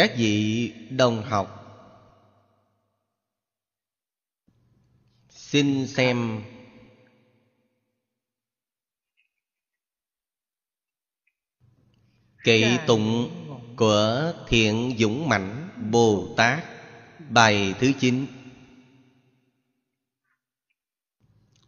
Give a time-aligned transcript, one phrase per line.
[0.00, 1.56] các vị đồng học.
[5.30, 6.42] Xin xem.
[12.44, 13.30] Kỵ tụng
[13.76, 16.64] của thiện dũng mạnh bồ tát
[17.30, 18.26] bài thứ chín.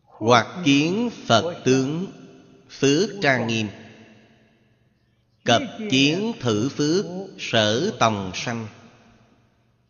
[0.02, 2.06] Hoặc kiến phật tướng
[2.70, 3.68] phước trang nghiêm
[5.44, 7.04] cập kiến thử phước,
[7.38, 8.66] sở tòng sanh.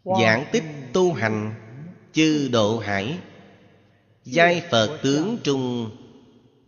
[0.04, 1.54] Giảng tích tu hành,
[2.12, 3.18] chư độ hải.
[4.24, 5.90] Giai phật tướng trung,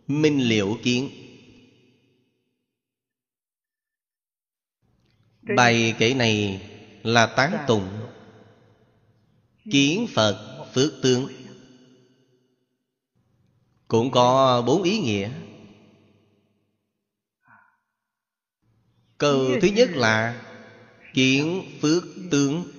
[0.07, 1.09] minh liệu kiến.
[5.55, 6.61] Bài kể này
[7.03, 7.87] là tán tụng.
[9.71, 11.27] Kiến phật phước tướng.
[13.87, 15.29] Cũng có bốn ý nghĩa.
[19.17, 20.41] Câu thứ nhất là
[21.13, 22.71] kiến phước tướng.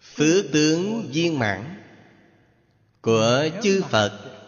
[0.00, 1.82] Phước tướng viên mãn
[3.00, 4.38] của chư phật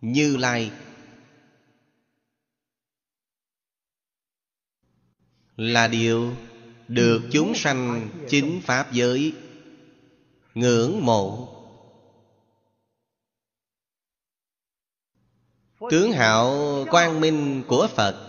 [0.00, 0.70] như lai.
[5.56, 6.36] Là điều
[6.88, 9.34] được chúng sanh chính pháp giới
[10.54, 11.55] ngưỡng mộ.
[15.90, 16.54] Tướng hạo
[16.90, 18.26] quang minh của phật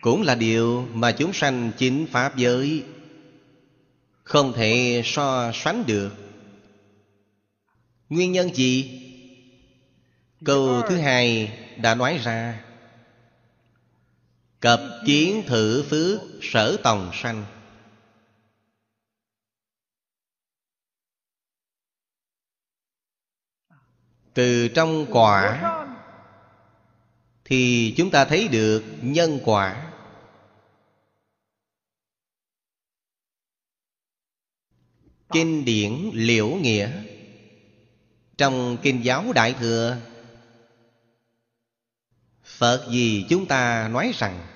[0.00, 2.84] cũng là điều mà chúng sanh chính pháp giới
[4.22, 6.10] không thể so sánh được.
[8.08, 9.02] Nguyên nhân gì?
[10.44, 12.64] Câu thứ hai đã nói ra.
[14.60, 17.44] Cập kiến thử phước sở tòng sanh.
[24.36, 25.62] Từ trong quả
[27.44, 29.92] thì chúng ta thấy được nhân quả.
[35.32, 36.90] Kinh điển liễu nghĩa.
[38.38, 39.96] Trong kinh giáo đại thừa,
[42.44, 44.46] phật gì chúng ta nói rằng?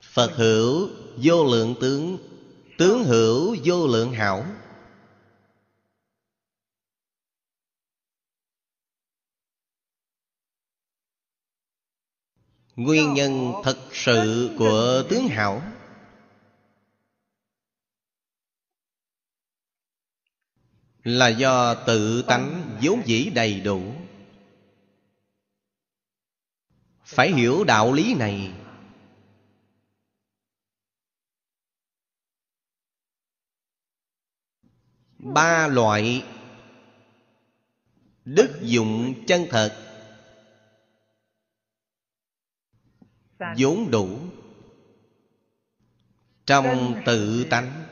[0.00, 2.18] Phật hữu vô lượng tướng
[2.78, 4.46] tướng hữu vô lượng hảo.
[12.78, 15.62] Nguyên nhân thật sự của tướng hảo
[21.04, 23.82] là do tự tánh vốn dĩ đầy đủ.
[27.04, 28.52] Phải hiểu đạo lý này.
[35.18, 36.24] Ba loại
[38.24, 39.87] đức dụng chân thật
[43.58, 44.18] vốn đủ.
[46.46, 47.84] Trong tự tánh.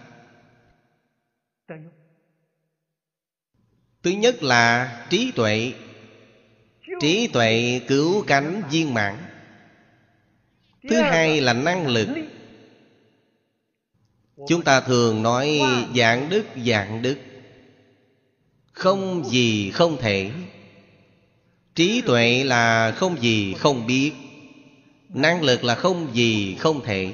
[4.03, 5.73] Thứ nhất là trí tuệ.
[7.01, 9.17] Trí tuệ cứu cánh viên mãn.
[10.89, 12.09] Thứ hai là năng lực.
[14.49, 15.61] Chúng ta thường nói
[15.97, 17.19] dạng đức dạng đức.
[18.73, 20.31] Không gì không thể.
[21.75, 24.13] Trí tuệ là không gì không biết
[25.09, 27.13] năng lực là không gì không thể.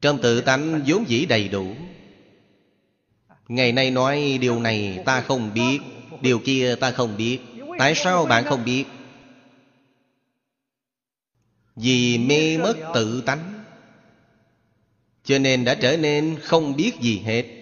[0.00, 1.74] Trong tự tánh vốn dĩ đầy đủ.
[3.48, 5.78] Ngày nay nói điều này ta không biết,
[6.20, 7.38] điều kia ta không biết.
[7.78, 8.84] Tại sao bạn không biết?
[11.76, 13.64] Vì mê mất tự tánh,
[15.24, 17.59] cho nên đã trở nên không biết gì hết.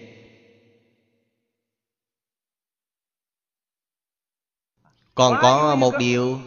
[5.19, 6.39] Còn có một điều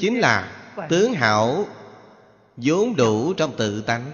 [0.00, 0.52] chính là
[0.88, 1.66] tướng hảo
[2.56, 4.12] vốn đủ trong tự tánh.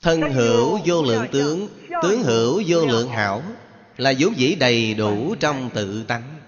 [0.00, 1.68] Thân hữu vô lượng tướng
[2.02, 3.42] tướng hữu vô lượng hảo
[3.96, 6.40] là vốn dĩ đầy đủ trong tự tánh.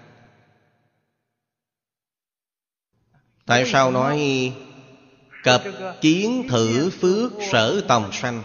[3.45, 4.53] Tại sao nói
[5.43, 5.63] cập
[6.01, 8.43] kiến thử phước sở tòng sanh?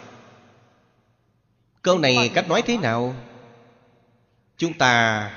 [1.82, 3.14] Câu này cách nói thế nào?
[4.56, 5.31] Chúng ta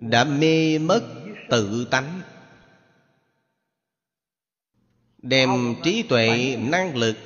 [0.00, 1.02] đã mê mất
[1.50, 2.20] tự tánh.
[5.18, 7.16] Đem trí tuệ, năng lực,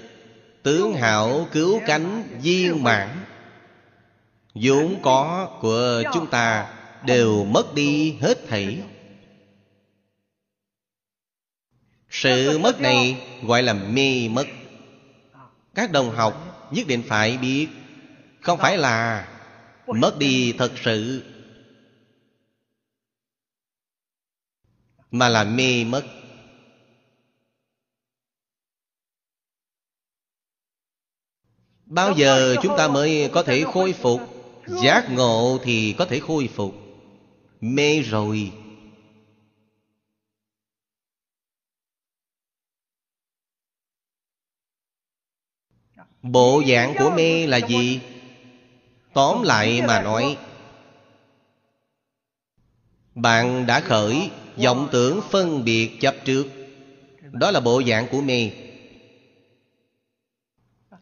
[0.62, 3.08] Tướng hảo cứu cánh viên mãn.
[4.54, 6.74] Vốn có của chúng ta
[7.06, 8.82] đều mất đi hết thảy.
[12.10, 14.46] Sự mất này gọi là mê mất.
[15.74, 17.68] Các đồng học nhất định phải biết,
[18.40, 19.28] không phải là
[19.86, 21.24] mất đi thật sự.
[25.10, 26.02] Mà là mê mất.
[31.86, 34.20] Bao giờ chúng ta mới có thể khôi phục?
[34.82, 36.74] giác ngộ thì có thể khôi phục.
[37.60, 38.52] Mê rồi.
[46.22, 48.00] Bộ dạng của mê là gì?
[49.14, 50.36] tóm lại mà nói.
[53.14, 56.46] Bạn đã khởi vọng tưởng phân biệt chấp trước.
[57.32, 58.50] Đó là bộ dạng của mê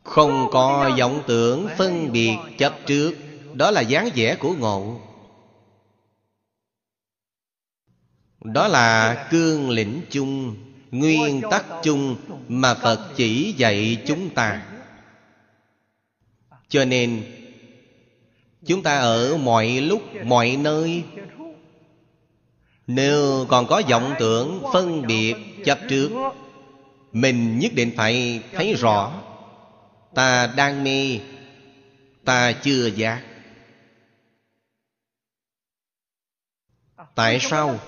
[0.09, 3.15] không có vọng tưởng phân biệt chấp trước.
[3.55, 5.01] Đó là dáng vẻ của ngộ.
[8.45, 10.57] Đó là cương lĩnh chung,
[10.91, 12.17] nguyên tắc chung
[12.49, 14.67] mà phật chỉ dạy chúng ta.
[16.69, 17.23] Cho nên,
[18.67, 21.05] chúng ta ở mọi lúc, mọi nơi
[22.89, 26.11] nếu còn có vọng tưởng phân biệt chấp trước,
[27.13, 29.13] mình nhất định phải thấy rõ,
[30.15, 31.21] ta đang mê,
[32.25, 33.23] ta chưa giác.
[37.15, 37.79] Tại sao?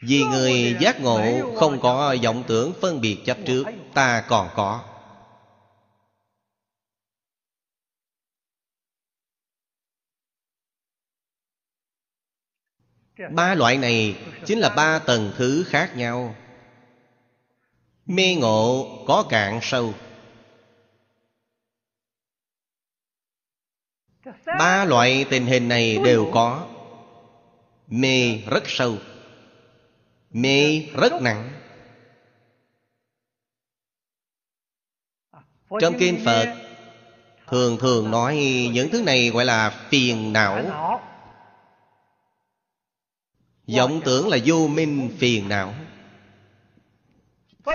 [0.00, 3.64] Vì người giác ngộ không có vọng tưởng phân biệt chấp trước,
[3.94, 4.91] ta còn có.
[13.30, 16.34] Ba loại này chính là ba tầng thứ khác nhau.
[18.06, 19.94] Mê ngộ có cạn sâu.
[24.58, 26.66] Ba loại tình hình này đều có.
[27.86, 28.96] Mê rất sâu.
[30.30, 31.50] Mê rất nặng.
[35.80, 36.56] Trong kinh phật,
[37.46, 38.36] thường thường nói
[38.72, 40.62] những thứ này gọi là phiền não
[43.66, 45.74] vọng tưởng là vô minh phiền não.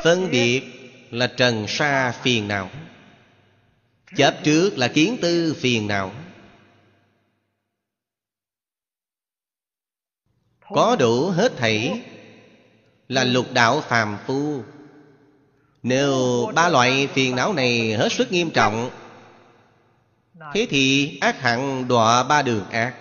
[0.03, 0.63] Phân biệt
[1.11, 2.69] là trần sa phiền não.
[4.15, 6.11] Chấp trước là kiến tư phiền não.
[10.69, 12.03] Có đủ hết thảy
[13.07, 14.63] là lục đạo phàm phu.
[15.83, 16.15] Nếu
[16.55, 18.89] ba loại phiền não này hết sức nghiêm trọng
[20.53, 22.95] thế thì ác hẳn đọa ba đường ác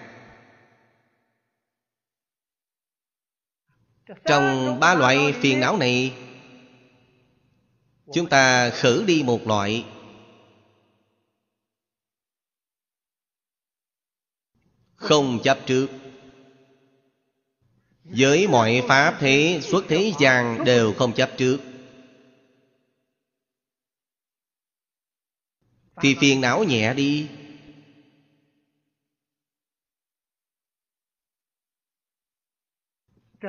[4.24, 6.14] trong ba loại phiền não này,
[8.14, 9.84] chúng ta khử đi một loại.
[14.94, 15.88] Không chấp trước.
[18.04, 21.58] Với mọi pháp thế xuất thế gian đều không chấp trước.
[26.02, 27.28] Thì phiền não nhẹ đi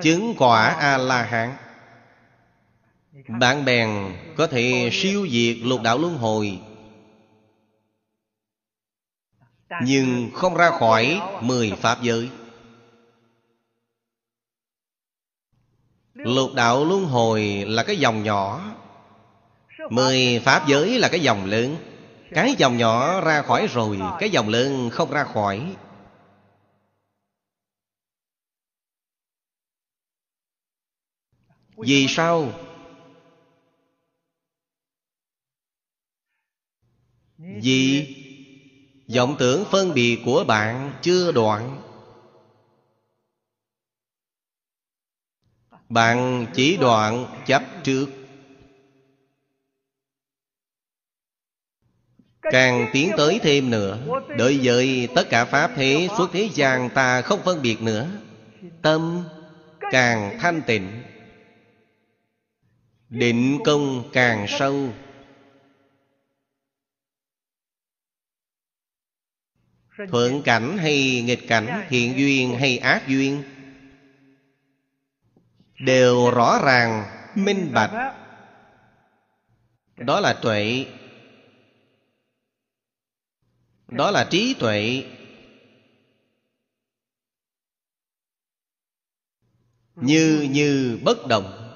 [0.02, 1.56] chứng quả a la hán
[3.28, 3.90] bạn bèn
[4.38, 6.60] có thể siêu diệt lục đạo luân hồi,
[9.84, 12.30] nhưng không ra khỏi mười pháp giới.
[16.14, 18.62] Lục đạo luân hồi là cái dòng nhỏ,
[19.90, 21.76] mười pháp giới là cái dòng lớn.
[22.32, 25.76] Cái dòng nhỏ ra khỏi rồi, cái dòng lớn không ra khỏi.
[31.78, 32.54] Vì sao?
[37.38, 38.16] vì
[39.16, 41.82] vọng tưởng phân biệt của bạn chưa đoạn.
[45.90, 48.08] Bạn chỉ đoạn chấp trước.
[52.42, 57.22] Càng tiến tới thêm nữa đối với tất cả pháp thế xuất thế gian ta
[57.22, 58.10] không phân biệt nữa.
[58.82, 59.24] Tâm
[59.92, 61.04] càng thanh tịnh
[63.10, 64.94] định công càng sâu.
[70.10, 73.44] Thuận cảnh hay nghịch cảnh thiện duyên hay ác duyên,
[75.80, 78.16] đều rõ ràng, minh bạch.
[79.98, 80.86] Đó là tuệ.
[83.88, 85.06] Đó là trí tuệ.
[89.96, 91.67] Như như bất động.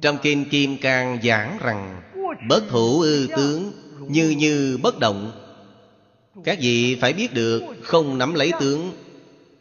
[0.00, 2.02] Trong Kinh Kim Cang giảng rằng,
[2.48, 5.32] Bất thủ ư tướng, Như như bất động.
[6.44, 8.92] Các vị phải biết được, Không nắm lấy tướng.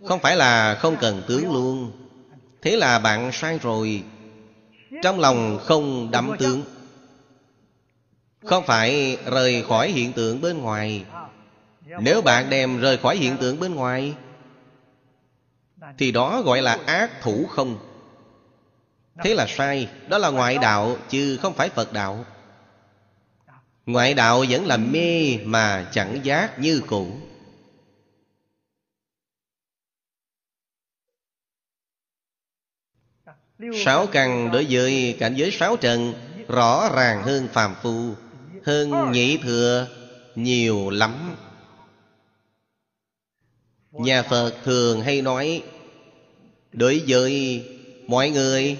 [0.05, 1.91] Không phải là không cần tướng luôn.
[2.61, 4.03] Thế là bạn sai rồi.
[5.03, 6.61] Trong lòng không đắm tướng.
[8.45, 11.05] Không phải rời khỏi hiện tượng bên ngoài.
[12.01, 14.13] Nếu bạn đem rời khỏi hiện tượng bên ngoài,
[15.97, 17.92] Thì đó gọi là ác thủ không?
[19.15, 22.25] Thế là sai, Đó là ngoại đạo, chứ không phải Phật đạo.
[23.85, 27.07] Ngoại đạo vẫn là mê mà chẳng giác như cũ.
[33.85, 36.13] Sáu căn đối với cảnh giới sáu trần,
[36.47, 38.13] Rõ ràng hơn phàm phu,
[38.65, 39.87] Hơn nhị thừa,
[40.35, 41.35] nhiều lắm.
[43.91, 45.63] Nhà Phật thường hay nói,
[46.71, 47.63] Đối với
[48.07, 48.77] mọi người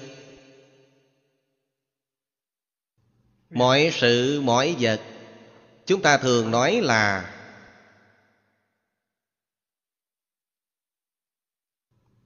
[3.54, 5.02] Mọi sự mọi vật.
[5.86, 7.30] Chúng ta thường nói là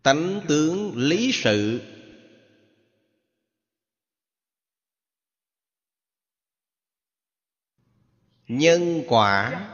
[0.03, 1.81] Tánh tướng lý sự.
[8.48, 9.67] Nhân quả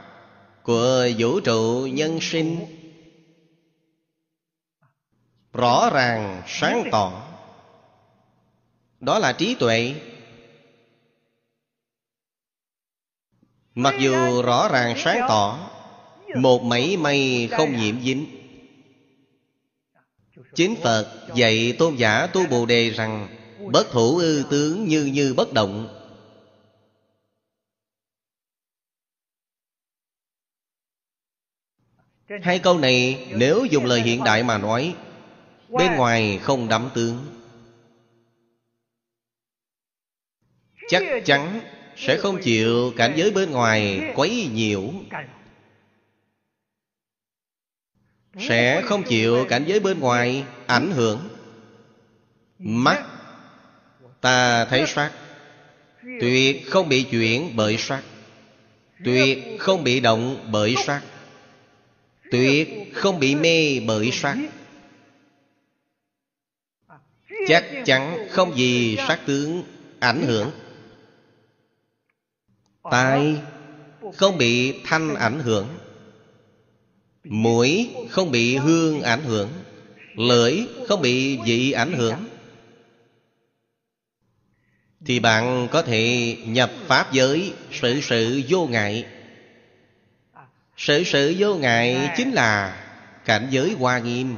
[0.62, 2.66] của vũ trụ nhân sinh
[5.52, 7.36] Rõ ràng, sáng tỏ.
[9.00, 9.94] Đó là trí tuệ.
[13.74, 15.70] Mặc dù rõ ràng sáng tỏ,
[16.36, 18.26] Một mảy may không nhiễm dính.
[20.54, 23.28] Chính Phật dạy tôn giả tu Bồ Đề rằng,
[23.72, 26.00] Bất thủ ư tướng như như bất động.
[32.42, 34.96] Hai câu này nếu dùng lời hiện đại mà nói,
[35.68, 37.24] Bên ngoài không đắm tướng.
[40.88, 41.60] Chắc chắn
[41.96, 44.82] sẽ không chịu cảnh giới bên ngoài quấy nhiễu.
[48.38, 51.28] Sẽ không chịu cảnh giới bên ngoài ảnh hưởng.
[52.58, 53.04] Mắt
[54.20, 55.12] ta thấy sắc
[56.20, 58.02] tuyệt không bị chuyển bởi sắc
[59.04, 61.02] tuyệt không bị động bởi sắc
[62.30, 64.38] tuyệt không bị mê bởi sắc
[67.48, 69.62] chắc chắn không gì sắc tướng
[70.00, 70.50] ảnh hưởng
[72.90, 73.42] tai
[74.14, 75.68] không bị thanh ảnh hưởng.
[77.24, 79.50] Mũi không bị hương ảnh hưởng.
[80.14, 82.28] Lưỡi không bị vị ảnh hưởng.
[85.06, 89.06] Thì bạn có thể nhập pháp giới sự sự vô ngại.
[90.76, 92.80] Sự sự vô ngại chính là
[93.24, 94.36] cảnh giới hoa nghiêm.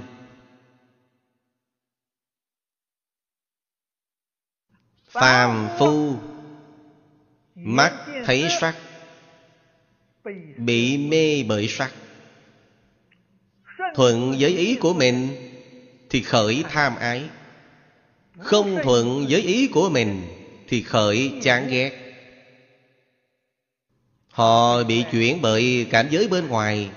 [5.08, 6.16] Phàm phu
[7.66, 7.92] mắt
[8.24, 8.74] thấy sắc,
[10.56, 11.92] bị mê bởi sắc.
[13.94, 15.28] Thuận với ý của mình
[16.10, 17.28] thì khởi tham ái.
[18.38, 20.22] Không thuận với ý của mình
[20.68, 21.92] thì khởi chán ghét.
[24.28, 26.90] Họ bị chuyển bởi cảnh giới bên ngoài,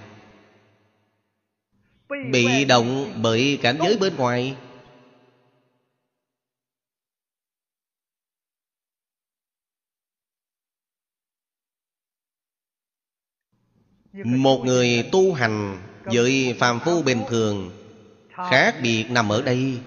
[2.32, 4.56] bị động bởi cảnh giới bên ngoài.
[14.14, 17.72] Một người tu hành với phàm phu bình thường,
[18.30, 19.80] khác biệt nằm ở đây.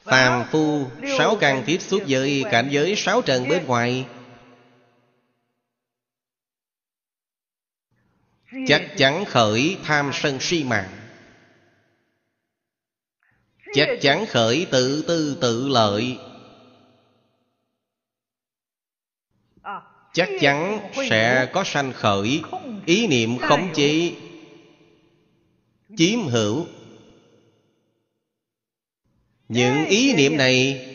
[0.00, 0.86] Phàm phu
[1.18, 4.06] sáu căn tiếp xúc với cảnh giới sáu trần bên ngoài.
[8.66, 10.90] Chắc chắn khởi tham sân si mạng.
[13.74, 16.18] Chắc chắn khởi tự tư tự lợi.
[20.18, 22.42] Chắc chắn sẽ có sanh khởi,
[22.86, 24.12] ý niệm khống chế
[25.96, 26.66] chiếm hữu.
[29.48, 30.86] Những ý niệm này,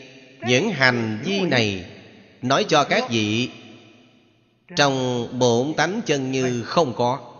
[0.48, 1.84] những hành vi này,
[2.42, 3.50] nói cho các vị,
[4.76, 7.30] trong bổn tánh chân như không có.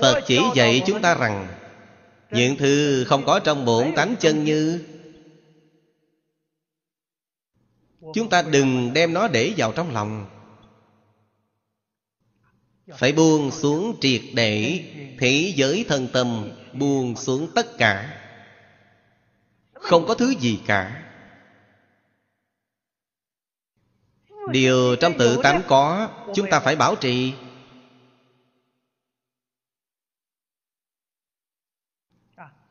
[0.00, 1.48] Phật chỉ dạy chúng ta rằng,
[2.30, 4.84] những thứ không có trong bổn tánh chân như
[8.14, 10.26] chúng ta đừng đem nó để vào trong lòng.
[12.92, 14.84] Phải buông xuống triệt để
[15.18, 18.20] thế giới thân tâm, buông xuống tất cả.
[19.72, 21.00] Không có thứ gì cả.
[24.50, 27.32] Điều trong tự tánh có, chúng ta phải bảo trì.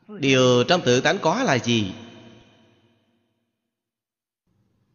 [0.08, 1.92] Điều trong tự tánh có là gì?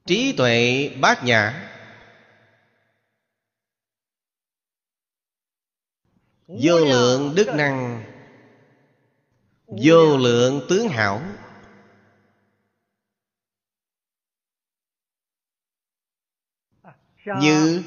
[0.10, 1.70] Trí tuệ bát nhã.
[6.48, 8.04] Vô lượng đức năng,
[9.68, 11.22] vô lượng tướng hảo.
[17.42, 17.84] Như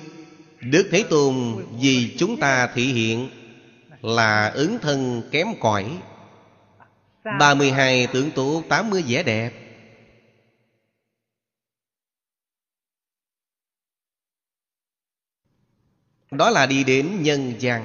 [0.60, 1.34] đức thế tôn
[1.80, 3.30] vì chúng ta thị hiện
[4.02, 5.98] là ứng thân kém cỏi.
[7.38, 9.61] 32 tướng tố 80 vẻ đẹp.
[16.32, 17.84] Đó là đi đến nhân gian,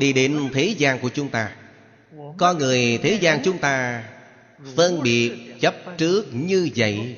[0.00, 1.52] Đi đến thế gian của chúng ta.
[2.38, 4.04] Con người thế gian chúng ta
[4.76, 7.16] Phân biệt chấp trước như vậy.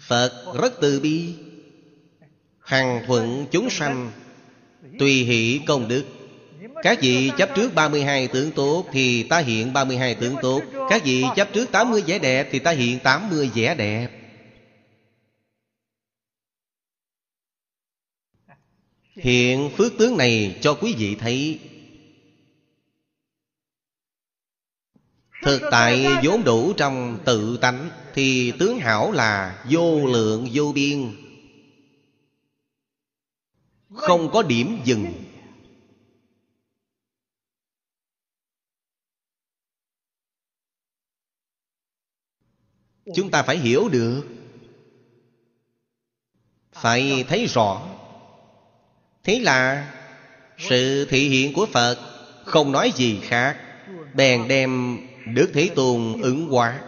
[0.00, 1.34] Phật rất từ bi,
[2.60, 4.10] Hằng thuận chúng sanh,
[4.98, 6.04] Tùy hỷ công đức.
[6.82, 10.62] Các vị chấp trước 32 tướng tốt Thì ta hiện 32 tướng tốt.
[10.90, 14.23] Các vị chấp trước 80 vẻ đẹp Thì ta hiện 80 vẻ đẹp.
[19.16, 21.60] Hiện phước tướng này cho quý vị thấy.
[25.42, 31.16] Thực tại vốn đủ trong tự tánh, Thì tướng hảo là vô lượng vô biên.
[33.94, 35.12] Không có điểm dừng.
[43.14, 44.24] Chúng ta phải hiểu được.
[46.72, 47.94] Phải thấy rõ.
[49.24, 49.90] Thế là,
[50.58, 51.98] Sự thị hiện của Phật
[52.44, 53.56] Không nói gì khác,
[54.14, 54.98] Bèn đem
[55.34, 56.80] Đức Thế Tôn ứng hóa.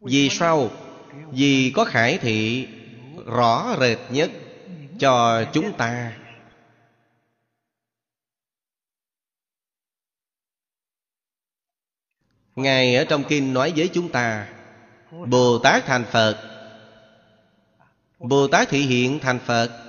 [0.00, 0.70] Vì sao?
[1.32, 2.68] Vì có khải thị
[3.26, 4.30] Rõ rệt nhất
[4.98, 6.12] Cho chúng ta.
[12.56, 14.48] Ngài ở trong kinh nói với chúng ta,
[15.10, 16.38] Bồ Tát thành Phật.
[18.18, 19.87] Bồ Tát thị hiện thành Phật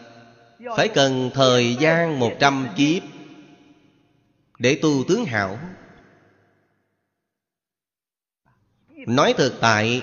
[0.75, 3.03] phải cần thời gian một trăm kiếp
[4.59, 5.59] Để tu tướng hảo.
[8.95, 10.01] Nói thực tại,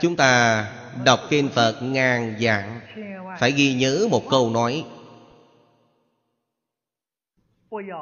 [0.00, 0.64] Chúng ta
[1.04, 2.80] đọc kinh Phật ngàn dạng,
[3.38, 4.86] Phải ghi nhớ một câu nói.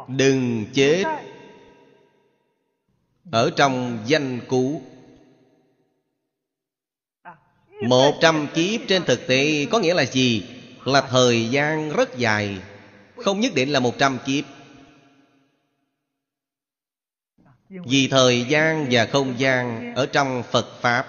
[0.08, 1.04] Đừng chết
[3.32, 4.82] Ở trong danh cũ.
[7.88, 10.61] Một trăm kiếp trên thực tế có nghĩa là gì?
[10.84, 12.58] Là thời gian rất dài
[13.16, 14.44] Không nhất định là một trăm kiếp.
[17.68, 21.06] Vì thời gian và không gian Ở trong Phật Pháp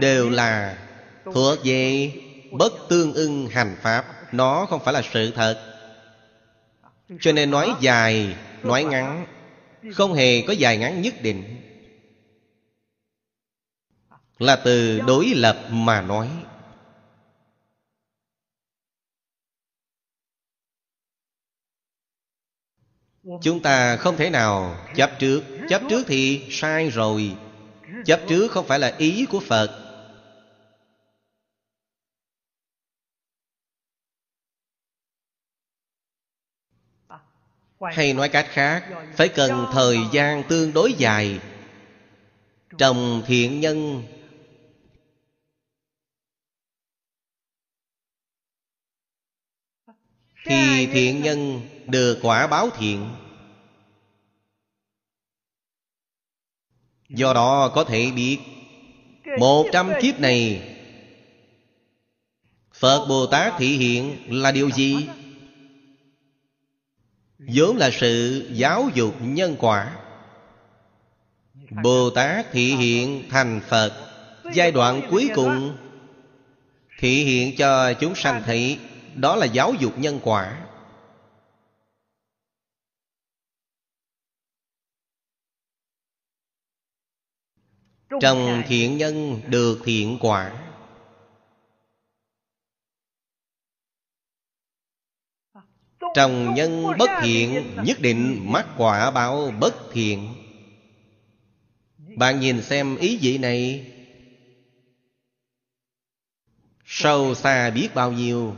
[0.00, 0.78] Đều là
[1.24, 2.12] thuộc về
[2.52, 5.78] bất tương ưng hành Pháp Nó không phải là sự thật.
[7.20, 9.26] Cho nên nói dài, nói ngắn
[9.94, 11.58] Không hề có dài ngắn nhất định.
[14.38, 16.28] Là từ đối lập mà nói.
[23.42, 25.42] Chúng ta không thể nào chấp trước.
[25.68, 27.36] Chấp trước thì sai rồi.
[28.04, 29.84] Chấp trước không phải là ý của Phật.
[37.80, 38.84] Hay nói cách khác,
[39.16, 41.40] Phải cần thời gian tương đối dài.
[42.78, 44.02] Trồng thiện nhân
[50.48, 53.08] Thì thiện nhân được quả báo thiện
[57.08, 58.38] Do đó có thể biết
[59.38, 60.62] Một trăm kiếp này
[62.74, 65.08] Phật Bồ Tát thị hiện là điều gì?
[67.38, 69.96] vốn là sự giáo dục nhân quả.
[71.82, 73.92] Bồ Tát thị hiện thành Phật.
[74.54, 75.76] Giai đoạn cuối cùng
[76.98, 78.78] Thị hiện cho chúng sanh thấy
[79.20, 80.64] Đó là giáo dục nhân quả.
[88.20, 90.64] Trồng thiện nhân được thiện quả.
[96.14, 100.34] Trồng nhân bất thiện Nhất định mắc quả báo bất thiện.
[102.16, 103.92] Bạn nhìn xem ý vị này.
[106.84, 108.56] Sâu xa biết bao nhiêu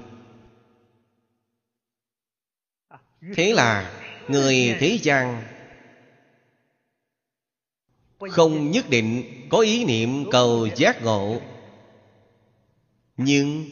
[3.34, 5.42] Thế là Người thế gian
[8.30, 11.40] Không nhất định có ý niệm cầu giác ngộ,
[13.16, 13.70] Nhưng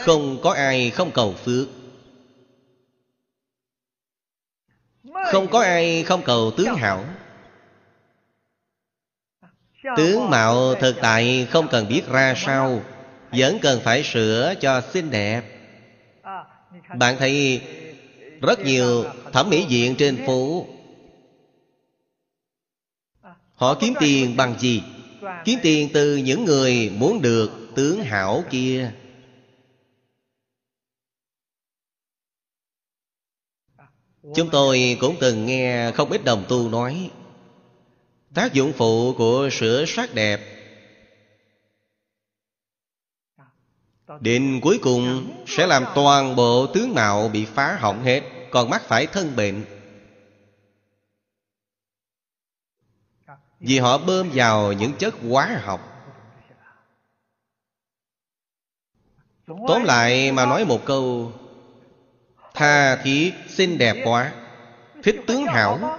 [0.00, 1.68] Không có ai không cầu phước.
[5.26, 7.04] Không có ai không cầu tướng hảo.
[9.96, 12.82] Tướng mạo thực tại không cần biết ra sao,
[13.32, 15.42] Vẫn cần phải sửa cho xinh đẹp.
[16.98, 17.62] Bạn thấy
[18.40, 20.66] rất nhiều thẩm mỹ viện trên phố
[23.54, 24.82] Họ kiếm tiền bằng gì?
[25.44, 28.92] Kiếm tiền từ những người muốn được tướng hảo kia
[34.34, 37.10] Chúng tôi cũng từng nghe không ít đồng tu nói,
[38.34, 40.55] Tác dụng phụ của sữa sắc đẹp
[44.20, 48.82] Đến cuối cùng sẽ làm toàn bộ tướng mạo bị phá hỏng hết, Còn mắc
[48.82, 49.64] phải thân bệnh.
[53.60, 55.92] Vì họ bơm vào những chất hóa học.
[59.46, 61.32] Tóm lại mà nói một câu,
[62.54, 64.32] Tha thiết xinh đẹp quá,
[65.02, 65.98] Thích tướng hảo.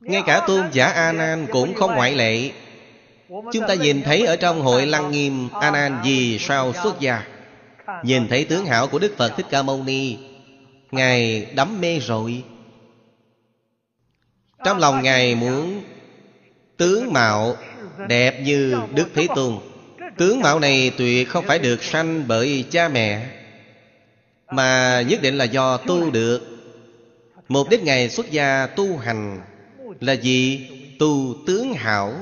[0.00, 2.52] Ngay cả tôn giả A Nan cũng không ngoại lệ.
[3.52, 7.22] Chúng ta nhìn thấy ở trong hội Lăng Nghiêm A Nan vì sao xuất gia.
[8.02, 10.16] Nhìn thấy tướng hảo của Đức Phật Thích Ca Mâu Ni.
[10.90, 12.42] Ngài đắm mê rồi.
[14.64, 15.82] Trong lòng Ngài muốn
[16.76, 17.56] Tướng mạo
[18.08, 19.58] đẹp như Đức Thế Tôn.
[20.16, 23.26] Tướng mạo này tuyệt không phải được sanh bởi cha mẹ,
[24.46, 26.40] Mà nhất định là do tu được.
[27.48, 29.40] Mục đích Ngài xuất gia tu hành
[30.00, 30.68] Là gì?
[30.98, 32.14] Tu tướng hảo.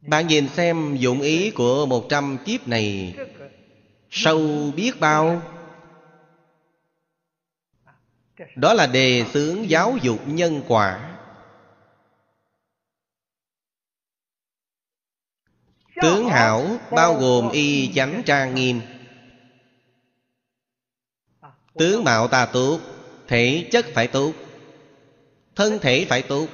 [0.00, 3.14] Bạn nhìn xem dụng ý của một trăm kiếp này
[4.10, 5.42] Sâu biết bao.
[8.56, 11.16] Đó là đề xướng giáo dục nhân quả.
[16.02, 18.80] Tướng hảo bao gồm y chánh trang nghiêm.
[21.74, 22.80] Tướng mạo ta tốt
[23.28, 24.32] Thể chất phải tốt
[25.54, 26.46] Thân thể phải tốt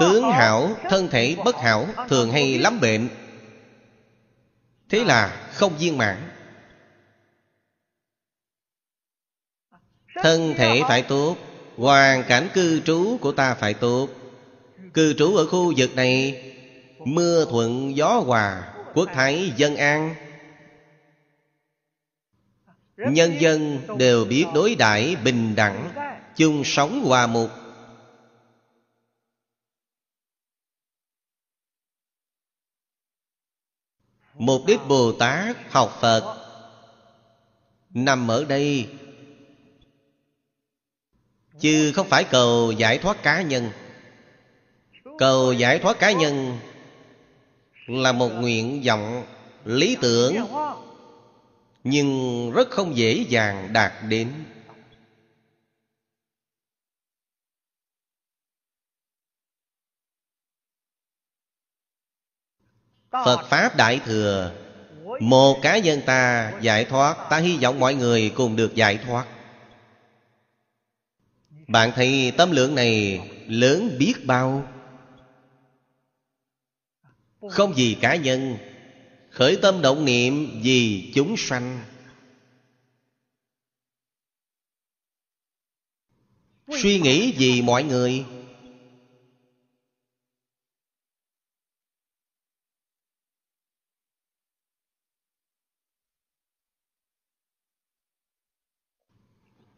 [0.00, 3.08] Tướng hảo, thân thể bất hảo Thường hay lắm bệnh.
[4.88, 6.16] Thế là không viên mãn.
[10.22, 11.36] Thân thể phải tốt
[11.76, 14.08] Hoàn cảnh cư trú của ta phải tốt.
[14.94, 16.42] Cư trú ở khu vực này
[17.04, 20.14] Mưa thuận gió hòa Quốc thái dân an.
[22.96, 25.90] Nhân dân đều biết đối đãi bình đẳng
[26.36, 27.50] chung sống hòa mục
[34.38, 36.36] Mục đích Bồ Tát học Phật.
[37.90, 38.88] Nằm ở đây.
[41.60, 43.70] Chứ không phải cầu giải thoát cá nhân.
[45.18, 46.58] Cầu giải thoát cá nhân
[47.86, 49.24] Là một nguyện vọng
[49.64, 50.36] lý tưởng,
[51.84, 54.28] Nhưng rất không dễ dàng đạt đến.
[63.10, 64.52] Phật Pháp Đại Thừa.
[65.20, 67.26] Một cá nhân ta giải thoát.
[67.30, 69.26] Ta hy vọng mọi người cùng được giải thoát.
[71.68, 74.68] Bạn thấy tâm lượng này lớn biết bao?
[77.50, 78.56] Không vì cá nhân.
[79.30, 81.84] Khởi tâm động niệm vì chúng sanh.
[86.82, 88.24] Suy nghĩ vì mọi người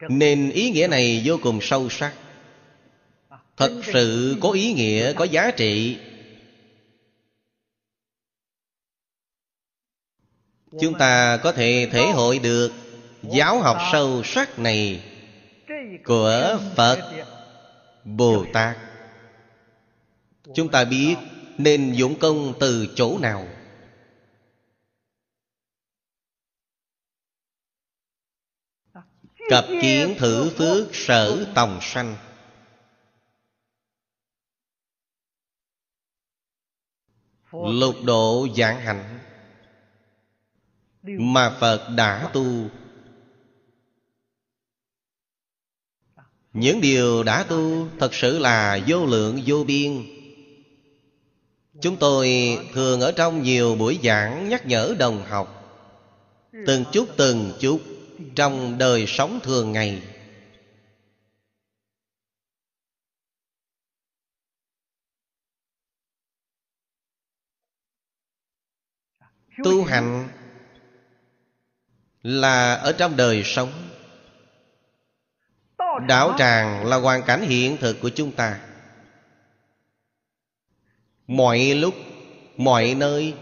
[0.09, 2.13] Nên ý nghĩa này vô cùng sâu sắc.
[3.57, 5.97] Thật sự có ý nghĩa, có giá trị.
[10.81, 12.71] Chúng ta có thể thể hội được
[13.23, 15.03] Giáo học sâu sắc này
[16.03, 17.11] Của Phật
[18.05, 18.77] Bồ Tát
[20.55, 21.15] Chúng ta biết
[21.57, 23.47] nên dụng công từ chỗ nào.
[29.51, 32.15] Cập kiến thử phước sở tòng sanh.
[37.51, 39.19] Lục độ giảng hạnh
[41.03, 42.45] Mà Phật đã tu.
[46.53, 50.03] Những điều đã tu Thật sự là vô lượng vô biên.
[51.81, 52.29] Chúng tôi
[52.73, 55.73] thường ở trong nhiều buổi giảng Nhắc nhở đồng học.
[56.67, 57.79] Từng chút từng chút
[58.35, 60.01] trong đời sống thường ngày.
[69.63, 70.29] Tu hành
[72.23, 73.71] là ở trong đời sống.
[76.07, 78.59] Đạo tràng là hoàn cảnh hiện thực của chúng ta.
[81.27, 81.95] Mọi lúc
[82.57, 83.33] mọi nơi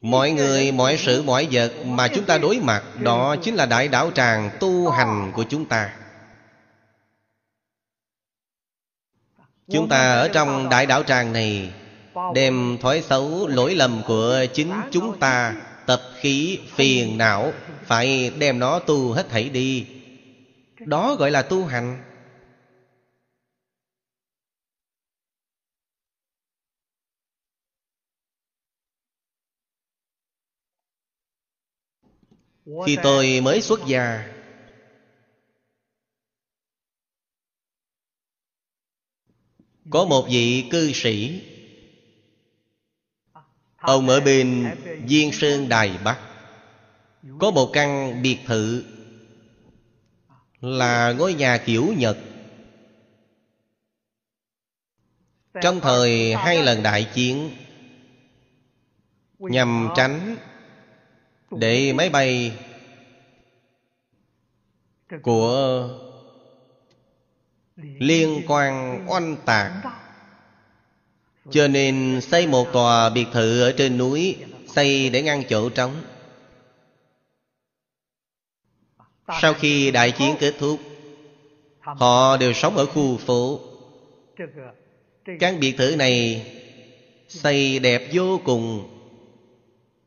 [0.00, 3.88] mọi người mọi sự mọi vật mà chúng ta đối mặt, đó chính là đại
[3.88, 5.92] đạo tràng tu hành của chúng ta.
[9.72, 11.72] Chúng ta ở trong đại đạo tràng này,
[12.34, 15.54] đem thói xấu, lỗi lầm của chính chúng ta,
[15.86, 17.52] tập khí, phiền não,
[17.84, 19.86] phải đem nó tu hết thảy đi.
[20.78, 22.02] Đó gọi là tu hành.
[32.86, 34.32] Khi tôi mới xuất gia,
[39.90, 41.42] có một vị cư sĩ.
[43.76, 44.74] Ông ở bên
[45.08, 46.20] Diên Sơn Đài Bắc.
[47.38, 48.84] Có một căn biệt thự
[50.60, 52.18] Là ngôi nhà kiểu Nhật.
[55.62, 57.50] Trong thời hai lần đại chiến,
[59.38, 60.36] Nhằm tránh
[61.58, 62.52] để máy bay
[65.22, 65.88] Của
[67.76, 69.72] Liên quan oanh tạc.
[71.50, 76.02] Cho nên xây một tòa biệt thự ở trên núi, Xây để ngăn chỗ trống.
[79.40, 80.80] Sau khi đại chiến kết thúc,
[81.80, 83.60] Họ đều sống ở khu phố.
[85.40, 86.46] Căn biệt thự này
[87.28, 88.95] Xây đẹp vô cùng.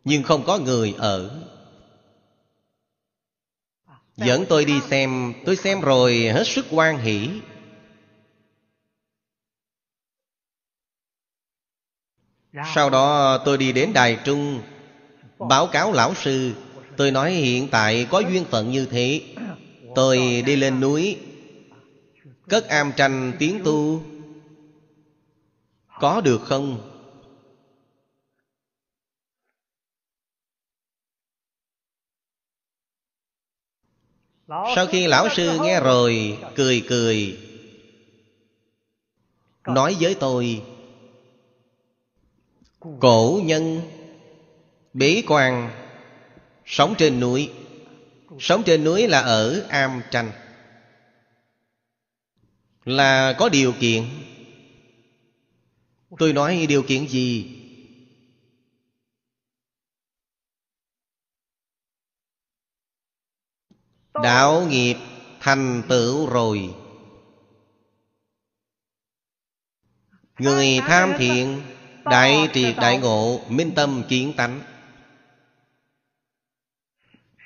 [0.10, 1.32] Nhưng không có người ở.
[4.17, 5.34] Dẫn tôi đi xem.
[5.45, 7.30] Tôi xem rồi, hết sức quan hỷ.
[12.76, 14.62] Sau đó tôi đi đến Đài Trung,
[15.39, 16.54] Báo cáo lão sư.
[16.98, 19.36] Tôi nói hiện tại có duyên phận như thế.
[19.95, 21.17] Tôi đi lên núi.
[22.48, 24.04] Cất am tranh tiến tu.
[26.00, 26.88] Có được không?
[34.49, 37.38] Sau khi lão sư nghe rồi, Cười cười.
[39.67, 40.62] Nói với tôi,
[42.99, 43.81] Cổ nhân,
[44.93, 45.71] Bế quan,
[46.65, 47.49] Sống trên núi.
[48.39, 50.31] Sống trên núi là ở am tranh
[52.85, 54.03] Là có điều kiện.
[56.17, 57.59] Tôi nói, điều kiện gì?
[64.23, 64.95] Đạo nghiệp
[65.39, 66.75] thành tựu rồi.
[70.39, 71.62] Người tham thiện,
[72.05, 74.62] Đại triệt đại ngộ, Minh tâm kiến tánh.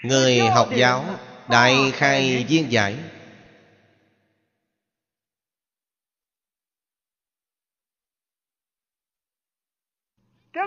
[0.04, 1.06] Người học giáo,
[1.50, 2.98] Đại khai viên giải.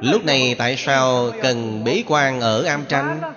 [0.03, 3.33] Lúc này tại sao cần bế quan ở am tranh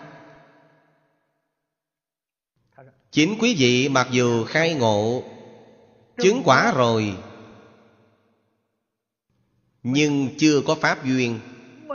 [3.11, 5.23] Chính quý vị mặc dù khai ngộ
[6.21, 7.17] Chứng quả rồi.
[9.83, 11.39] nhưng chưa có pháp duyên.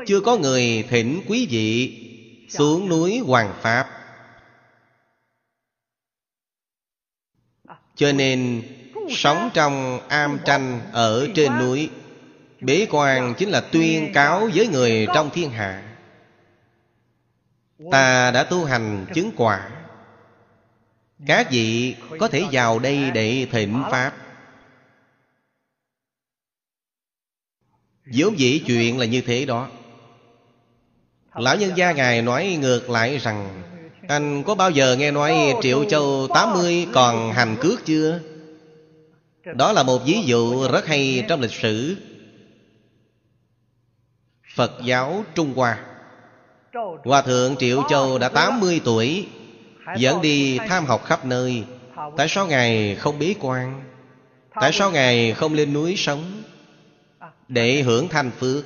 [0.07, 0.87] Chưa có người.
[0.91, 2.01] thỉnh quý vị
[2.49, 3.89] xuống núi hoàng pháp.
[7.97, 8.63] Cho nên
[9.11, 11.91] sống trong am tranh ở trên núi
[12.61, 15.97] bế quan chính là tuyên cáo với người trong thiên hạ.
[17.91, 19.84] Ta đã tu hành chứng quả
[21.27, 24.13] các vị có thể vào đây để thịnh pháp.
[28.07, 29.69] Vốn dĩ chuyện là như thế đó.
[31.35, 33.63] Lão nhân gia Ngài nói ngược lại rằng,
[34.09, 38.21] Anh có bao giờ nghe nói Triệu Châu 80 còn hành cước chưa?
[39.45, 41.97] Đó là một ví dụ rất hay trong lịch sử.
[44.55, 45.85] Phật giáo Trung Hoa.
[47.05, 49.29] Hòa thượng Triệu Châu đã 80 tuổi.
[49.97, 51.65] Dẫn đi tham học khắp nơi.
[52.17, 53.85] Tại sao Ngài không bế quan?
[54.61, 56.43] Tại sao Ngài không lên núi sống?
[57.49, 58.65] Để hưởng thanh phước.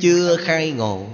[0.00, 1.06] Chưa khai ngộ.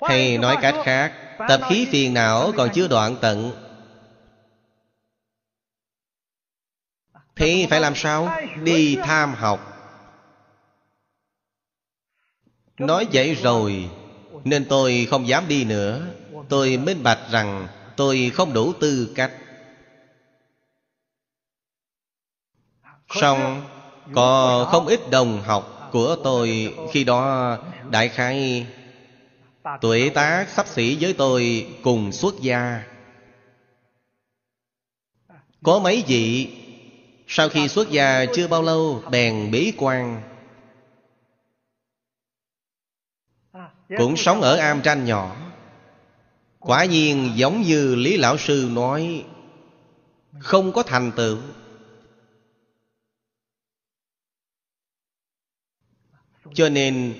[0.00, 1.12] Hay nói cách khác,
[1.48, 3.69] tập khí phiền não còn chưa đoạn tận.
[7.40, 8.36] Thì phải làm sao?
[8.62, 9.60] Đi tham học.
[12.78, 13.90] Nói vậy rồi,
[14.44, 16.06] nên tôi không dám đi nữa.
[16.48, 19.32] Tôi minh bạch rằng tôi không đủ tư cách.
[23.08, 23.62] Xong,
[24.14, 27.56] có không ít đồng học của tôi Khi đó
[27.90, 28.66] đại khái
[29.80, 32.82] Tuổi tác sắp xỉ với tôi cùng xuất gia.
[35.62, 36.59] Có mấy vị
[37.32, 40.22] sau khi xuất gia chưa bao lâu, Bèn bế quan.
[43.96, 45.36] Cũng sống ở am tranh nhỏ.
[46.58, 49.24] Quả nhiên giống như Lý Lão Sư nói,
[50.38, 51.38] Không có thành tựu.
[56.54, 57.14] Cho nên,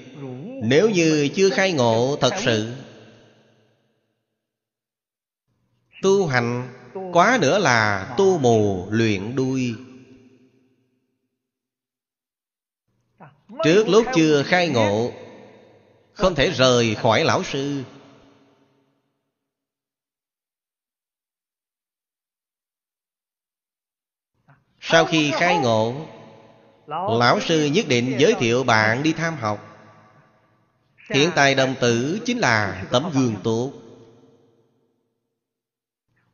[0.63, 2.73] nếu như chưa khai ngộ thật sự,
[6.03, 6.73] Tu hành
[7.13, 9.75] quá nữa là tu mù luyện đuôi.
[13.65, 15.13] Trước lúc chưa khai ngộ
[16.13, 17.83] Không thể rời khỏi lão sư.
[24.81, 26.07] Sau khi khai ngộ
[27.19, 29.67] Lão sư nhất định giới thiệu bạn đi tham học.
[31.15, 33.73] Hiện tại đồng tử chính là tấm gương tốt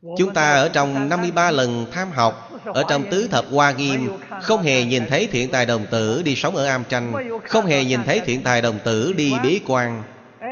[0.01, 4.09] Chúng ta ở trong 53 lần tham học, Ở trong tứ thập hoa nghiêm,
[4.41, 7.85] Không hề nhìn thấy thiện tài đồng tử đi sống ở am tranh Không hề
[7.85, 10.03] nhìn thấy thiện tài đồng tử đi bế quan.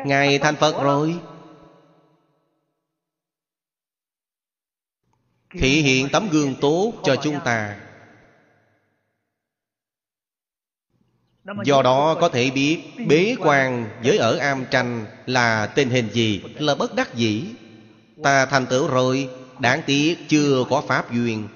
[0.05, 1.15] Ngài thành Phật rồi.
[5.59, 7.75] Thị hiện tấm gương tốt cho chúng ta.
[11.65, 16.43] Do đó có thể biết bế quan với ở am tranh là tình hình gì,
[16.59, 17.43] Là bất đắc dĩ.
[18.23, 21.47] Ta thành tựu rồi, Đáng tiếc chưa có pháp duyên.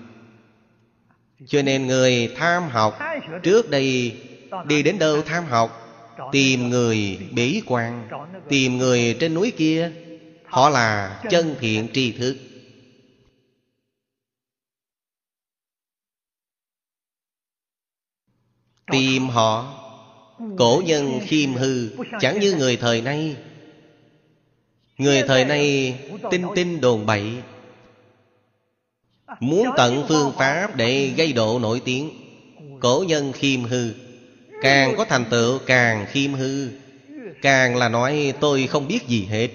[1.47, 2.99] Cho nên người tham học,
[3.43, 4.17] Trước đây
[4.65, 5.85] đi đến đâu tham học?
[6.31, 8.09] Tìm người bế quan,
[8.49, 9.91] Tìm người trên núi kia.
[10.45, 12.37] Họ là chân thiện tri thức.
[18.91, 19.75] Tìm họ,
[20.57, 23.35] Cổ nhân khiêm hư, Chẳng như người thời nay.
[24.99, 25.95] Người thời nay
[26.31, 27.33] tin tin đồn bậy.
[29.39, 32.09] Muốn tận phương pháp để gây độ nổi tiếng,
[32.79, 33.91] Cổ nhân khiêm hư.
[34.61, 36.67] Càng có thành tựu, càng khiêm hư.
[37.41, 39.49] Càng là nói, tôi không biết gì hết.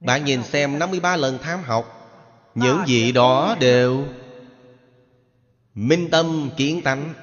[0.00, 1.94] Bạn nhìn xem 53 lần tham học,
[2.54, 4.04] Những vị đó đều
[5.74, 7.14] Minh tâm kiến tánh.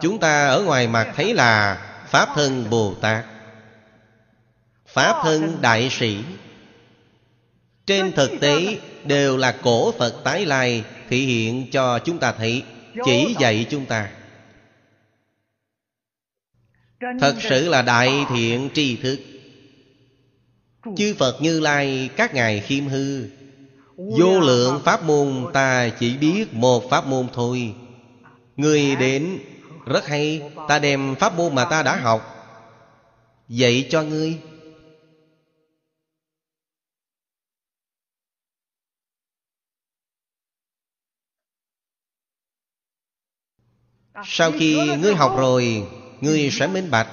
[0.00, 1.78] Chúng ta ở ngoài mặt thấy là
[2.08, 3.24] Pháp thân Bồ Tát.
[4.96, 6.16] Pháp thân Đại Sĩ.
[7.86, 12.62] Trên thực tế đều là cổ Phật tái lai Thể hiện cho chúng ta thấy
[13.04, 14.10] Chỉ dạy chúng ta.
[17.20, 19.18] Thật sự là đại thiện tri thức.
[20.96, 23.24] Chư Phật Như Lai các ngài khiêm hư.
[23.96, 27.74] Vô lượng pháp môn ta chỉ biết một pháp môn thôi.
[28.56, 29.38] Người đến
[29.86, 32.32] rất hay Ta đem pháp môn mà ta đã học.
[33.48, 34.38] Dạy cho ngươi
[44.24, 45.86] Sau khi ngươi học rồi,
[46.20, 47.08] Ngươi sẽ minh bạch.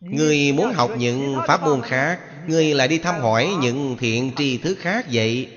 [0.00, 4.58] Ngươi muốn học những pháp môn khác, Ngươi lại đi thăm hỏi những thiện tri
[4.58, 5.48] thức khác vậy.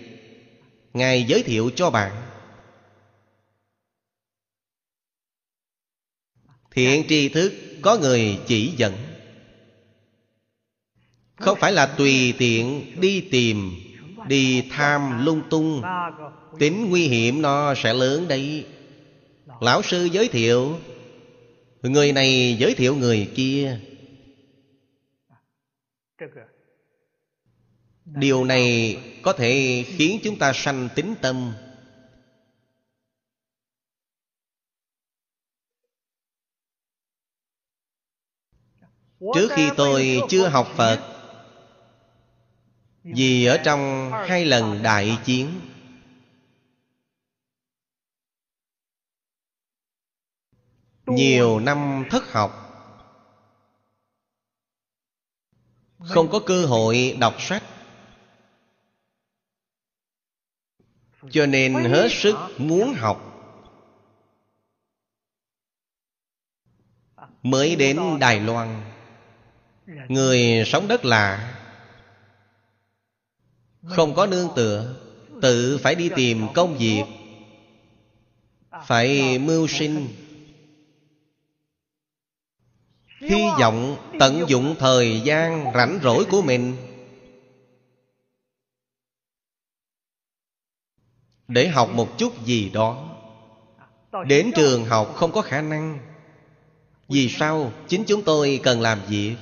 [0.93, 2.11] Ngài giới thiệu cho bạn.
[6.71, 8.93] Thiện tri thức có người chỉ dẫn.
[11.35, 13.88] Không phải là tùy tiện đi tìm.
[14.29, 15.81] Đi tham lung tung.
[16.59, 18.65] Tính nguy hiểm nó sẽ lớn đấy.
[19.61, 20.77] Lão sư giới thiệu,
[21.81, 23.79] Người này giới thiệu người kia.
[28.05, 31.53] Điều này có thể khiến chúng ta sanh tính tâm.
[39.33, 41.08] Trước khi tôi chưa học Phật
[43.15, 45.61] vì ở trong hai lần đại chiến,
[51.05, 52.65] Nhiều năm thất học,
[55.99, 57.63] Không có cơ hội đọc sách.
[61.31, 63.25] Cho nên hết sức muốn học,
[67.43, 68.81] Mới đến Đài Loan.
[70.07, 71.58] Người sống đất lạ
[73.89, 74.95] không có nương tựa,
[75.41, 77.03] Tự phải đi tìm công việc.
[78.85, 80.07] Phải mưu sinh.
[83.21, 86.75] Hy vọng tận dụng thời gian rảnh rỗi của mình.
[91.47, 93.15] Để học một chút gì đó.
[94.27, 95.99] Đến trường học không có khả năng.
[97.07, 99.35] Vì sao chính chúng tôi cần làm việc?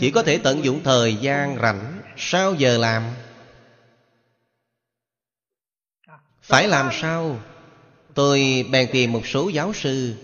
[0.00, 3.02] Chỉ có thể tận dụng thời gian rảnh sau giờ làm?
[6.42, 7.40] Phải làm sao?
[8.14, 10.14] Tôi bèn tìm một số giáo sư.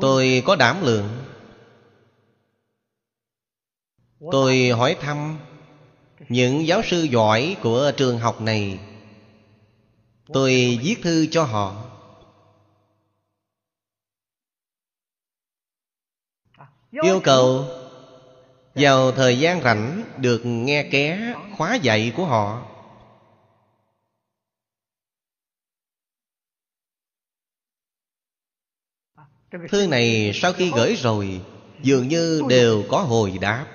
[0.00, 1.24] Tôi có đảm lượng.
[4.32, 5.38] Tôi hỏi thăm
[6.28, 8.78] những giáo sư giỏi của trường học này.
[10.32, 11.93] Tôi viết thư cho họ.
[17.02, 17.64] Yêu cầu.
[18.74, 22.70] Vào thời gian rảnh được nghe ké khóa dạy của họ.
[29.68, 31.40] Thư này sau khi gửi rồi
[31.82, 33.66] dường như đều có hồi đáp.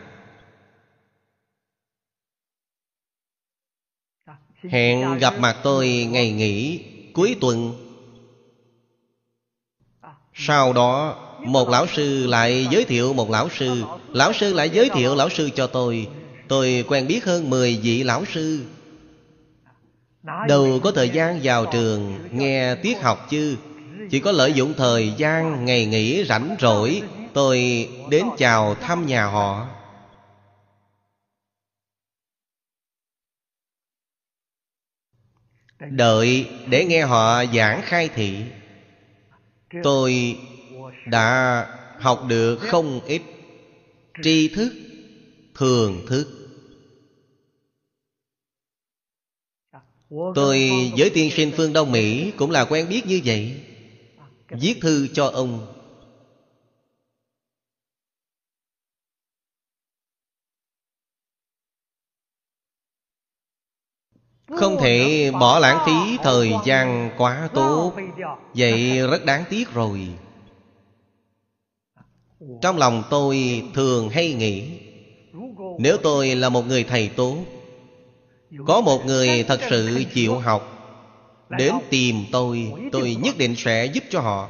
[4.70, 7.86] Hẹn gặp mặt tôi ngày nghỉ cuối tuần.
[10.34, 13.84] Sau đó một lão sư lại giới thiệu một lão sư.
[14.14, 16.08] Lão sư lại giới thiệu lão sư cho tôi.
[16.48, 18.66] Tôi quen biết hơn 10 vị lão sư.
[20.48, 23.58] Đâu có thời gian vào trường nghe tiết học chứ?
[24.10, 27.02] Chỉ có lợi dụng thời gian, ngày nghỉ rảnh rỗi,
[27.34, 29.68] tôi đến chào thăm nhà họ.
[35.90, 38.38] Đợi để nghe họ giảng khai thị.
[39.84, 40.40] Tôi
[41.12, 41.68] đã
[42.00, 43.22] học được không ít
[44.24, 44.70] tri thức,
[45.54, 46.28] thường thức.
[50.36, 53.62] Tôi với tiên sinh phương đông mỹ cũng là quen biết như vậy.
[54.50, 55.68] Viết thư cho ông.
[64.58, 67.94] Không thể bỏ lãng phí thời gian quá tốt.
[68.54, 70.20] Vậy rất đáng tiếc rồi
[72.62, 74.64] trong lòng tôi thường hay nghĩ,
[75.80, 77.38] nếu tôi là một người thầy tốt
[78.68, 80.62] có một người thật sự chịu học,
[81.50, 84.50] đến tìm tôi tôi nhất định sẽ giúp cho họ.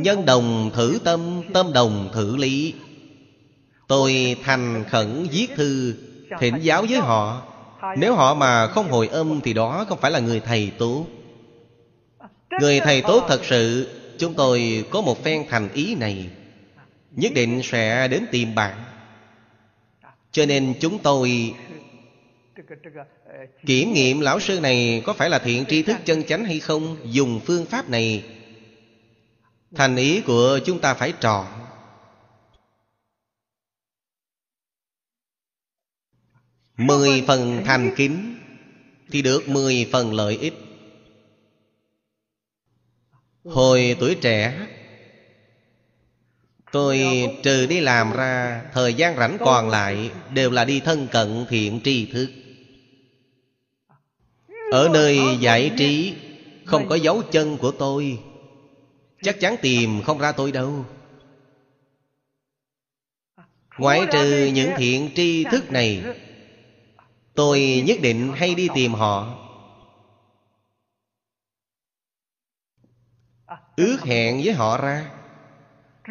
[0.00, 2.74] Nhân đồng thử tâm tâm đồng thử lý.
[3.88, 5.94] Tôi thành khẩn viết thư,
[6.40, 7.42] thỉnh giáo với họ.
[7.96, 11.06] Nếu họ mà không hồi âm thì đó không phải là người thầy tốt
[12.60, 16.26] người thầy tốt thật sự, chúng tôi có một phen thành ý này
[17.10, 18.84] nhất định sẽ đến tìm bạn.
[20.32, 21.54] Cho nên chúng tôi
[23.66, 26.96] kiểm nghiệm lão sư này có phải là thiện tri thức chân chánh hay không,
[27.04, 28.24] dùng phương pháp này.
[29.74, 31.46] Thành ý của chúng ta phải tròn
[36.76, 38.38] mười phần thành kính
[39.10, 40.54] thì được mười phần lợi ích.
[43.44, 44.66] Hồi tuổi trẻ
[46.72, 47.04] Tôi
[47.42, 51.80] trừ đi làm ra, Thời gian rảnh còn lại Đều là đi thân cận thiện
[51.84, 52.30] tri thức.
[54.72, 56.14] Ở nơi giải trí,
[56.64, 58.18] Không có dấu chân của tôi.
[59.22, 60.84] Chắc chắn tìm không ra tôi đâu.
[63.78, 66.02] Ngoại trừ những thiện tri thức này,
[67.34, 69.36] Tôi nhất định hay đi tìm họ.
[73.76, 75.19] Ước hẹn với họ ra.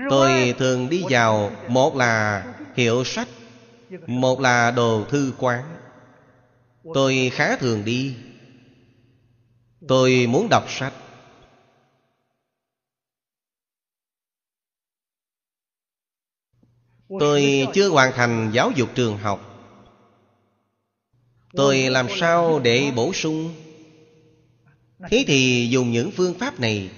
[0.10, 2.46] Tôi thường đi vào Một là
[2.76, 3.28] hiệu sách,
[4.08, 5.64] Một là đồ thư quán.
[6.94, 8.16] Tôi khá thường đi.
[9.88, 10.94] Tôi muốn đọc sách.
[17.20, 19.46] Tôi chưa hoàn thành giáo dục trường học.
[21.54, 23.54] Tôi làm sao để bổ sung?
[25.10, 26.90] Thế thì dùng những phương pháp này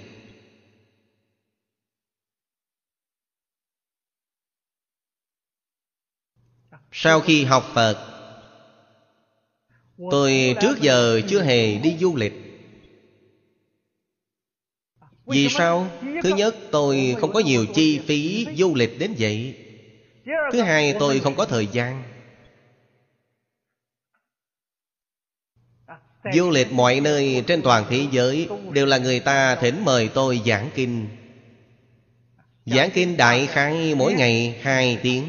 [6.92, 8.12] Sau khi học Phật,
[10.10, 12.32] Tôi trước giờ chưa hề đi du lịch.
[15.26, 15.90] Vì sao?
[16.22, 19.54] Thứ nhất, tôi không có nhiều chi phí du lịch đến vậy.
[20.52, 22.02] Thứ hai, tôi không có thời gian.
[26.34, 30.40] Du lịch mọi nơi trên toàn thế giới Đều là người ta thỉnh mời tôi
[30.46, 31.08] giảng kinh.
[32.66, 35.24] Giảng kinh đại khái mỗi ngày hai tiếng.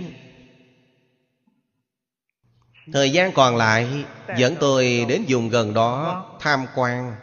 [2.91, 4.05] Thời gian còn lại,
[4.37, 7.15] Dẫn tôi đến vùng gần đó Tham quan.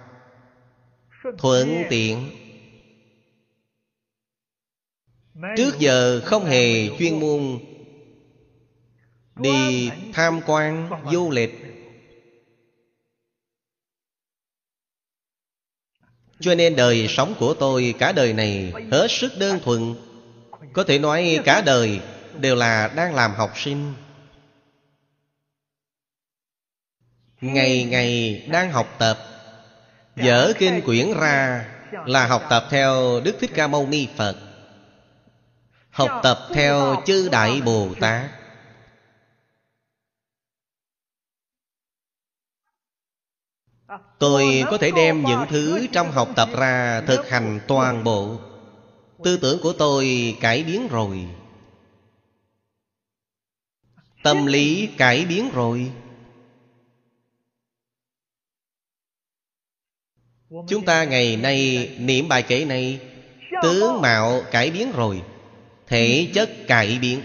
[1.39, 2.31] Thuận tiện.
[5.57, 7.59] Trước giờ không hề chuyên môn
[9.37, 11.51] Đi tham quan du lịch.
[16.41, 19.95] Cho nên đời sống của tôi cả đời này hết sức đơn thuần.
[20.73, 22.01] Có thể nói cả đời
[22.41, 23.95] đều là đang làm học sinh.
[27.41, 29.19] Ngày ngày đang học tập.
[30.17, 31.69] Dở kinh quyển ra
[32.07, 34.37] là học tập theo Đức Thích Ca Mâu Ni Phật.
[35.91, 38.31] Học tập theo chư Đại Bồ Tát.
[44.19, 48.39] Tôi có thể đem những thứ trong học tập ra thực hành toàn bộ.
[49.25, 51.29] Tư tưởng của tôi cải biến rồi.
[54.23, 55.93] Tâm lý cải biến rồi.
[60.51, 63.01] Chúng ta ngày nay niệm bài kệ này,
[63.63, 65.23] Tướng mạo cải biến rồi,
[65.87, 67.23] Thể chất cải biến.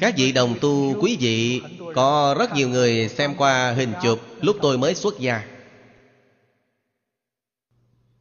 [0.00, 1.62] Các vị đồng tu quý vị,
[1.94, 5.44] Có rất nhiều người xem qua hình chụp Lúc tôi mới xuất gia.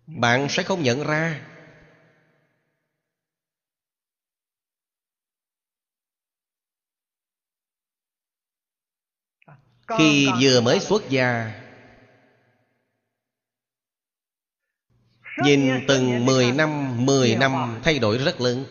[0.08, 1.42] Bạn sẽ không nhận ra
[9.98, 11.60] Khi vừa mới xuất gia
[15.38, 18.66] Nhìn từng 10 năm, 10 năm thay đổi rất lớn.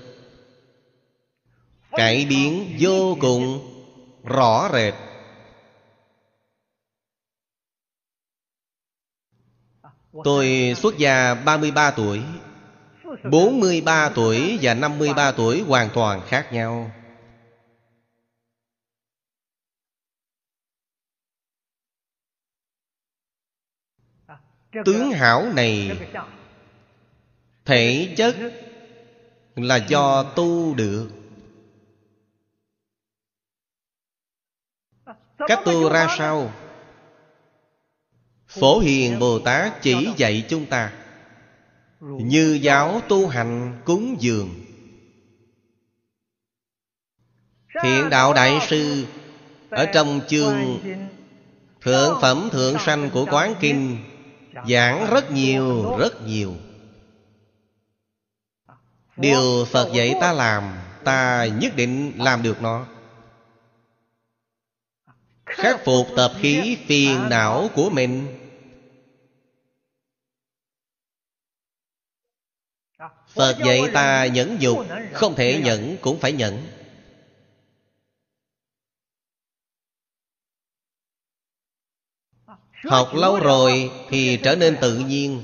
[1.91, 3.69] Cải biến vô cùng
[4.25, 4.95] rõ rệt.
[10.25, 12.21] Tôi xuất gia 33 tuổi
[13.31, 16.91] 43 tuổi và 53 tuổi hoàn toàn khác nhau.
[24.85, 25.99] Tướng hảo này
[27.65, 28.37] Thể chất
[29.57, 31.11] Là do tu được.
[35.39, 36.53] Cách tu ra sao?
[38.47, 40.93] Phổ Hiền Bồ Tát chỉ dạy chúng ta,
[42.01, 44.49] Như giáo tu hành cúng dường.
[47.83, 49.07] Thiện đạo đại sư
[49.71, 50.81] Ở trong chương
[51.81, 54.12] Thượng phẩm thượng sanh của Quán Kinh
[54.69, 56.55] Giảng rất nhiều, rất nhiều.
[59.17, 62.87] Điều Phật dạy ta làm Ta nhất định làm được nó.
[65.47, 68.39] Khắc phục tập khí phiền não của mình.
[73.29, 76.67] Phật dạy ta nhẫn nhục Không thể nhẫn cũng phải nhẫn.
[82.85, 85.43] Học lâu rồi thì trở nên tự nhiên.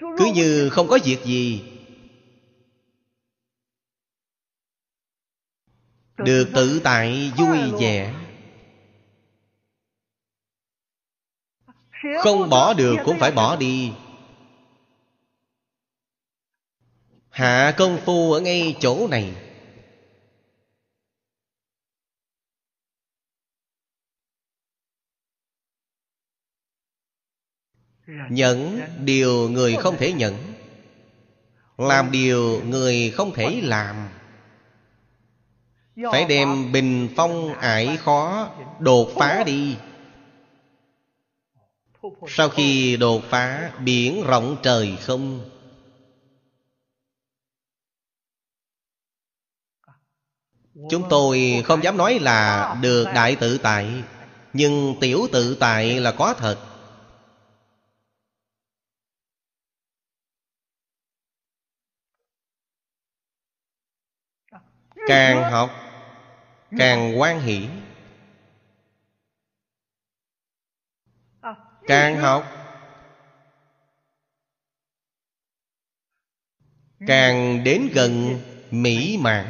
[0.00, 1.62] Cứ như không có việc gì.
[6.16, 8.14] Được tự tại vui vẻ.
[12.22, 13.92] Không bỏ được cũng phải bỏ đi.
[17.30, 19.49] Hạ công phu ở ngay chỗ này.
[28.30, 30.34] Nhẫn điều người không thể nhẫn
[31.78, 34.08] Làm điều người không thể làm.
[36.12, 39.76] Phải đem bình phong ải khó Đột phá đi.
[42.28, 45.50] Sau khi đột phá, Biển rộng trời không.
[50.90, 54.02] Chúng tôi không dám nói là được đại tự tại,
[54.52, 56.69] Nhưng tiểu tự tại là có thật.
[65.10, 65.70] Càng học,
[66.78, 67.68] Càng quan hỷ.
[71.86, 72.44] Càng học,
[77.06, 78.40] Càng đến gần
[78.70, 79.46] mỹ mãn.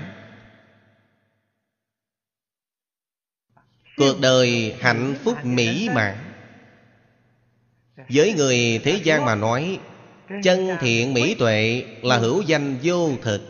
[3.96, 6.16] Cuộc đời hạnh phúc mỹ mãn.
[8.08, 9.80] Với người thế gian mà nói,
[10.42, 13.49] Chân thiện mỹ tuệ là hữu danh vô thực.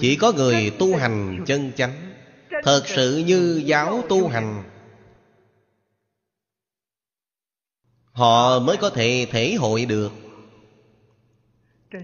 [0.00, 2.14] Chỉ có người tu hành chân chánh,
[2.62, 4.62] Thật sự như giáo tu hành.
[8.12, 10.12] Họ mới có thể thể hội được.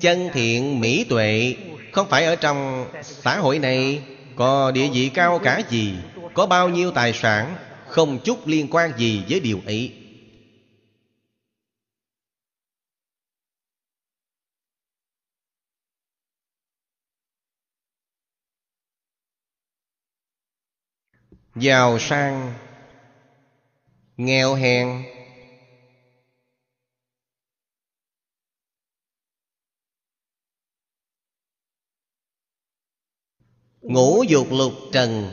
[0.00, 1.56] Chân thiện, mỹ tuệ,
[1.92, 4.02] Không phải ở trong xã hội này
[4.36, 5.94] có địa vị cao cả gì,
[6.34, 7.56] Có bao nhiêu tài sản,
[7.86, 10.03] Không chút liên quan gì với điều ấy.
[21.56, 22.54] Giàu sang,
[24.16, 25.04] nghèo hèn.
[33.80, 35.30] Ngũ dục lục trần.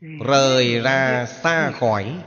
[0.00, 2.24] Rời ra xa khỏi.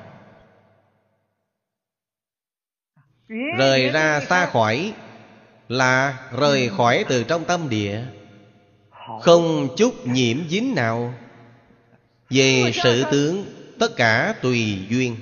[3.57, 4.93] Rời ra xa khỏi
[5.67, 8.20] là rời khỏi từ trong tâm địa
[9.21, 11.13] không chút nhiễm dính nào.
[12.29, 13.45] Về sự tướng
[13.79, 15.15] tất cả tùy duyên.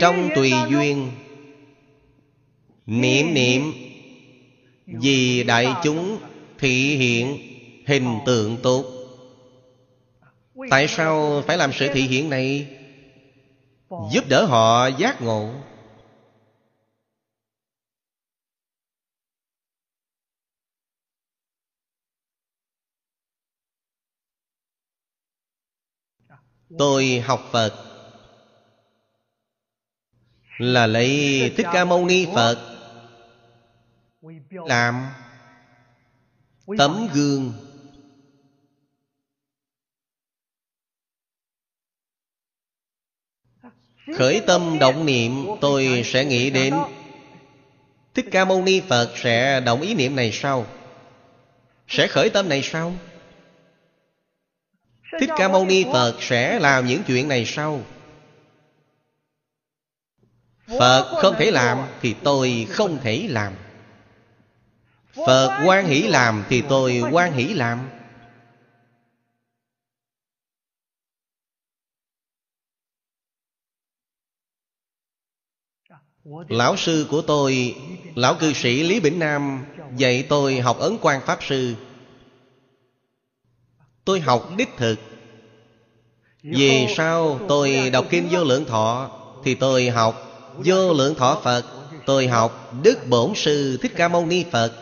[0.00, 1.10] Trong tùy duyên
[2.86, 3.72] niệm niệm
[4.86, 6.18] vì đại chúng
[6.58, 7.38] thị hiện
[7.86, 8.84] hình tượng tốt.
[10.70, 12.66] Tại sao phải làm sự thị hiện này?
[14.12, 15.54] Giúp đỡ họ giác ngộ
[26.78, 27.74] tôi học phật.
[30.58, 32.76] Là lấy thích ca mâu ni phật.
[34.50, 35.06] Làm
[36.78, 37.52] tấm gương.
[44.16, 46.74] Khởi tâm động niệm, tôi sẽ nghĩ đến
[48.14, 50.66] thích ca mâu ni phật sẽ động ý niệm này sau
[51.88, 52.92] sẽ khởi tâm này sau
[55.20, 57.80] thích ca mâu ni phật sẽ làm những chuyện này sau.
[60.78, 63.52] Phật không thể làm thì tôi không thể làm.
[65.26, 67.88] Phật quan hỷ làm thì tôi quan hỷ làm.
[76.48, 77.76] Lão sư của tôi
[78.14, 79.64] Lão cư sĩ Lý Bỉnh Nam
[79.96, 81.74] Dạy tôi học ấn quan Pháp Sư
[84.04, 84.96] Tôi học đích thực.
[86.42, 89.10] Vì sao tôi đọc Kinh Vô Lượng Thọ
[89.44, 90.14] Thì tôi học
[90.64, 91.64] Vô Lượng Thọ Phật
[92.06, 94.72] Tôi học Đức Bổn Sư Thích Ca Mâu Ni Phật.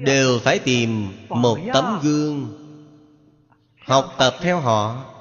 [0.00, 2.62] Đều phải tìm một tấm gương
[3.86, 5.12] học tập theo họ.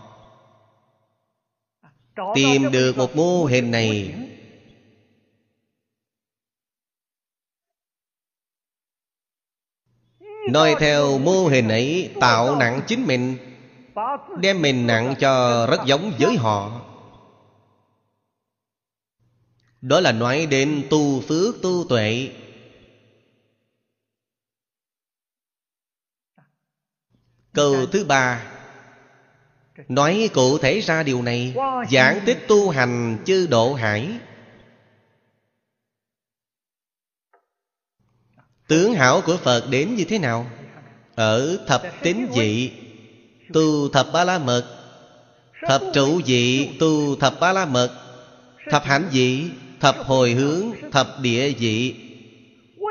[2.35, 4.15] Tìm được một mô hình này
[10.51, 13.37] nói theo mô hình ấy, tạo nặng chính mình,
[14.39, 16.81] đem mình nặng cho rất giống với họ.
[19.81, 22.29] Đó là nói đến tu phước tu tuệ.
[27.53, 28.43] Câu thứ ba.
[29.87, 31.55] Nói cụ thể ra điều này,
[31.91, 34.09] Giảng tích tu hành chư độ hải.
[38.67, 40.51] Tướng hảo của Phật đến như thế nào?
[41.15, 42.71] Ở thập tín dị
[43.53, 44.65] Tu thập ba la mật.
[45.67, 47.91] Thập trụ dị Tu thập ba la mật.
[48.71, 49.49] Thập hạnh dị
[49.79, 51.95] Thập hồi hướng, Thập địa dị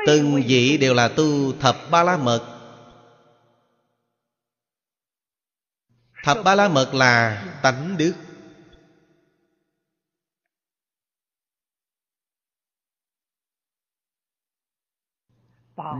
[0.07, 2.41] Từng dị đều là tu thập ba la mật.
[6.23, 8.13] Thập ba la mật là tánh đức.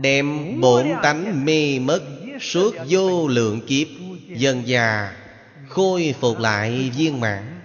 [0.02, 2.02] Đem bổn tánh mê mất
[2.40, 3.88] Suốt vô lượng kiếp
[4.28, 5.16] Dần già
[5.68, 7.60] Khôi phục lại viên mãn.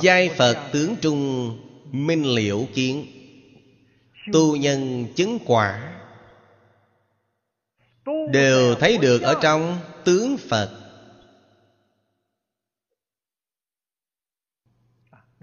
[0.00, 1.54] Giai Phật tướng trung
[1.92, 3.06] Minh liễu kiến.
[4.32, 5.94] Tu nhân chứng quả.
[8.30, 10.78] Đều thấy được ở trong tướng phật.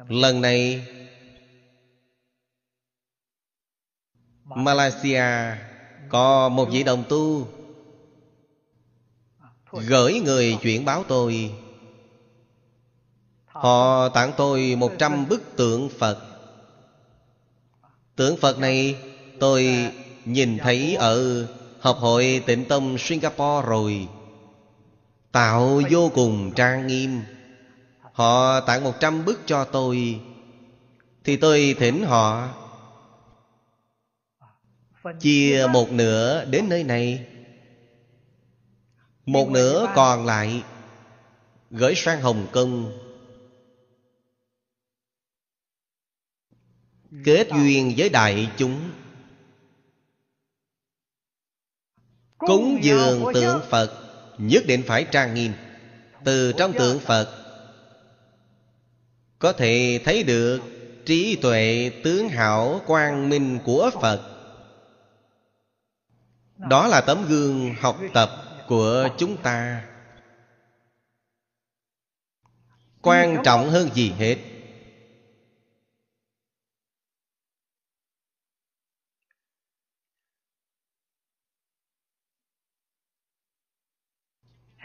[0.08, 0.88] Lần này
[4.56, 5.24] malaysia
[6.10, 7.48] có một vị đồng tu
[9.72, 11.52] gửi người chuyển báo tôi.
[13.46, 16.18] Họ tặng tôi một trăm bức tượng phật.
[18.16, 18.96] Tượng phật này
[19.40, 19.92] tôi
[20.26, 21.48] nhìn thấy ở
[21.80, 24.08] Hợp hội tịnh tông Singapore rồi.
[25.32, 27.22] Tạo vô cùng trang nghiêm.
[28.12, 30.20] Họ tặng một trăm bức cho tôi.
[31.24, 32.48] Thì tôi thỉnh họ
[35.20, 37.26] Chia một nửa đến nơi này.
[39.26, 40.64] Một nửa còn lại
[41.72, 42.98] Gửi sang Hồng Kông.
[47.26, 48.90] Kết duyên với đại chúng.
[52.38, 54.02] Cúng dường tượng Phật,
[54.38, 55.54] Nhất định phải trang nghiêm.
[56.24, 57.46] Từ trong tượng Phật,
[59.40, 60.62] Có thể thấy được
[61.06, 64.35] Trí tuệ tướng hảo quang minh của Phật.
[66.58, 68.30] Đó là tấm gương học tập
[68.68, 69.86] của chúng ta.
[73.02, 74.36] Quan trọng hơn gì hết?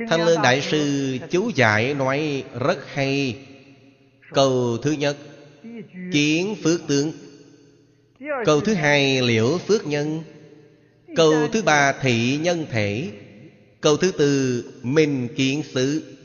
[0.08, 3.46] Thanh Lương Đại Sư chú giải nói rất hay.
[4.30, 5.16] Câu thứ nhất,
[6.12, 7.12] Kiến phước tướng.
[8.44, 10.22] Câu thứ hai, liễu phước nhân.
[11.16, 13.12] Câu thứ ba thị nhân thể.
[13.80, 16.16] Câu thứ tư minh kiến xứ.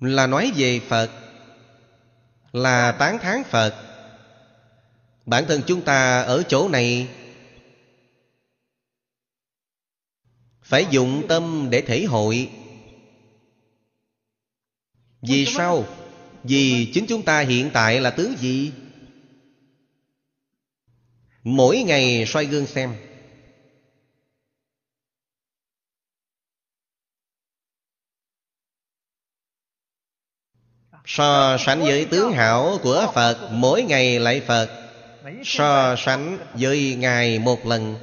[0.00, 1.10] Là nói về Phật
[2.52, 3.74] Là tán thán Phật.
[5.26, 7.08] Bản thân chúng ta ở chỗ này
[10.62, 12.50] Phải dụng tâm để thể hội.
[15.22, 15.84] Vì sao?
[16.44, 18.72] Vì chính chúng ta hiện tại là tướng gì?
[21.44, 22.94] Mỗi ngày soi gương xem.
[31.06, 34.68] So sánh với tướng hảo của Phật, Mỗi ngày lại Phật.
[35.44, 37.96] So sánh với Ngài một lần.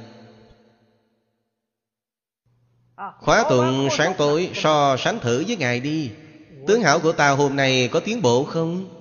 [3.18, 6.10] Khóa tuần sáng tối, so sánh thử với Ngài đi.
[6.66, 8.97] Tướng hảo của ta hôm nay có tiến bộ không?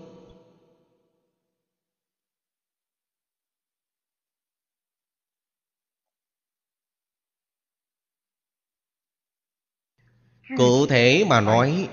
[10.57, 11.89] Cụ thể mà nói,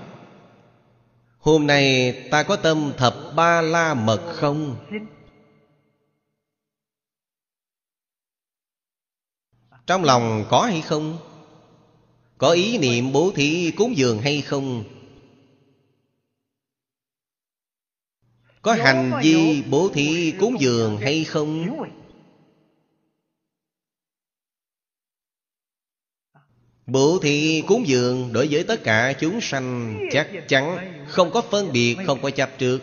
[1.45, 4.75] Hôm nay ta có tâm thập ba la mật không?
[9.87, 11.17] Trong lòng có hay không?
[12.37, 14.83] Có ý niệm bố thí cúng dường hay không?
[18.61, 21.65] Có hành vi bố thí cúng dường hay không?
[26.87, 31.71] Bố thí cúng dường đối với tất cả chúng sanh Chắc chắn không có phân
[31.71, 32.79] biệt, không có chấp trước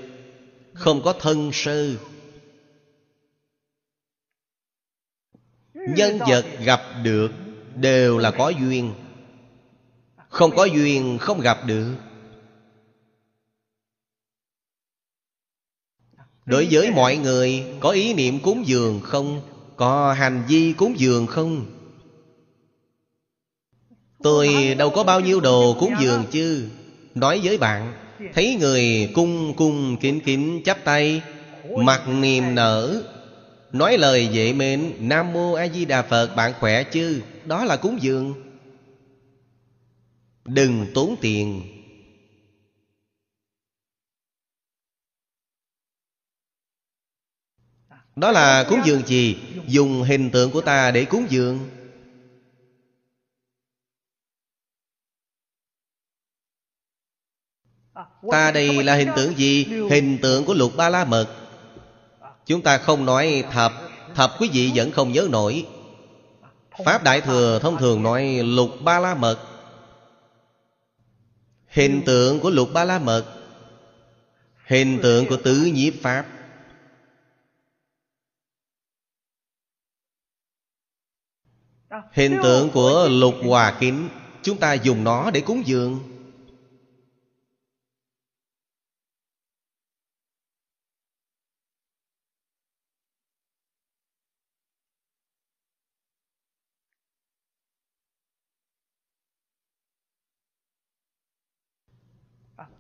[0.73, 1.97] Không có thân sơ.
[5.75, 7.31] Nhân vật gặp được
[7.77, 8.95] Đều là có duyên
[10.29, 11.95] Không có duyên không gặp được.
[16.45, 19.43] Đối với mọi người Có ý niệm cúng dường không?
[19.77, 21.82] Có hành vi cúng dường không?
[24.23, 26.69] Tôi đâu có bao nhiêu đồ cúng dường chứ.
[27.15, 27.95] Nói với bạn,
[28.35, 31.23] Thấy người cung cung kính kính chắp tay,
[31.77, 33.03] Mặt niềm nở.
[33.73, 37.23] Nói lời dễ mến, Nam Mô A Di Đà Phật, bạn khỏe chứ?
[37.45, 38.35] Đó là cúng dường.
[40.45, 41.63] Đừng tốn tiền.
[48.17, 49.37] Đó là cúng dường gì?
[49.67, 51.59] Dùng hình tượng của ta để cúng dường.
[58.31, 59.65] Ta đây là hình tượng gì?
[59.91, 61.27] Hình tượng của lục ba la mật
[62.47, 63.73] Chúng ta không nói thập
[64.15, 65.67] Thập quý vị vẫn không nhớ nổi.
[66.85, 69.39] Pháp Đại Thừa thông thường nói lục ba la mật
[71.69, 73.25] Hình tượng của lục ba la mật
[74.67, 76.27] Hình tượng của tứ nhiếp Pháp.
[82.13, 84.09] Hình tượng của lục hòa kính,
[84.43, 86.12] Chúng ta dùng nó để cúng dường.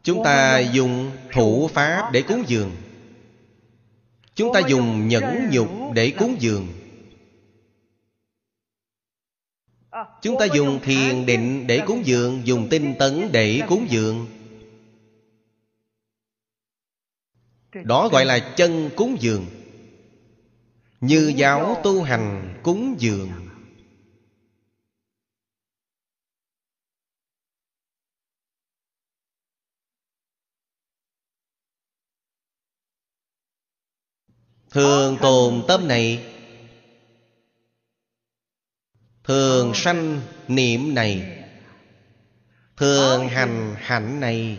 [0.03, 2.76] Chúng ta dùng thủ pháp để cúng dường.
[4.34, 6.68] Chúng ta dùng nhẫn nhục để cúng dường.
[10.22, 14.26] Chúng ta dùng thiền định để cúng dường, Dùng tinh tấn để cúng dường.
[17.84, 19.46] Đó gọi là chân cúng dường.
[21.00, 23.41] Như giáo tu hành cúng dường.
[34.72, 36.24] Thường tồn tâm này.
[39.24, 41.38] Thường sanh niệm này.
[42.76, 44.58] Thường hành hạnh này.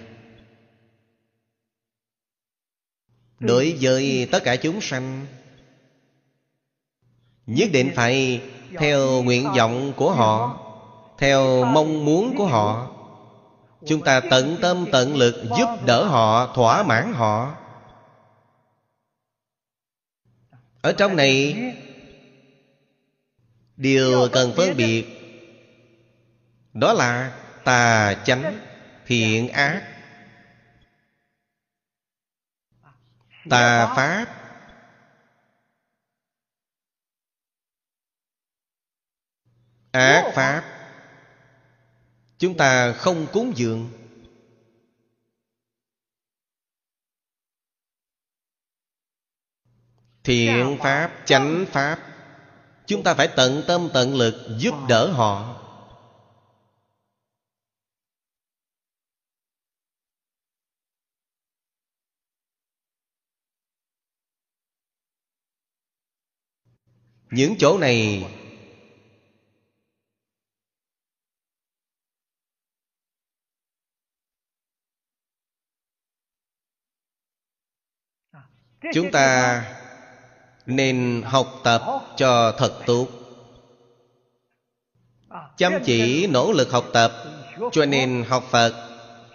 [3.40, 5.26] Đối với tất cả chúng sanh,
[7.46, 8.42] nhất định phải
[8.78, 10.60] theo nguyện vọng của họ,
[11.18, 12.90] theo mong muốn của họ.
[13.88, 17.63] Chúng ta tận tâm tận lực giúp đỡ họ, thỏa mãn họ.
[20.84, 21.56] Ở trong này,
[23.78, 25.06] điều cần phân biệt
[26.74, 28.60] đó là tà chánh,
[29.06, 29.84] thiện ác,
[33.50, 34.26] tà pháp,
[39.92, 40.64] ác pháp.
[42.38, 44.03] Chúng ta không cúng dường.
[50.24, 52.00] Thiện pháp chánh pháp.
[52.86, 55.60] Chúng ta phải tận tâm tận lực giúp đỡ họ.
[67.32, 68.26] Những chỗ này
[78.94, 79.83] chúng ta
[80.66, 81.82] nên học tập
[82.18, 83.08] cho thật tốt.
[85.58, 87.12] Chăm chỉ, nỗ lực học tập,
[87.72, 88.74] cho nên học phật,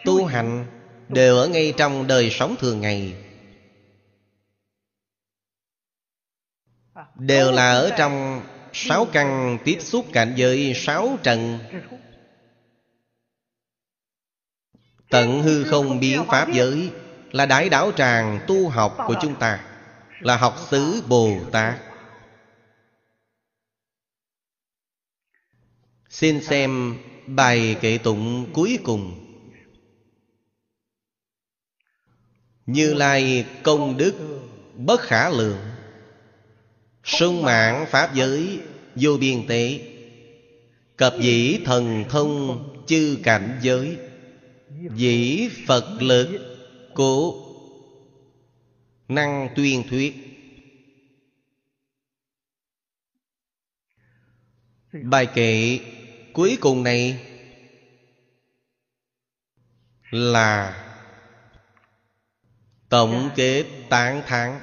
[0.05, 0.67] tu hành
[1.09, 3.15] đều ở ngay trong đời sống thường ngày.
[7.15, 11.59] Đều là ở trong sáu căn tiếp xúc cảnh giới sáu trần.
[15.11, 16.91] Tận hư không biến pháp giới
[17.33, 19.68] là đại đảo tràng tu học của chúng ta
[20.21, 21.79] là học xứ bồ tát.
[26.09, 29.25] Xin xem bài kệ tụng cuối cùng.
[32.67, 34.15] Như lai công đức
[34.77, 35.59] bất khả lượng,
[37.05, 38.61] sung mãn pháp giới
[38.95, 39.81] vô biên tế,
[40.97, 43.97] cập dĩ thần thông chư cảnh giới,
[44.95, 46.29] dĩ phật lực
[46.95, 47.48] cố
[49.09, 50.15] năng tuyên thuyết.
[54.93, 55.81] Bài kệ
[56.33, 57.25] cuối cùng này
[60.11, 60.85] là
[62.89, 64.61] tổng kết tán thán.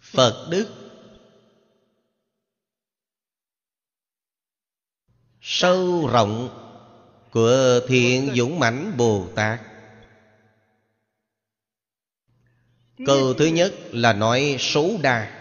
[0.00, 0.68] Phật đức
[5.40, 6.48] sâu rộng
[7.30, 9.71] của thiện dũng mãnh bồ tát.
[13.06, 15.38] Câu thứ nhất là nói số đa.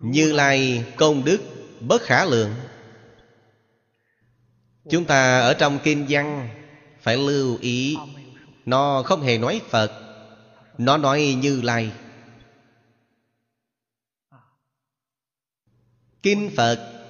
[0.00, 1.40] Như lai, công đức,
[1.80, 2.54] bất khả lượng.
[4.90, 6.48] Chúng ta ở trong kinh văn
[7.00, 7.96] phải lưu ý,
[8.66, 9.92] nó không hề nói phật,
[10.78, 11.92] nó nói như lai.
[16.22, 17.04] Kinh phật,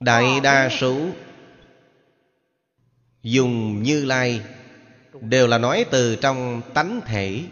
[0.00, 1.00] đại đa số,
[3.22, 4.40] dùng như lai
[5.20, 7.42] đều là nói từ trong tánh thể.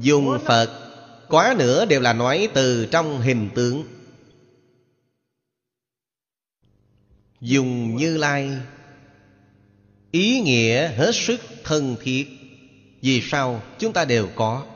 [0.00, 0.70] Dùng phật,
[1.28, 3.84] quá nữa đều là nói từ trong hình tượng.
[7.40, 8.50] Dùng như lai,
[10.10, 12.28] ý nghĩa hết sức thân thiết.
[13.00, 13.62] Vì sao?
[13.78, 14.66] Chúng ta đều có.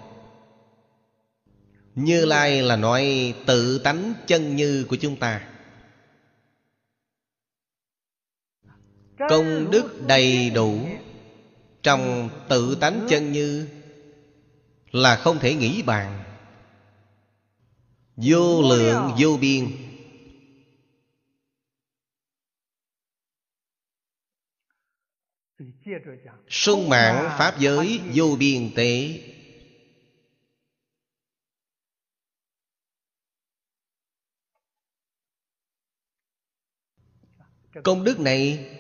[1.94, 5.48] Như lai là nói tự tánh chân như của chúng ta.
[9.19, 10.89] Công đức đầy đủ.
[11.83, 13.69] Trong tự tánh chân như
[14.91, 16.25] là không thể nghĩ bàn.
[18.16, 19.66] Vô lượng vô biên.
[26.49, 29.21] Sung mãn pháp giới vô biên tế.
[37.85, 38.78] Công đức này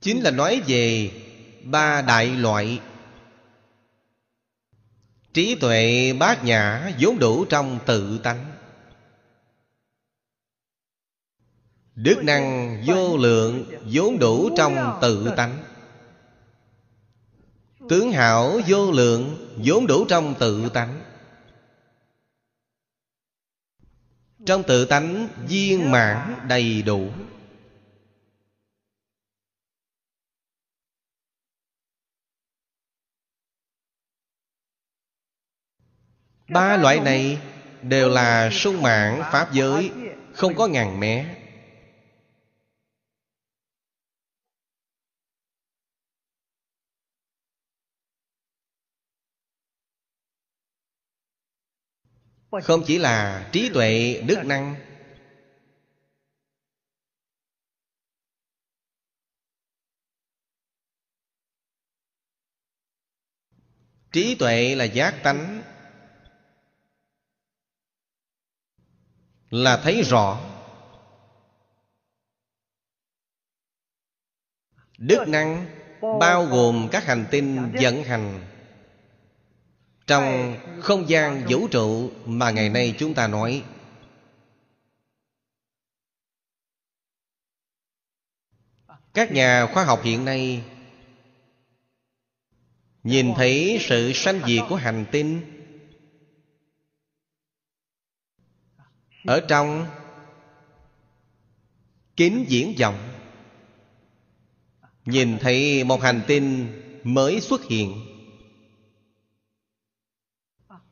[0.00, 1.10] chính là nói về
[1.64, 2.80] ba đại loại.
[5.32, 8.52] Trí tuệ bát nhã vốn đủ trong tự tánh.
[11.94, 15.64] Đức năng vô lượng vốn đủ trong tự tánh.
[17.88, 21.02] Tướng hảo vô lượng vốn đủ trong tự tánh.
[24.46, 27.08] Trong tự tánh viên mãn đầy đủ.
[36.50, 37.38] ba loại này
[37.82, 39.90] đều là sung mãn pháp giới
[40.34, 41.36] không có ngàn mé.
[52.62, 54.74] Không chỉ là trí tuệ đức năng.
[64.12, 65.62] Trí tuệ là giác tánh.
[69.50, 70.40] Là thấy rõ.
[74.98, 75.66] Đức năng
[76.20, 78.46] bao gồm các hành tinh vận hành.
[80.06, 83.64] Trong không gian vũ trụ mà ngày nay chúng ta nói,
[89.14, 90.64] các nhà khoa học hiện nay
[93.02, 95.49] nhìn thấy sự sanh diệt của hành tinh
[99.24, 99.86] ở trong
[102.16, 103.10] kính diễn vọng
[105.04, 106.68] nhìn thấy một hành tinh
[107.04, 108.06] mới xuất hiện.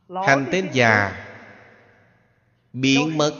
[0.09, 1.25] Hành tinh già
[2.73, 3.33] biến mất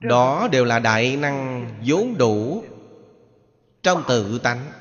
[0.00, 2.64] đó đều là đại năng vốn đủ
[3.82, 4.72] trong tự tánh.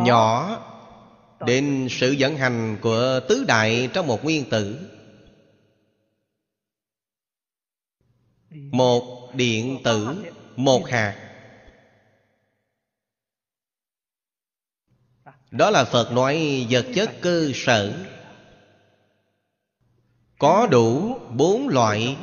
[0.00, 0.58] Nhỏ.
[1.46, 4.88] Đến sự vận hành của tứ đại trong một nguyên tử.
[8.50, 10.24] Một điện tử
[10.56, 11.28] một hạt.
[15.50, 18.04] Đó là phật nói vật chất cơ sở.
[20.38, 22.16] Có đủ bốn loại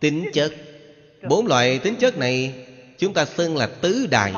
[0.00, 0.54] tính chất.
[1.28, 2.66] Bốn loại tính chất này
[2.98, 4.34] chúng ta xưng là tứ đại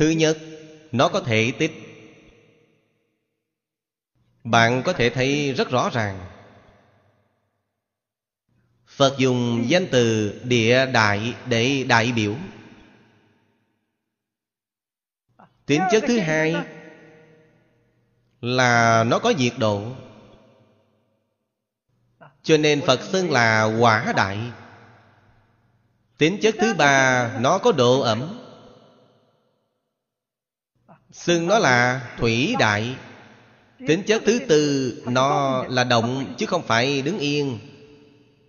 [0.00, 0.38] thứ nhất,
[0.92, 1.72] nó có thể tích
[4.44, 6.26] bạn có thể thấy rất rõ ràng.
[8.86, 12.34] Phật dùng danh từ địa đại để đại biểu.
[15.66, 16.54] Tính chất thứ hai
[18.40, 19.84] là nó có nhiệt độ.
[22.42, 24.38] Cho nên phật xưng là quả đại.
[26.18, 28.39] Tính chất thứ ba, nó có độ ẩm
[31.20, 32.96] xưng nó là thủy đại.
[33.86, 37.58] Tính chất thứ tư, nó là động chứ không phải đứng yên.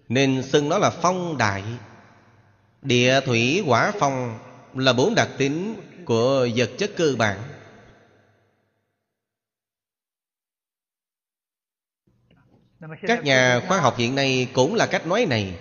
[0.10, 1.64] Nên xưng nó là phong đại.
[2.82, 4.40] Địa thủy hỏa phong
[4.76, 7.40] là bốn đặc tính của vật chất cơ bản.
[13.08, 15.56] Các nhà khoa học hiện nay cũng là cách nói này.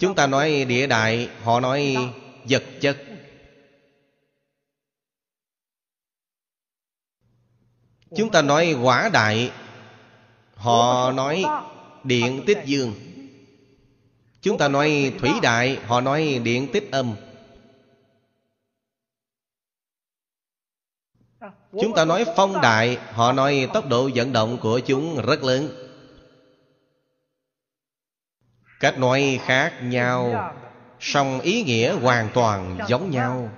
[0.00, 1.96] Chúng ta nói địa đại, họ nói
[2.48, 2.96] vật chất.
[8.16, 9.52] Chúng ta nói quả đại,
[10.54, 11.44] họ nói
[12.04, 12.94] điện tích dương.
[14.40, 17.14] Chúng ta nói thủy đại, họ nói điện tích âm.
[21.72, 25.68] Chúng ta nói phong đại, Họ nói tốc độ vận động của chúng rất lớn.
[28.80, 30.52] Cách nói khác nhau,
[31.00, 33.50] song ý nghĩa hoàn toàn giống nhau.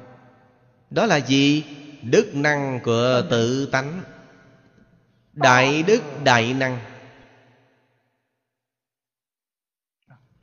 [0.91, 1.65] Đó là gì?
[2.03, 4.03] Đức năng của tự tánh.
[5.35, 6.79] Đại đức đại năng.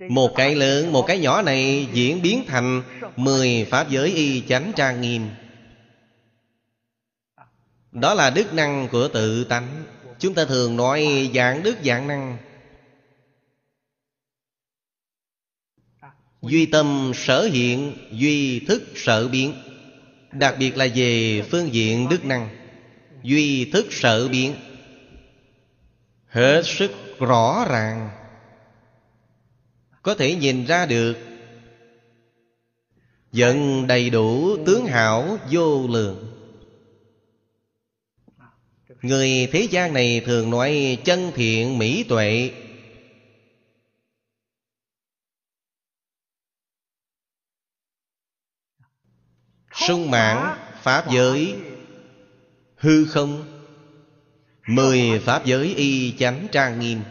[0.10, 2.84] Một cái lớn, một cái nhỏ này diễn biến thành
[3.16, 5.30] Mười pháp giới y chánh trang nghiêm.
[7.92, 9.84] Đó là đức năng của tự tánh.
[10.20, 12.38] Chúng ta thường nói dạng đức dạng năng.
[16.42, 19.54] Duy tâm sở hiện Duy thức sở biến.
[20.32, 22.50] Đặc biệt là về phương diện đức năng.
[23.24, 24.56] Duy thức sở biến.
[26.32, 28.10] Hết sức rõ ràng.
[30.02, 31.18] Có thể nhìn ra được,
[33.32, 36.28] Dẫn đầy đủ tướng hảo vô lượng.
[39.02, 42.52] Người thế gian này thường nói chân thiện mỹ tuệ.
[49.74, 51.56] Sung mãn Pháp giới,
[52.76, 53.51] Hư không
[54.72, 57.02] Mười Pháp giới y chánh trang nghiêm.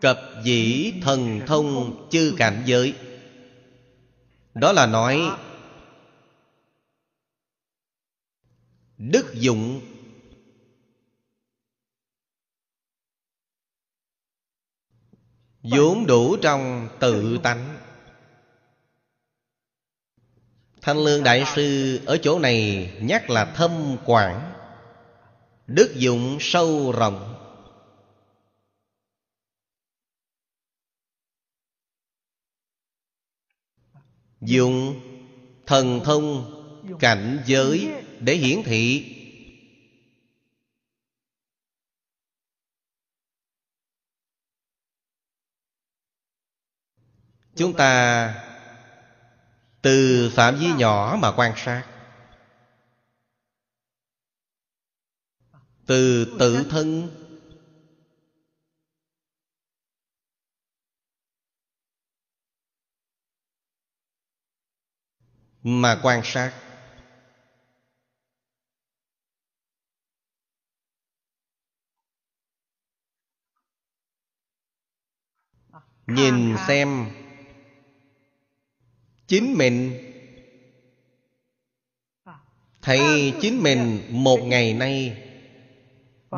[0.00, 2.94] Cập dĩ thần thông chư cảnh giới.
[4.54, 5.20] Đó là nói,
[8.98, 9.80] đức dụng.
[15.62, 17.69] Vốn đủ trong tự tánh.
[20.82, 24.52] Thanh Lương Đại Sư ở chỗ này nhắc là thâm quảng,
[25.66, 27.36] Đức dụng sâu rộng.
[34.40, 35.00] Dụng
[35.66, 36.56] thần thông
[37.00, 39.16] cảnh giới để hiển thị.
[47.56, 48.49] Chúng ta
[49.82, 51.84] từ phạm vi nhỏ mà quan sát.
[55.86, 57.16] Từ tự thân.
[65.62, 66.52] Mà quan sát.
[76.06, 77.10] Nhìn xem
[79.30, 80.06] chính mình.
[82.82, 85.16] Thấy chính mình một ngày nay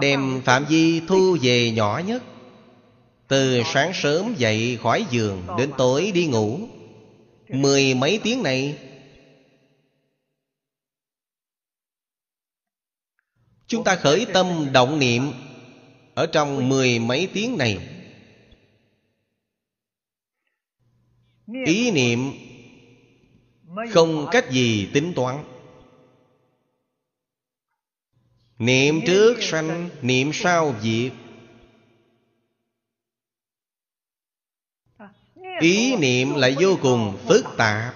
[0.01, 2.23] đem phạm vi thu về nhỏ nhất.
[3.29, 6.61] Từ sáng sớm dậy khỏi giường đến tối đi ngủ.
[7.49, 8.79] Mười mấy tiếng này,
[13.67, 15.23] chúng ta khởi tâm động niệm
[16.15, 17.79] ở trong mười mấy tiếng này.
[21.67, 22.33] Ý niệm
[23.91, 25.45] không cách gì tính toán.
[28.59, 31.13] Niệm trước sanh Niệm sau diệt.
[35.61, 37.95] Ý niệm lại vô cùng phức tạp.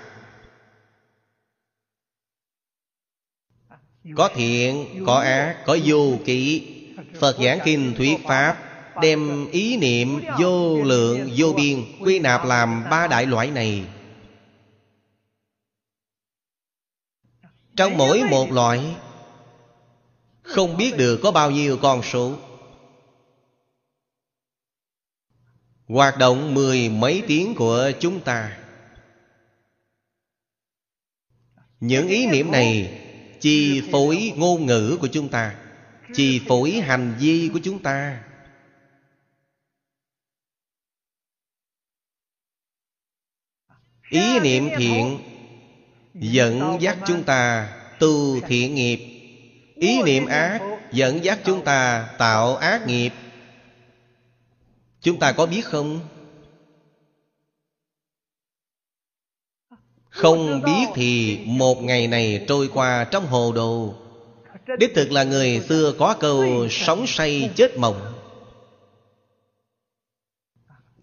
[4.17, 6.73] Có thiện, có ác, có vô kỵ
[7.21, 8.67] Phật giảng kinh thuyết Pháp
[9.03, 13.85] Đem ý niệm vô lượng, vô biên Quy nạp làm ba đại loại này.
[17.77, 18.97] Trong mỗi một loại,
[20.43, 22.39] Không biết được có bao nhiêu con số.
[25.89, 28.59] Hoạt động mười mấy tiếng của chúng ta.
[31.81, 33.03] Những ý niệm này
[33.41, 35.57] Chi phối ngôn ngữ của chúng ta,
[36.15, 38.25] Chi phối hành vi của chúng ta.
[44.11, 45.36] Ý niệm thiện
[46.21, 48.99] Dẫn dắt chúng ta tu thiện nghiệp.
[49.75, 50.61] Ý niệm ác
[50.93, 53.11] Dẫn dắt chúng ta tạo ác nghiệp.
[55.01, 56.01] Chúng ta có biết không?
[60.09, 63.95] Không biết thì một ngày này trôi qua trong hồ đồ.
[64.79, 68.13] Đích thực là người xưa có câu Sống say chết mộng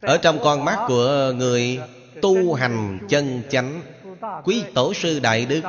[0.02, 1.80] Ở trong con mắt của người
[2.22, 3.82] tu hành chân chánh
[4.44, 5.62] Quý tổ sư Đại Đức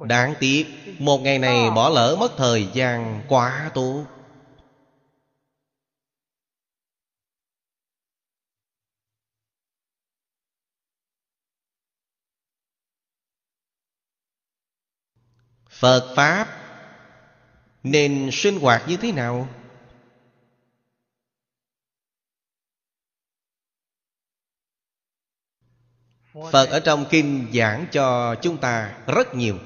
[0.00, 0.66] Đáng tiếc,
[0.98, 4.04] Một ngày này bỏ lỡ mất thời gian quá tốt
[15.68, 16.48] Phật Pháp,
[17.82, 19.48] Nên sinh hoạt như thế nào?
[26.36, 29.58] Phật ở trong kinh giảng cho chúng ta rất nhiều.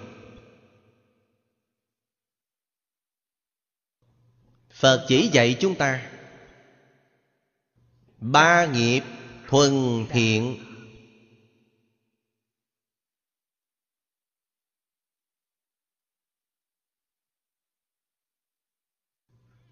[4.70, 6.10] Phật chỉ dạy chúng ta
[8.18, 9.02] Ba nghiệp
[9.48, 10.66] thuần thiện.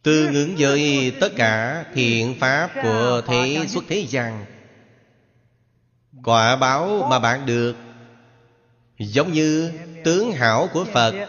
[0.03, 4.58] Tương ứng với tất cả thiện pháp của thế xuất thế gian
[6.25, 7.77] Quả báo mà bạn được
[8.99, 9.73] Giống như
[10.05, 11.29] tướng hảo của Phật.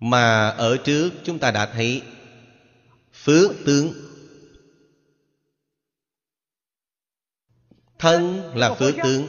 [0.00, 2.02] Mà ở trước chúng ta đã thấy
[3.12, 3.92] Phước tướng.
[7.98, 9.28] Thân là phước tướng,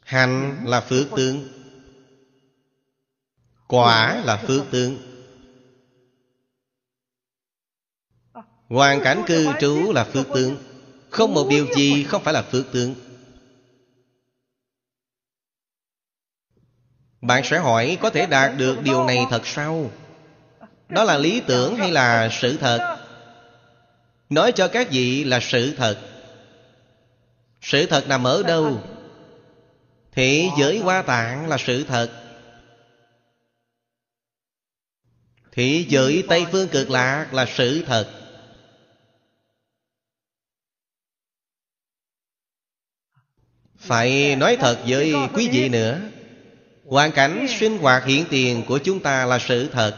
[0.00, 1.48] Hành là phước tướng,
[3.68, 5.07] Quả là phước tướng.
[8.68, 10.56] Hoàn cảnh cư trú là phước tướng
[11.10, 12.94] Không một điều gì không phải là phước tướng
[17.20, 19.90] Bạn sẽ hỏi có thể đạt được điều này thật sao?
[20.88, 22.98] Đó là lý tưởng hay là sự thật?
[24.28, 25.98] Nói cho các vị là sự thật
[27.60, 28.82] Sự thật nằm ở đâu?
[30.12, 32.10] Thị giới hoa tạng là sự thật
[35.52, 38.17] Thị giới Tây Phương cực lạc là sự thật
[43.78, 46.00] Phải nói thật với quý vị nữa,
[46.84, 49.96] Hoàn cảnh sinh hoạt hiện tiền của chúng ta là sự thật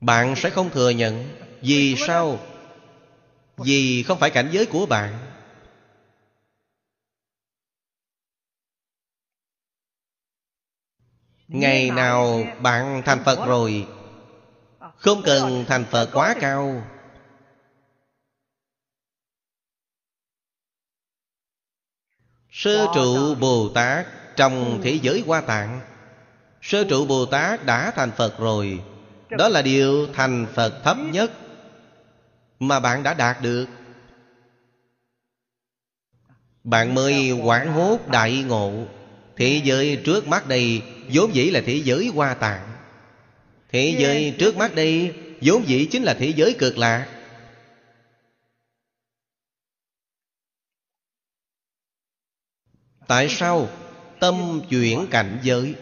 [0.00, 1.28] Bạn sẽ không thừa nhận
[1.60, 2.38] Vì sao?
[3.56, 5.18] Vì không phải cảnh giới của bạn
[11.48, 13.86] Ngày nào bạn thành Phật rồi,
[14.96, 16.82] Không cần thành Phật quá cao
[22.58, 24.06] Sơ trụ Bồ Tát
[24.36, 25.80] trong thế giới Hoa Tạng.
[26.62, 28.80] Sơ trụ Bồ Tát đã thành Phật rồi.
[29.30, 31.32] Đó là điều thành Phật thấp nhất
[32.60, 33.66] Mà bạn đã đạt được.
[36.64, 38.72] Bạn mới quảng hốt đại ngộ.
[39.36, 42.72] Thế giới trước mắt đây vốn dĩ là thế giới Hoa Tạng.
[43.72, 47.06] Thế giới trước mắt đây vốn dĩ chính là thế giới cực lạc
[53.06, 53.68] Tại sao
[54.20, 55.74] tâm chuyển cảnh giới?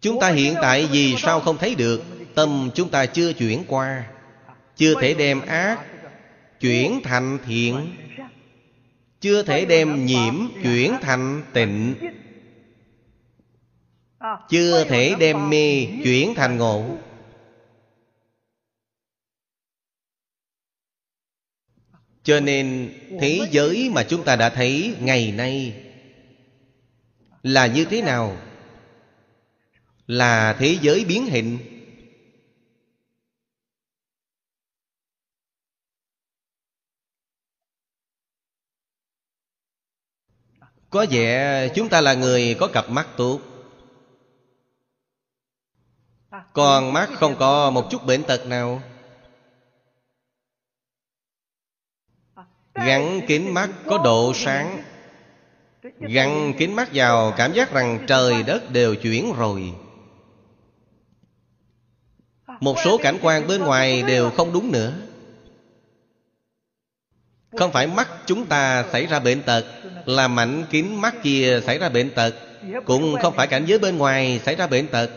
[0.00, 2.02] Chúng ta hiện tại vì sao không thấy được?
[2.34, 4.06] Tâm chúng ta chưa chuyển qua,
[4.76, 5.80] Chưa thể đem ác
[6.60, 7.96] Chuyển thành thiện,
[9.20, 11.94] Chưa thể đem nhiễm Chuyển thành tịnh,
[14.48, 16.98] Chưa thể đem mê Chuyển thành ngộ.
[22.26, 25.82] Cho nên thế giới mà chúng ta đã thấy ngày nay
[27.42, 28.36] Là như thế nào?
[30.06, 31.58] Là thế giới biến hình.
[40.90, 43.40] Có vẻ chúng ta là người có cặp mắt tốt.
[46.52, 48.82] Còn mắt không có một chút bệnh tật nào
[52.76, 54.82] Gắn kính mắt có độ sáng.
[56.00, 59.72] Gắn kính mắt vào cảm giác rằng trời đất đều chuyển rồi.
[62.60, 64.92] Một số cảnh quan bên ngoài đều không đúng nữa.
[67.56, 69.64] Không phải mắt chúng ta xảy ra bệnh tật,
[70.06, 72.34] Là mảnh kính mắt kia xảy ra bệnh tật.
[72.84, 75.10] Cũng không phải cảnh giới bên ngoài xảy ra bệnh tật.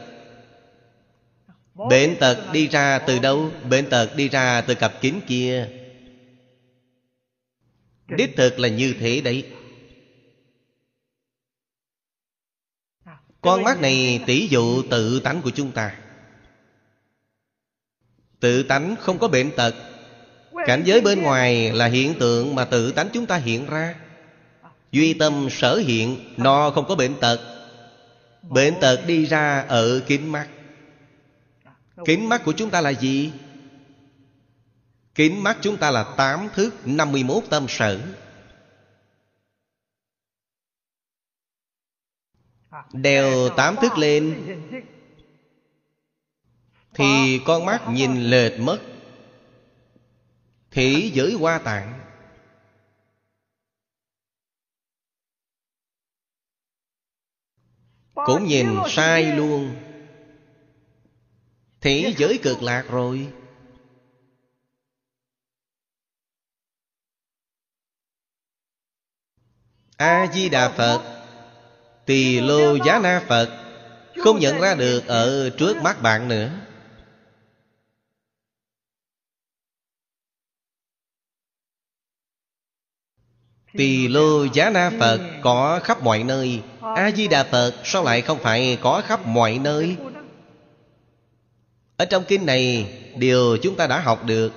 [1.90, 3.50] Bệnh tật đi ra từ đâu?
[3.70, 5.68] Bệnh tật đi ra từ cặp kính kia.
[8.18, 9.48] Đích thực là như thế đấy.
[13.42, 15.96] Con mắt này tỷ dụ tự tánh của chúng ta.
[18.40, 19.76] Tự tánh không có bệnh tật.
[20.66, 23.96] Cảnh giới bên ngoài là hiện tượng mà tự tánh chúng ta hiện ra.
[24.92, 27.40] Duy tâm sở hiện Nó không có bệnh tật.
[28.42, 30.48] Bệnh tật đi ra ở kính mắt.
[32.06, 33.32] Kính mắt của chúng ta là gì?
[35.20, 38.00] Kính mắt chúng ta là tám thước 51 tâm sở
[42.94, 44.46] Đeo tám thước lên.
[46.94, 48.80] Thì con mắt nhìn lệch mất.
[50.72, 52.00] Thế giới hoa tạng.
[58.14, 59.76] Cũng nhìn sai luôn.
[61.82, 63.34] Thế giới cực lạc rồi.
[70.00, 71.02] A di đà phật.
[72.06, 73.50] Tỳ lô giá na phật
[74.24, 76.50] không nhận ra được ở trước mắt bạn nữa.
[83.74, 86.62] Tỳ lô giá na Phật có khắp mọi nơi.
[86.96, 89.96] A-di-đà Phật sao lại không phải có khắp mọi nơi?
[91.98, 94.54] Ở trong kinh này, Điều chúng ta đã học được.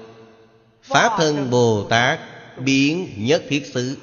[0.82, 2.20] Pháp thân Bồ Tát
[2.56, 3.96] Biến nhất thiết xứ.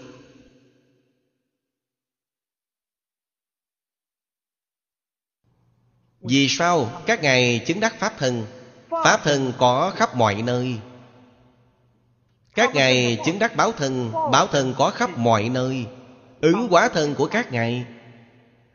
[6.21, 8.45] Vì sao các ngài chứng đắc Pháp thân?
[8.89, 10.79] Pháp thân có khắp mọi nơi.
[12.55, 15.85] Các ngài chứng đắc báo thân Báo thân có khắp mọi nơi.
[16.41, 17.85] Ứng quá thân của các ngài.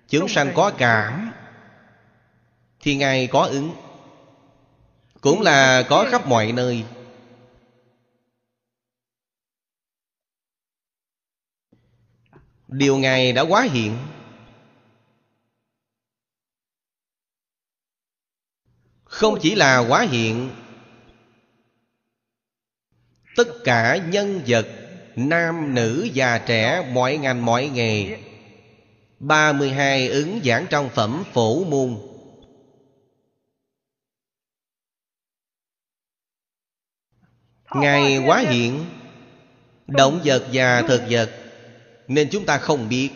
[0.09, 1.33] Chúng sanh có cảm,
[2.81, 3.71] Thì ngài có ứng.
[5.21, 6.85] Cũng là có khắp mọi nơi.
[12.69, 13.97] Điều Ngài đã quá hiện.
[19.15, 20.51] Không chỉ là quá hiện.
[23.37, 24.67] Tất cả nhân vật
[25.17, 28.19] Nam, nữ, già, trẻ Mọi ngành, mọi nghề.
[29.19, 31.97] 32 ứng giảng trong phẩm phổ môn.
[37.75, 38.85] Ngài quá hiện.
[39.87, 41.31] Động vật và thực vật.
[42.09, 43.11] Nên chúng ta không biết.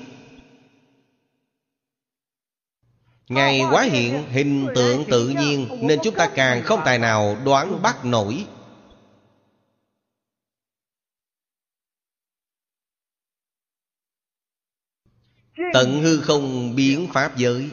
[3.28, 7.82] Ngài quá hiện, hình tượng tự nhiên, Nên chúng ta càng không tài nào đoán
[7.82, 8.46] bắt nổi.
[15.72, 17.70] Tận hư không biến Pháp giới.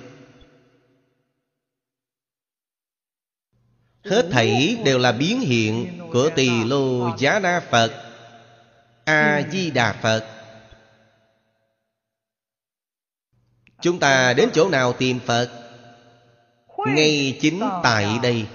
[4.04, 8.06] Hết thảy đều là biến hiện Của tỳ lô giá đa Phật
[9.06, 10.35] A-di-đà Phật.
[13.86, 15.50] Chúng ta đến chỗ nào tìm Phật?
[16.88, 18.48] Ngay chính tại đây.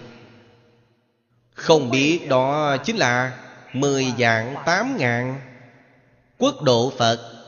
[1.55, 3.39] Không biết đó chính là
[3.73, 5.41] Mười dạng tám ngàn
[6.39, 7.43] Quốc độ Phật.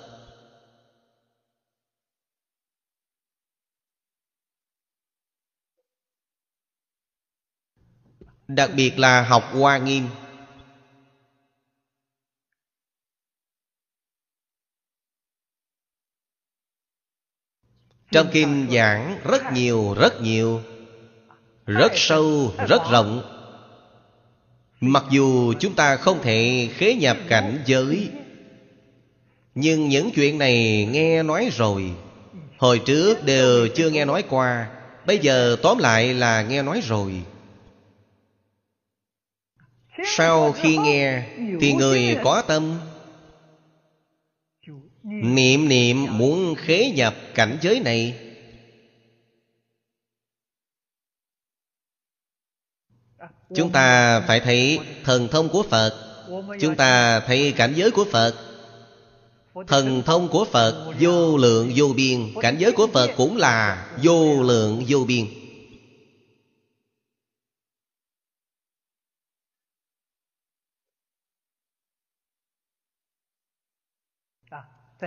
[8.48, 10.08] Đặc biệt là học Hoa Nghiêm
[18.12, 20.60] Trong kinh giảng rất nhiều rất nhiều,
[21.66, 23.22] Rất sâu, rất rộng.
[24.80, 28.08] Mặc dù chúng ta không thể khế nhập cảnh giới,
[29.54, 31.92] Nhưng những chuyện này nghe nói rồi.
[32.58, 34.68] Hồi trước đều chưa nghe nói qua,
[35.06, 37.12] Bây giờ tóm lại là nghe nói rồi.
[40.04, 41.22] Sau khi nghe,
[41.60, 42.78] Thì người có tâm
[45.04, 48.18] Niệm niệm muốn khế nhập cảnh giới này.
[53.54, 55.94] Chúng ta phải thấy thần thông của Phật.
[56.60, 58.34] Chúng ta thấy cảnh giới của Phật.
[59.66, 62.34] Thần thông của Phật vô lượng vô biên.
[62.40, 65.26] Cảnh giới của Phật cũng là vô lượng vô biên.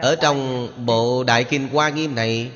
[0.01, 2.51] Ở trong bộ Đại Kinh Hoa Nghiêm này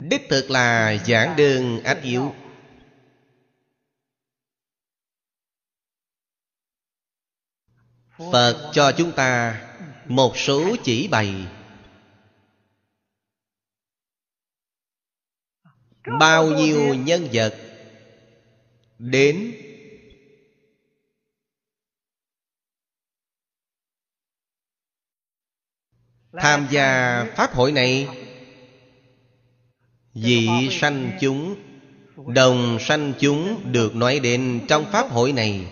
[0.00, 2.34] Đích thực là giảng đơn ách yếu
[8.32, 9.60] Phật cho chúng ta
[10.06, 11.46] một số chỉ bày.
[16.20, 17.54] Bao nhiêu nhân vật
[18.98, 19.63] Đến
[26.38, 28.08] Tham gia Pháp hội này
[30.14, 31.56] Dị sanh chúng,
[32.34, 35.66] Đồng sanh chúng được nói đến trong Pháp hội này.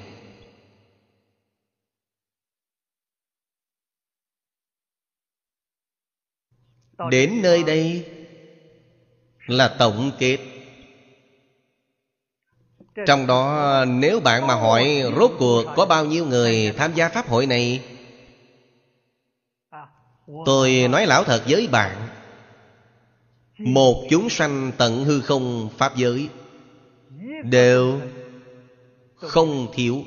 [7.11, 8.07] Đến nơi đây
[9.47, 10.39] Là tổng kết.
[13.07, 17.29] Trong đó, nếu bạn mà hỏi Rốt cuộc có bao nhiêu người tham gia Pháp
[17.29, 17.83] hội này
[20.27, 22.09] Tôi nói lão thật với bạn.
[23.59, 26.29] Một chúng sanh tận hư không Pháp giới
[27.45, 28.01] Đều
[29.15, 30.05] không thiếu.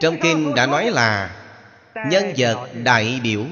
[0.00, 1.36] Trong kinh đã nói là
[2.10, 3.46] Nhân vật đại biểu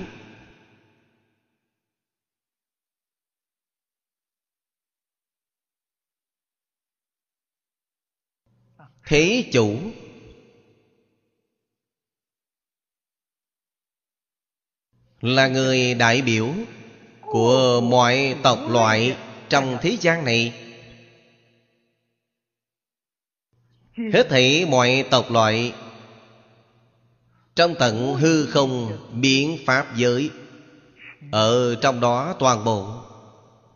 [9.09, 9.79] Thế chủ.
[15.21, 16.49] Là người đại biểu
[17.21, 19.17] Của mọi tộc loại
[19.49, 20.65] Trong thế gian này.
[24.13, 25.75] Hết thảy mọi tộc loại
[27.55, 30.31] Trong tận hư không biến pháp giới.
[31.33, 33.03] Ở trong đó toàn bộ,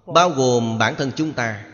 [0.07, 1.72] Bao gồm bản thân chúng ta.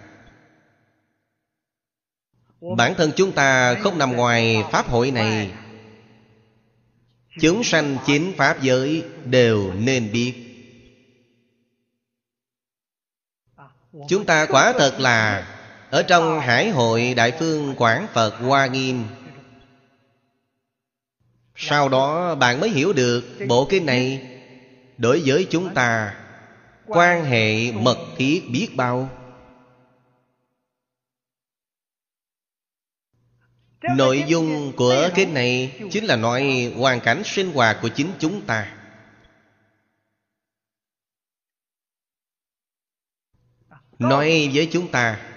[2.60, 5.50] Bản thân chúng ta không nằm ngoài Pháp hội này.
[7.40, 10.34] Chúng sanh chính Pháp giới đều nên biết.
[14.08, 15.46] Chúng ta quả thật là
[15.90, 19.04] Ở trong Hải hội Đại Phương Quảng Phật Hoa Nghiêm.
[21.56, 24.26] Sau đó bạn mới hiểu được Bộ kinh này.
[24.98, 26.14] Đối với chúng ta,
[26.86, 29.08] Quan hệ mật thiết biết bao.
[33.82, 38.46] Nội dung của kinh này Chính là nói hoàn cảnh sinh hoạt của chính chúng
[38.46, 38.74] ta.
[43.98, 45.34] Nói với chúng ta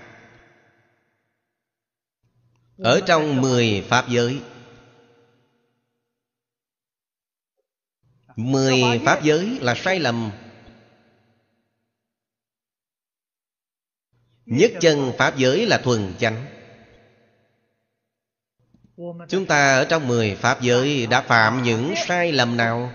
[2.78, 4.42] Ở trong mười Pháp giới
[8.36, 10.32] Mười Pháp giới là sai lầm.
[14.46, 16.61] Nhất chân Pháp giới là thuần chánh
[19.30, 22.94] Chúng ta ở trong mười Pháp giới đã phạm những sai lầm nào?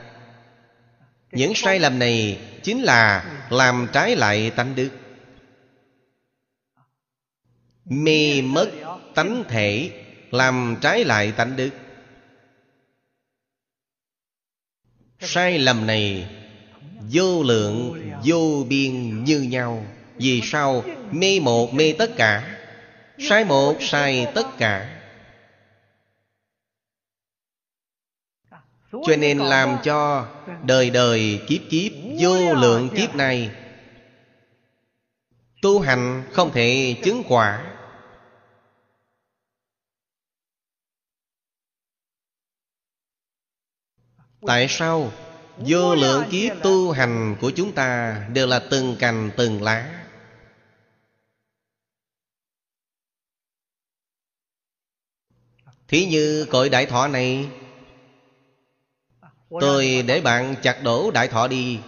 [1.32, 4.90] Những sai lầm này chính là làm trái lại tánh đức.
[7.84, 8.70] Mê mất
[9.14, 9.90] tánh thể,
[10.30, 11.70] Làm trái lại tánh đức.
[15.20, 16.28] Sai lầm này
[17.12, 19.86] Vô lượng, vô biên như nhau.
[20.16, 20.84] Vì sao?
[21.10, 22.56] Mê một, mê tất cả.
[23.18, 24.95] Sai một, sai tất cả.
[29.04, 30.28] Cho nên làm cho
[30.64, 33.50] đời đời kiếp kiếp vô lượng kiếp này.
[35.62, 37.72] Tu hành không thể chứng quả.
[44.46, 45.12] Tại sao
[45.56, 50.06] Vô lượng kiếp tu hành của chúng ta Đều là từng cành từng lá?
[55.88, 57.48] Thí như cội đại thọ này
[59.60, 61.80] Tôi để bạn chặt đổ đại thọ đi.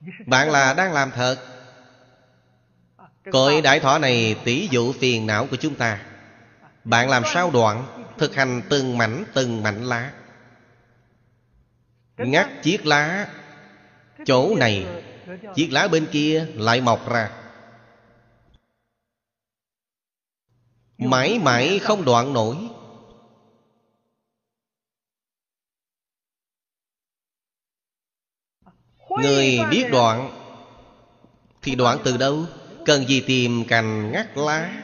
[0.26, 1.36] Bạn là đang làm thật.
[3.32, 6.00] Cội đại thọ này tỷ dụ phiền não của chúng ta.
[6.84, 7.86] Bạn làm sao đoạn
[8.18, 10.10] Thực hành từng mảnh từng mảnh lá?
[12.16, 13.28] Ngắt chiếc lá
[14.24, 14.86] Chỗ này
[15.54, 17.30] Chiếc lá bên kia lại mọc ra.
[20.98, 22.56] Mãi mãi không đoạn nổi
[29.10, 30.30] Người biết đoạn
[31.62, 32.46] Thì đoạn từ đâu?
[32.84, 34.82] Cần gì tìm cành ngắt lá?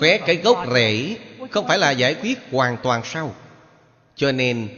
[0.00, 1.16] Khoét cái gốc rễ
[1.50, 3.34] Không phải là giải quyết hoàn toàn sao?
[4.16, 4.68] Cho nên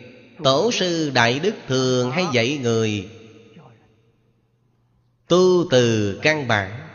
[0.45, 3.11] Tổ sư Đại Đức thường hay dạy người
[5.29, 6.91] Tu từ căn bản.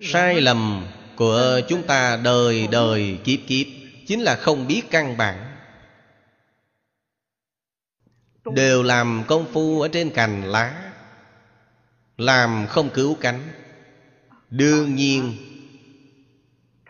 [0.00, 0.86] Sai lầm
[1.16, 3.66] của chúng ta đời đời kiếp kiếp,
[4.06, 5.56] Chính là không biết căn bản.
[8.44, 10.92] Đều làm công phu ở trên cành lá,
[12.16, 13.52] Làm không cứu cánh.
[14.50, 15.36] Đương nhiên,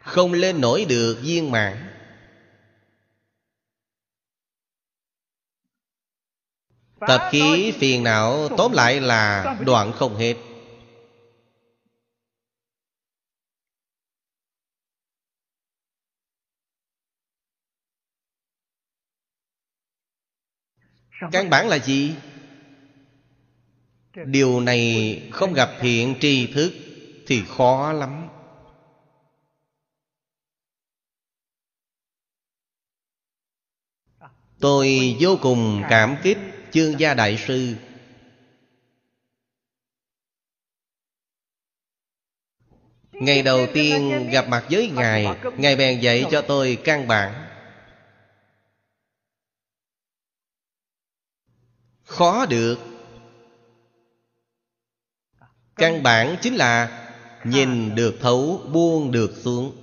[0.02, 1.88] Không lên nổi được viên mãn.
[7.00, 10.36] Tập khí phiền não tóm lại là đoạn không hết.
[21.32, 22.14] Căn bản là gì?
[24.26, 26.72] Điều này không gặp hiện tri thức
[27.26, 28.28] Thì khó lắm.
[34.60, 36.38] Tôi vô cùng cảm kích
[36.72, 37.74] Chương gia Đại Sư.
[43.12, 45.26] Ngày đầu tiên gặp mặt với Ngài
[45.56, 47.51] Ngài bèn dạy cho tôi căn bản
[52.12, 52.78] Khó được.
[55.76, 56.98] Căn bản chính là
[57.44, 59.76] Nhìn được thấu buông được xuống.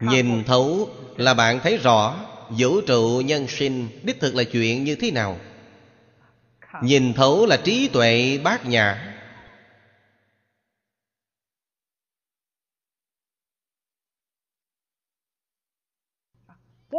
[0.00, 4.94] Nhìn thấu là bạn thấy rõ Vũ trụ nhân sinh Đích thực là chuyện như
[4.94, 5.38] thế nào.
[6.82, 9.09] Nhìn thấu là trí tuệ bát nhã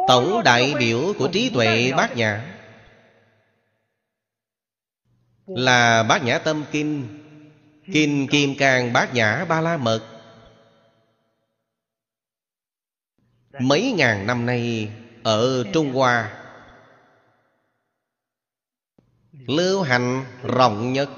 [0.07, 2.57] Tổng đại biểu của trí tuệ bát nhã.
[5.45, 7.21] Là bát nhã tâm kinh
[7.85, 10.01] Kinh kim cang bát nhã ba la mật.
[13.59, 14.91] Mấy ngàn năm nay
[15.23, 16.37] Ở Trung Hoa,
[19.31, 21.09] Lưu hành rộng nhất.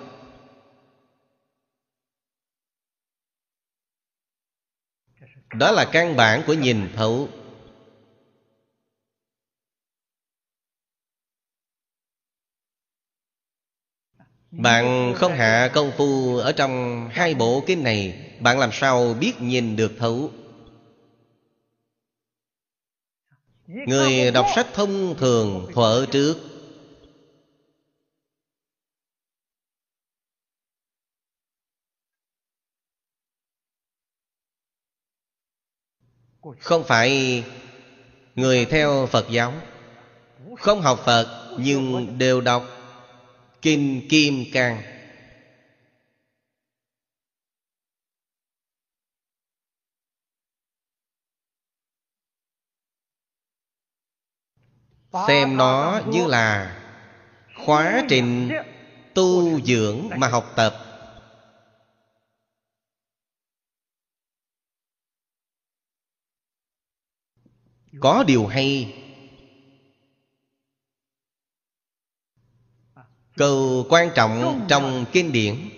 [5.54, 7.30] Đó là căn bản của nhìn thấu.
[14.58, 19.42] Bạn không hạ công phu ở trong hai bộ kinh này, Bạn làm sao biết
[19.42, 20.32] nhìn được thấu?
[23.68, 26.36] Người đọc sách thông thường thuở trước.
[36.60, 37.44] Không phải
[38.36, 39.54] người theo Phật giáo,
[40.60, 42.73] Không học Phật nhưng đều đọc
[43.64, 44.82] Kinh Kim Cang.
[55.28, 56.80] Xem nó như là
[57.66, 58.52] Khóa trình
[59.14, 60.74] tu dưỡng mà học tập.
[68.00, 69.03] Có điều hay
[73.38, 75.70] câu quan trọng trong kinh điển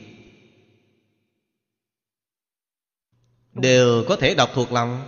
[3.53, 5.07] đều có thể đọc thuộc lòng.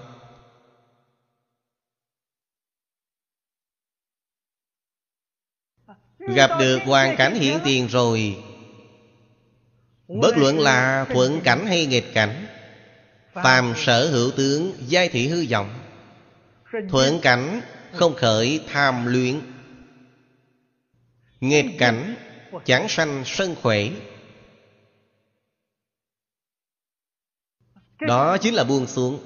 [6.19, 8.43] Gặp được hoàn cảnh hiện tiền rồi.
[10.07, 12.47] Bất luận là thuận cảnh hay nghịch cảnh
[13.33, 15.79] phàm sở hữu tướng giai thị hư vọng.
[16.89, 17.61] Thuận cảnh
[17.91, 19.41] không khởi tham luyện.
[21.39, 22.15] Nghịch cảnh
[22.65, 23.89] chẳng sanh sân khỏe.
[27.99, 29.19] Đó chính là buông xuống.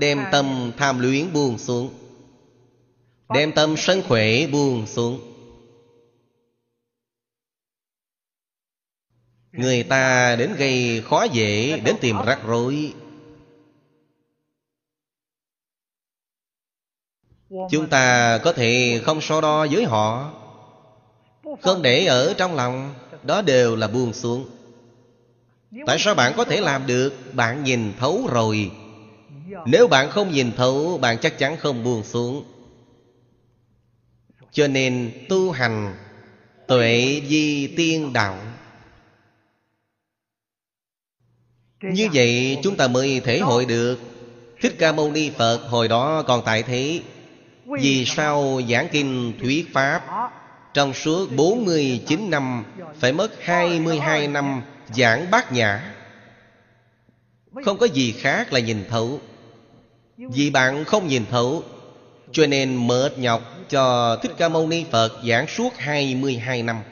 [0.00, 1.94] Đem tâm tham luyến buông xuống.
[3.34, 5.20] Đem tâm sân khỏe buông xuống.
[9.52, 12.94] Người ta đến gây khó dễ, đến tìm rắc rối.
[17.70, 20.39] Chúng ta có thể không so đo với họ
[21.62, 24.48] không để ở trong lòng, đó đều là buông xuống.
[25.86, 27.34] Tại sao bạn có thể làm được?
[27.34, 28.70] Bạn nhìn thấu rồi.
[29.66, 32.44] Nếu bạn không nhìn thấu, bạn chắc chắn không buông xuống.
[34.52, 35.96] Cho nên tu hành
[36.66, 38.38] tuệ di tiên đạo.
[41.82, 43.98] Như vậy chúng ta mới thể hội được.
[44.60, 47.00] Thích ca mâu ni phật hồi đó còn tại thế.
[47.80, 50.30] Vì sao giảng kinh thuyết pháp
[50.74, 52.64] trong suốt 49 năm,
[52.94, 55.94] Phải mất 22 năm giảng bát nhã.
[57.64, 59.20] Không có gì khác là nhìn thấu.
[60.16, 61.62] Vì bạn không nhìn thấu,
[62.32, 66.82] Cho nên mệt nhọc cho Thích Ca Mâu Ni Phật giảng suốt 22 năm.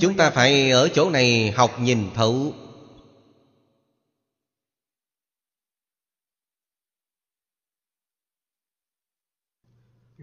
[0.00, 2.52] Chúng ta phải ở chỗ này học nhìn thấu.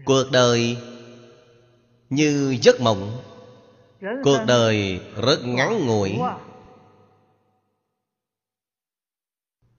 [0.04, 0.76] Cuộc đời
[2.10, 3.22] như giấc mộng.
[4.24, 6.18] Cuộc đời rất ngắn ngủi.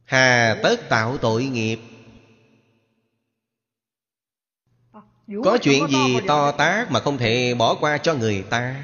[0.03, 1.79] Hà tất tạo tội nghiệp.
[5.43, 8.83] Có chuyện gì to tác mà không thể bỏ qua cho người ta?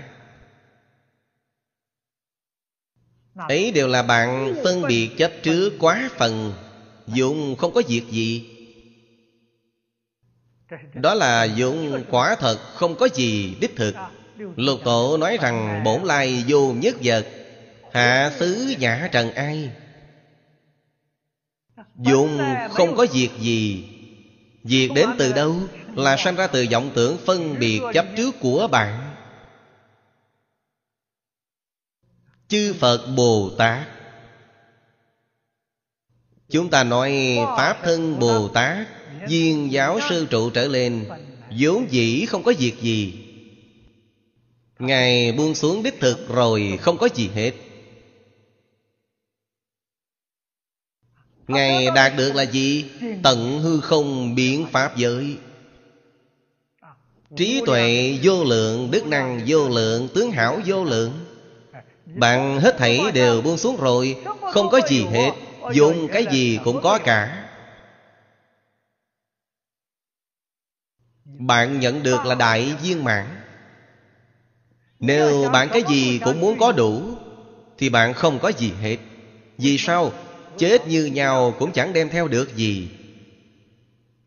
[3.36, 6.54] Ấy đều là bạn phân biệt chấp trước quá phần
[7.08, 8.59] Dụng không có việc gì
[10.94, 13.96] đó là dụng quả thật, không có gì đích thực.
[14.56, 17.26] Lục tổ nói rằng, bổn lai vô nhất vật,
[17.92, 19.72] Hạ xứ nhã trần ai?
[21.96, 22.40] Dụng
[22.72, 23.90] không có việc gì.
[24.64, 25.56] Việc đến từ đâu
[25.96, 29.16] Là sanh ra từ vọng tưởng phân biệt chấp trước của bạn.
[32.48, 33.88] Chư Phật Bồ Tát.
[36.50, 38.88] Chúng ta nói Pháp thân Bồ Tát.
[39.28, 41.06] Viên giáo sư trụ trở lên
[41.60, 43.14] vốn dĩ không có việc gì.
[44.80, 47.52] Ngài buông xuống đích thực rồi không có gì hết.
[51.48, 52.86] Ngài đạt được là gì?
[53.24, 55.38] Tận hư không biến pháp giới.
[57.36, 61.12] Trí tuệ vô lượng, đức năng vô lượng, tướng hảo vô lượng.
[62.06, 64.16] Bạn hết thảy đều buông xuống rồi
[64.54, 65.32] Không có gì hết.
[65.74, 67.49] Dùng cái gì cũng có cả.
[71.38, 73.26] Bạn nhận được là đại viên mãn.
[75.00, 77.04] Nếu bạn cái gì cũng muốn có đủ,
[77.78, 78.98] Thì bạn không có gì hết.
[79.58, 80.12] Vì sao?
[80.58, 82.90] Chết như nhau cũng chẳng đem theo được gì.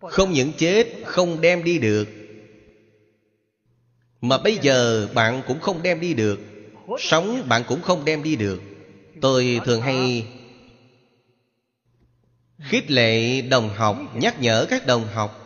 [0.00, 2.08] Không những chết, không đem đi được.
[4.20, 6.40] Mà bây giờ bạn cũng không đem đi được.
[6.98, 8.60] Sống bạn cũng không đem đi được.
[9.20, 10.26] Tôi thường hay
[12.58, 15.41] khích lệ đồng học, Nhắc nhở các đồng học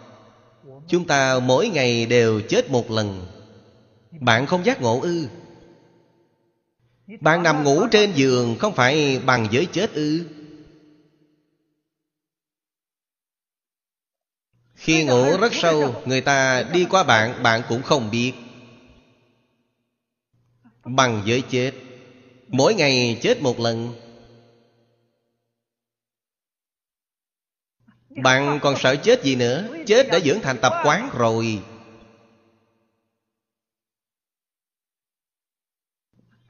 [0.88, 3.26] Chúng ta mỗi ngày đều chết một lần.
[4.20, 5.28] Bạn không giác ngộ ư?
[7.20, 10.24] Bạn nằm ngủ trên giường Không phải bằng với chết ư?
[14.74, 18.32] Khi ngủ rất sâu Người ta đi qua bạn Bạn cũng không biết.
[20.84, 21.72] Bằng với chết.
[22.48, 24.05] Mỗi ngày chết một lần
[28.22, 29.68] Bạn còn sợ chết gì nữa?
[29.86, 31.62] Chết đã dưỡng thành tập quán rồi.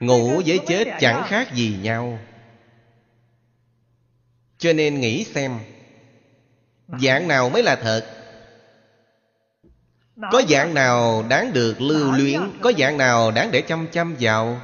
[0.00, 2.18] Ngủ với chết chẳng khác gì nhau.
[4.58, 5.58] Cho nên nghĩ xem,
[6.88, 8.06] Dạng nào mới là thật?
[10.32, 12.40] Có dạng nào đáng được lưu luyến?
[12.62, 14.60] Có dạng nào đáng để chăm chăm vào?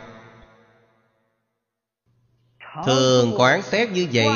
[2.86, 4.28] Thường quán xét như vậy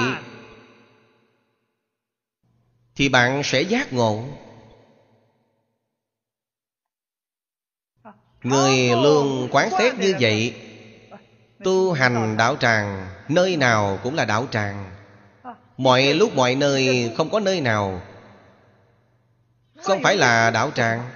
[2.96, 4.24] thì bạn sẽ giác ngộ.
[8.42, 10.54] Người luôn quán xét như vậy
[11.64, 14.96] Tu hành đạo tràng Nơi nào cũng là đạo tràng.
[15.76, 18.02] Mọi lúc mọi nơi Không có nơi nào
[19.82, 21.10] Không phải là đạo tràng.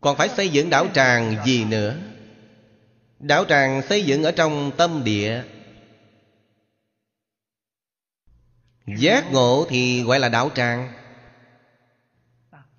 [0.00, 1.96] Còn phải xây dựng đạo tràng gì nữa?
[3.18, 5.44] Đạo tràng xây dựng ở trong tâm địa
[8.86, 10.92] Giác ngộ thì gọi là đạo tràng.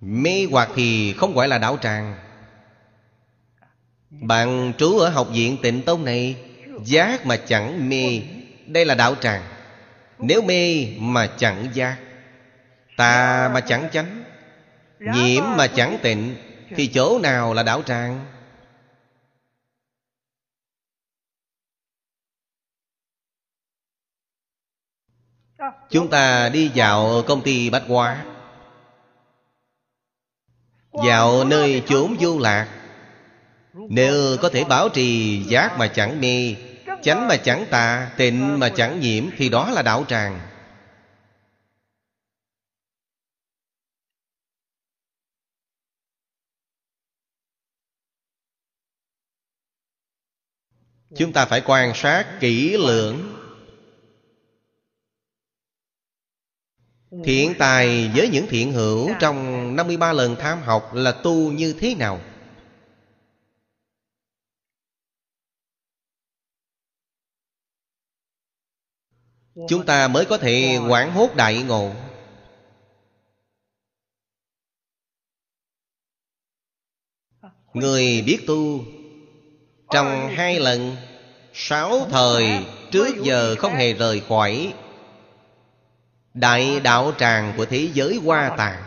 [0.01, 2.15] Mê hoặc thì không gọi là đạo tràng.
[4.09, 6.35] Bạn trú ở học viện tịnh tông này,
[6.83, 8.21] Giác mà chẳng mê,
[8.65, 9.43] Đây là đạo tràng.
[10.19, 11.97] Nếu mê mà chẳng giác,
[12.97, 14.23] Tà mà chẳng chánh,
[14.99, 16.35] Nhiễm mà chẳng tịnh,
[16.75, 18.25] Thì chỗ nào là đạo tràng?
[25.89, 28.25] Chúng ta đi vào công ty Bách Hóa.
[30.91, 32.67] Vào nơi chốn vô lạc.
[33.73, 36.55] Nếu có thể bảo trì giác mà chẳng mê,
[37.01, 40.39] Chánh mà chẳng tà, Tịnh mà chẳng nhiễm, Thì đó là đạo tràng.
[51.15, 53.36] Chúng ta phải quan sát kỹ lưỡng.
[57.11, 61.95] Thiện tài với những thiện hữu Trong 53 lần tham học là tu như thế
[61.95, 62.21] nào?
[69.69, 71.91] Chúng ta mới có thể quảng hốt đại ngộ.
[77.73, 78.85] Người biết tu
[79.91, 80.95] Trong hai lần
[81.53, 84.73] Sáu thời trước giờ không hề rời khỏi
[86.39, 88.83] Đại đạo tràng của thế giới hoa tạng.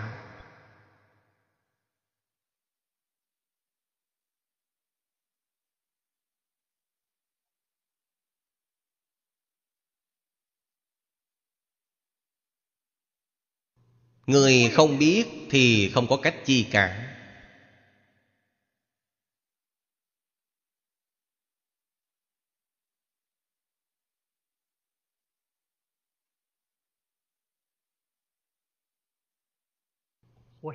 [14.27, 17.10] Người không biết thì không có cách chi cả.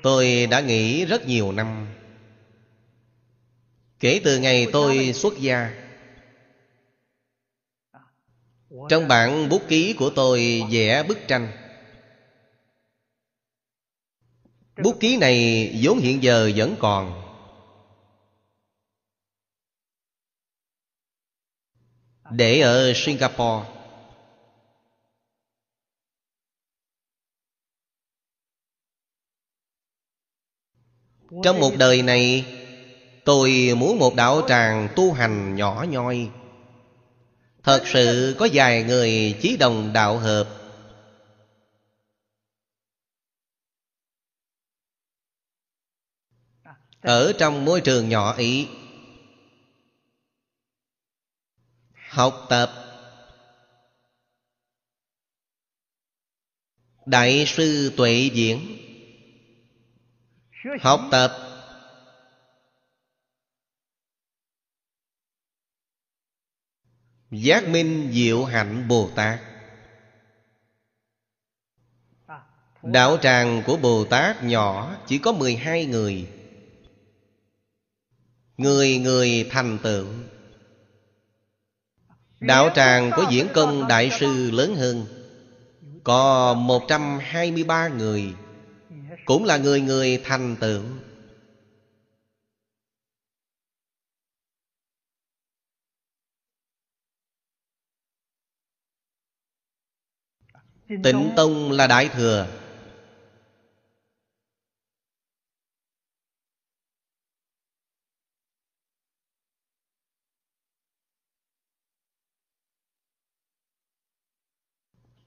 [0.04, 1.88] Tôi đã nghĩ rất nhiều năm.
[4.00, 5.86] Kể từ ngày tôi xuất gia,
[8.90, 11.52] Trong bản bút ký của tôi vẽ bức tranh.
[14.84, 17.22] Bút ký này vốn hiện giờ vẫn còn.
[22.32, 23.75] Để ở Singapore
[31.44, 32.46] Trong một đời này,
[33.26, 36.32] Tôi muốn một đạo tràng tu hành nhỏ nhoi.
[37.64, 40.50] Thật sự có vài người chí đồng đạo hợp.
[47.02, 48.68] Ở trong môi trường nhỏ ý
[51.94, 52.72] Học tập.
[57.06, 58.85] Đại sư Tuệ Diễn
[60.82, 61.32] học tập.
[67.32, 69.40] Giác minh diệu hạnh bồ tát
[72.86, 76.28] đạo tràng của bồ tát nhỏ chỉ có 12 người.
[78.58, 80.06] Người người thành tựu.
[82.40, 85.06] Đạo tràng của diễn công đại sư lớn hơn,
[86.04, 88.34] có 123 người
[89.26, 90.82] cũng là người người thành tựu.
[101.04, 102.48] Tịnh tông là đại thừa.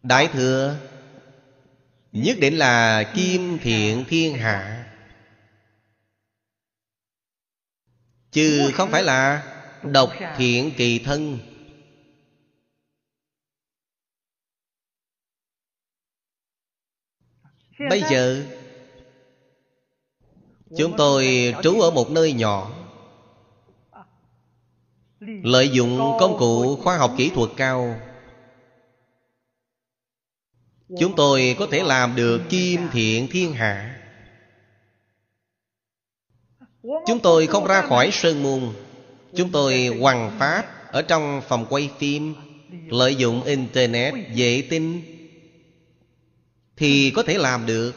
[0.02, 0.76] Đại thừa
[2.12, 4.84] Nhất định là kim thiện thiên hạ.
[8.30, 11.38] Chứ không phải là Độc thiện kỳ thân.
[17.90, 18.44] Bây giờ,
[20.76, 22.74] Chúng tôi trú ở một nơi nhỏ,
[25.20, 28.00] Lợi dụng công cụ khoa học kỹ thuật cao.
[30.96, 34.00] Chúng tôi có thể làm được kim thiện thiên hạ.
[36.82, 38.72] Chúng tôi không ra khỏi sơn môn.
[39.36, 42.34] Chúng tôi hoàng pháp Ở trong phòng quay phim,
[42.88, 45.02] Lợi dụng Internet dễ tin.
[46.76, 47.92] Thì có thể làm được.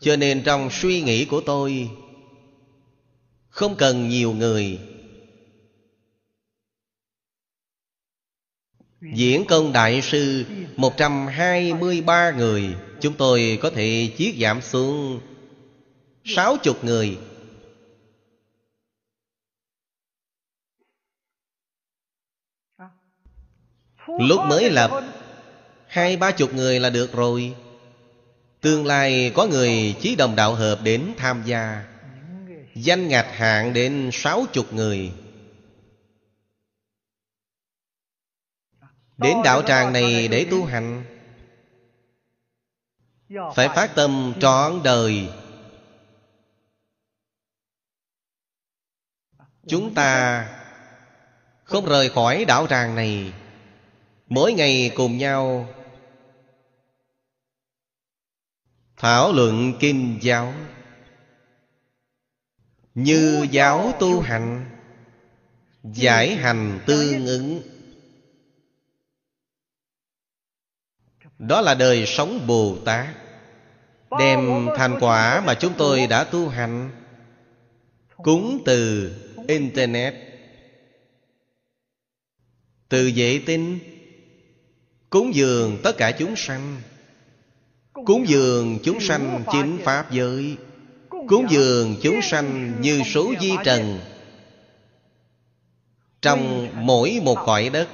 [0.00, 1.90] Cho nên trong suy nghĩ của tôi,
[3.48, 4.78] Không cần nhiều người
[9.02, 10.44] Diễn công đại sư
[10.76, 12.74] 123 người.
[13.00, 15.20] Chúng tôi có thể chiết giảm xuống
[16.24, 17.18] Sáu chục người.
[24.06, 24.90] Lúc mới lập,
[25.86, 27.54] Hai, ba chục người là được rồi.
[28.60, 31.84] Tương lai có người chí đồng đạo hợp đến tham gia.
[32.74, 35.12] Danh ngạch hạng đến sáu chục người.
[39.18, 41.04] Đến đạo tràng này để tu hành.
[43.54, 45.28] Phải phát tâm trọn đời.
[49.68, 50.48] Chúng ta
[51.64, 53.32] không rời khỏi đạo tràng này.
[54.28, 55.68] Mỗi ngày cùng nhau
[59.02, 60.54] Thảo luận kinh giáo.
[62.94, 64.70] Như giáo tu hành,
[65.82, 67.71] Giải hành tương ứng.
[71.48, 73.06] Đó là đời sống Bồ Tát.
[74.18, 76.90] Đem thành quả mà chúng tôi đã tu hành
[78.16, 79.12] Cúng từ
[79.48, 80.14] Internet.
[82.88, 83.78] Từ dễ tin
[85.10, 86.80] Cúng dường tất cả chúng sanh.
[87.92, 90.56] Cúng dường chúng sanh chính Pháp giới.
[91.08, 94.00] Cúng dường chúng sanh như số di trần
[96.22, 97.88] Trong mỗi một cõi đất.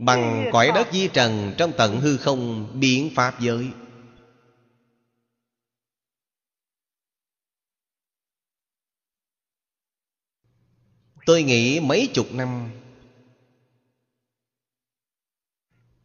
[0.00, 3.70] Bằng cõi đất di trần Trong tận hư không biến Pháp giới.
[11.26, 12.70] Tôi nghĩ mấy chục năm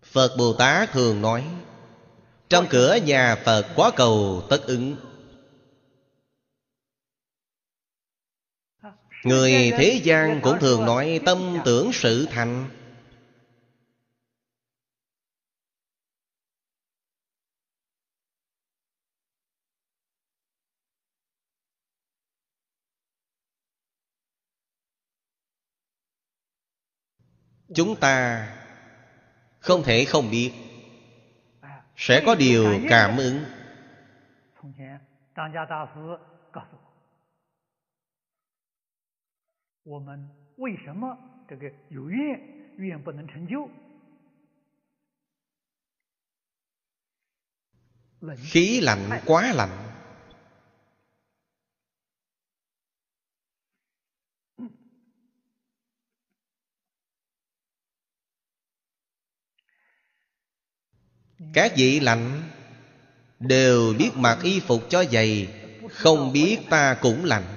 [0.03, 1.45] Phật Bồ Tát thường nói
[2.49, 4.95] Trong cửa nhà Phật quá cầu tất ứng.
[9.23, 12.69] Người thế gian cũng thường nói tâm tưởng sự thành
[27.73, 28.47] chúng ta
[29.59, 30.51] không thể không biết.
[31.95, 33.43] Sẽ có điều cảm ứng.
[48.37, 49.94] Khí lạnh quá lạnh.
[61.53, 62.43] Các vị lạnh
[63.39, 65.47] Đều biết mặc y phục cho dày,
[65.91, 67.55] Không biết ta cũng lạnh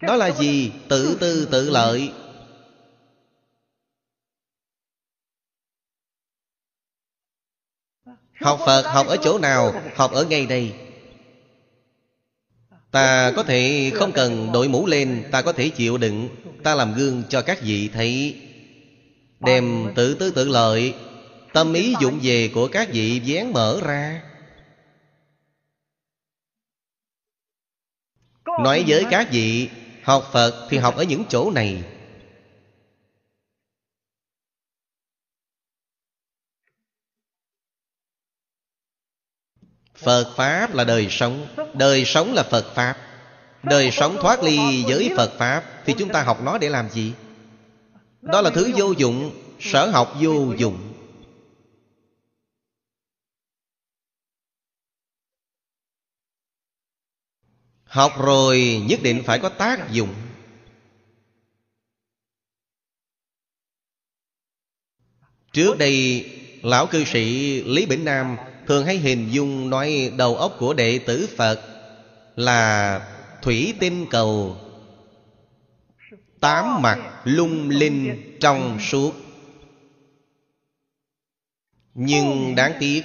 [0.00, 0.72] Đó là gì?
[0.88, 2.12] Tự tư, tự lợi
[8.40, 9.72] Học Phật học ở chỗ nào?
[9.94, 10.85] Học ở ngay đây
[12.96, 16.28] Ta có thể không cần đội mũ lên, Ta có thể chịu đựng.
[16.62, 18.36] Ta làm gương cho các vị thấy.
[19.40, 20.94] Đem tự tư tự lợi,
[21.52, 24.22] Tâm ý dụng về của các vị vén mở ra.
[28.64, 29.68] Nói với các vị,
[30.02, 31.82] Học Phật thì học ở những chỗ này.
[39.96, 41.46] Phật Pháp là đời sống.
[41.74, 42.96] Đời sống là Phật Pháp.
[43.62, 47.12] Đời sống thoát ly với Phật Pháp Thì chúng ta học nó để làm gì?
[48.22, 50.92] Đó là thứ vô dụng, Sở học vô dụng.
[57.84, 60.14] Học rồi nhất định phải có tác dụng.
[65.52, 66.26] Trước đây,
[66.62, 68.36] Lão cư sĩ Lý Bỉnh Nam
[68.66, 71.60] Thường hay hình dung nói đầu óc của đệ tử Phật
[72.36, 73.00] Là
[73.42, 74.56] thủy tinh cầu
[76.40, 79.12] Tám mặt lung linh trong suốt.
[81.94, 83.02] Nhưng đáng tiếc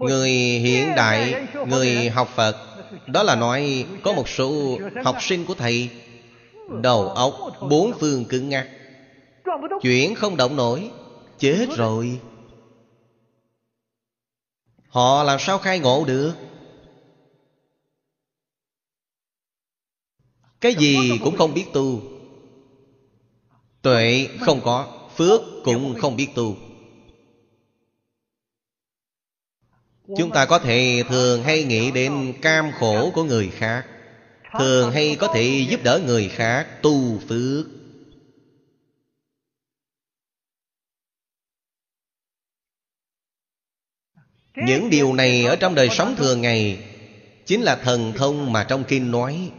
[0.00, 2.56] Người hiện đại, người học Phật
[3.06, 5.90] Đó là nói có một số học sinh của thầy
[6.82, 7.34] Đầu óc
[7.70, 8.68] bốn phương cứng ngắc.
[9.80, 10.90] Chuyển không động nổi.
[11.38, 12.20] Chết rồi.
[14.88, 16.34] Họ làm sao khai ngộ được?
[20.60, 22.00] Cái gì cũng không biết tu.
[23.82, 26.56] Tuệ không có Phước cũng không biết tu.
[30.16, 33.86] Chúng ta có thể thường hay nghĩ đến cam khổ của người khác.
[34.58, 37.75] Thường hay có thể giúp đỡ người khác tu phước
[44.56, 46.78] Những điều này ở trong đời sống thường ngày
[47.46, 49.52] Chính là thần thông mà trong kinh nói.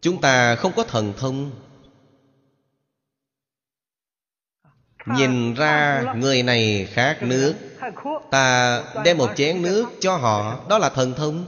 [0.00, 1.50] Chúng ta không có thần thông.
[5.06, 7.54] Nhìn ra người này khác nước
[8.30, 11.44] Ta đem một chén nước cho họ Đó là thần thông.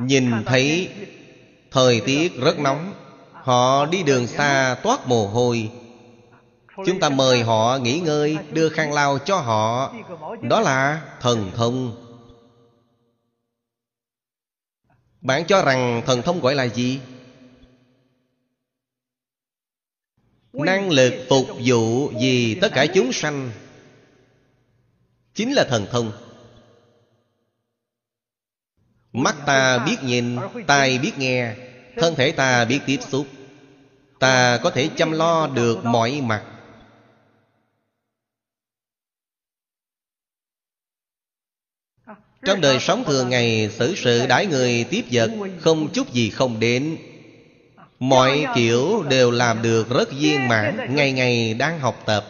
[0.00, 0.90] Nhìn thấy
[1.70, 2.94] Thời tiết rất nóng
[3.32, 5.70] Họ đi đường xa toát mồ hôi
[6.86, 9.94] Chúng ta mời họ nghỉ ngơi, Đưa khăn lau cho họ.
[10.42, 11.96] Đó là thần thông.
[15.20, 17.00] Bạn cho rằng thần thông gọi là gì?
[20.52, 23.50] Năng lực phục vụ vì tất cả chúng sanh
[25.34, 26.12] Chính là thần thông.
[29.12, 30.36] Mắt ta biết nhìn,
[30.66, 31.54] Tai biết nghe,
[31.96, 33.26] Thân thể ta biết tiếp xúc.
[34.20, 36.51] Ta có thể chăm lo được mọi mặt.
[42.44, 46.60] Trong đời sống thường ngày, xử sự đãi người tiếp vật, Không chút gì không
[46.60, 46.96] đến.
[47.98, 52.26] Mọi kiểu đều làm được rất viên mãn, Ngày ngày đang học tập.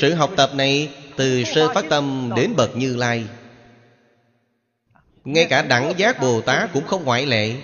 [0.00, 3.24] Sự học tập này, từ sơ phát tâm đến bậc như lai.
[5.24, 7.54] Ngay cả đẳng giác Bồ Tát cũng không ngoại lệ.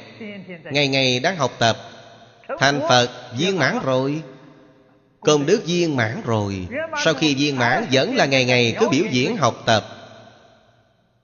[0.64, 1.76] Ngày ngày đang học tập.
[2.59, 4.22] Thành Phật viên mãn rồi.
[5.24, 6.68] Công đức viên mãn rồi.
[7.05, 9.84] Sau khi viên mãn vẫn là ngày ngày cứ biểu diễn học tập.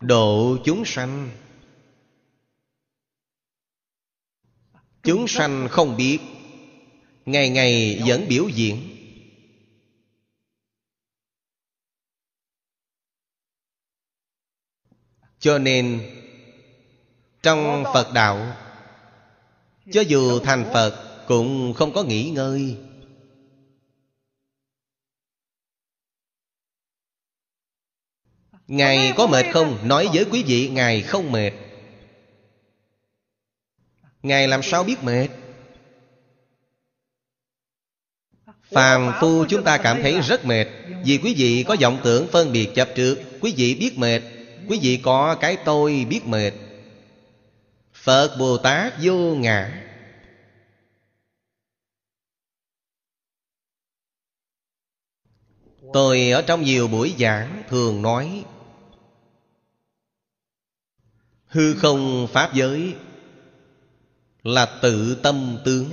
[0.01, 1.31] Độ chúng sanh.
[5.02, 6.18] Chúng sanh không biết.
[7.27, 8.97] Ngày ngày vẫn biểu diễn.
[15.39, 16.01] Cho nên,
[17.43, 18.56] Trong Phật Đạo,
[19.93, 22.77] Cho dù thành Phật Cũng không có nghỉ ngơi.
[28.71, 29.89] Ngài có mệt không?
[29.89, 31.51] Nói với quý vị, Ngài không mệt.
[34.23, 35.29] Ngài làm sao biết mệt?
[38.63, 40.67] Phàm phu chúng ta cảm thấy rất mệt.
[41.05, 44.21] Vì quý vị có vọng tưởng phân biệt chập trước, Quý vị biết mệt.
[44.69, 46.53] Quý vị có cái tôi biết mệt.
[47.93, 49.87] Phật Bồ Tát vô ngã.
[55.93, 58.45] Tôi ở trong nhiều buổi giảng thường nói
[61.51, 62.97] Hư không Pháp giới
[64.43, 65.90] Là tự tâm tướng.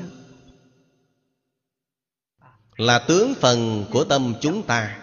[2.76, 5.00] Là tướng phần của tâm chúng ta.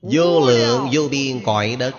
[0.00, 1.94] Vô lượng vô biên cõi đất.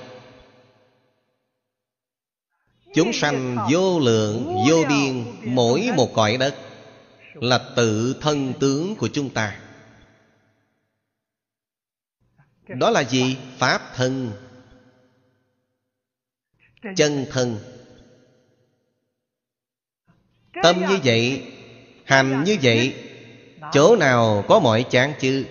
[2.96, 6.56] Chúng sanh vô lượng vô biên Mỗi một cõi đất
[7.34, 9.62] Là tự thân tướng của chúng ta.
[12.68, 13.38] Đó là gì?
[13.58, 14.32] Pháp thân.
[16.96, 17.60] Chân thân.
[20.64, 21.54] Tâm như vậy
[22.04, 23.06] Hành như vậy
[23.72, 25.46] Chỗ nào có mọi chán chứ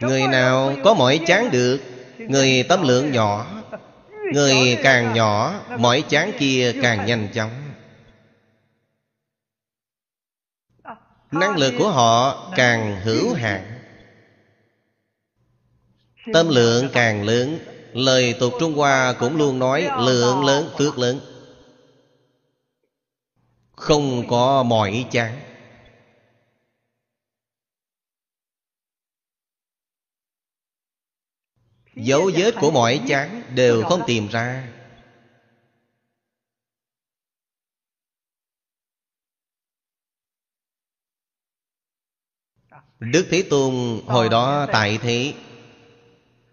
[0.00, 1.80] Người nào có mỏi chán được
[2.18, 3.62] Người tâm lượng nhỏ
[4.32, 7.50] Người càng nhỏ Mỏi chán kia càng nhanh chóng.
[11.30, 13.79] Năng lực của họ càng hữu hạn
[16.32, 17.58] Tâm lượng càng lớn,
[17.92, 21.20] Lời tục Trung Hoa cũng luôn nói, Lượng lớn, tước lớn.
[23.72, 25.40] Không có mỏi chán.
[31.94, 34.68] Dấu vết của mỏi chán đều không tìm ra.
[42.98, 45.34] Đức Thế Tôn hồi đó tại thế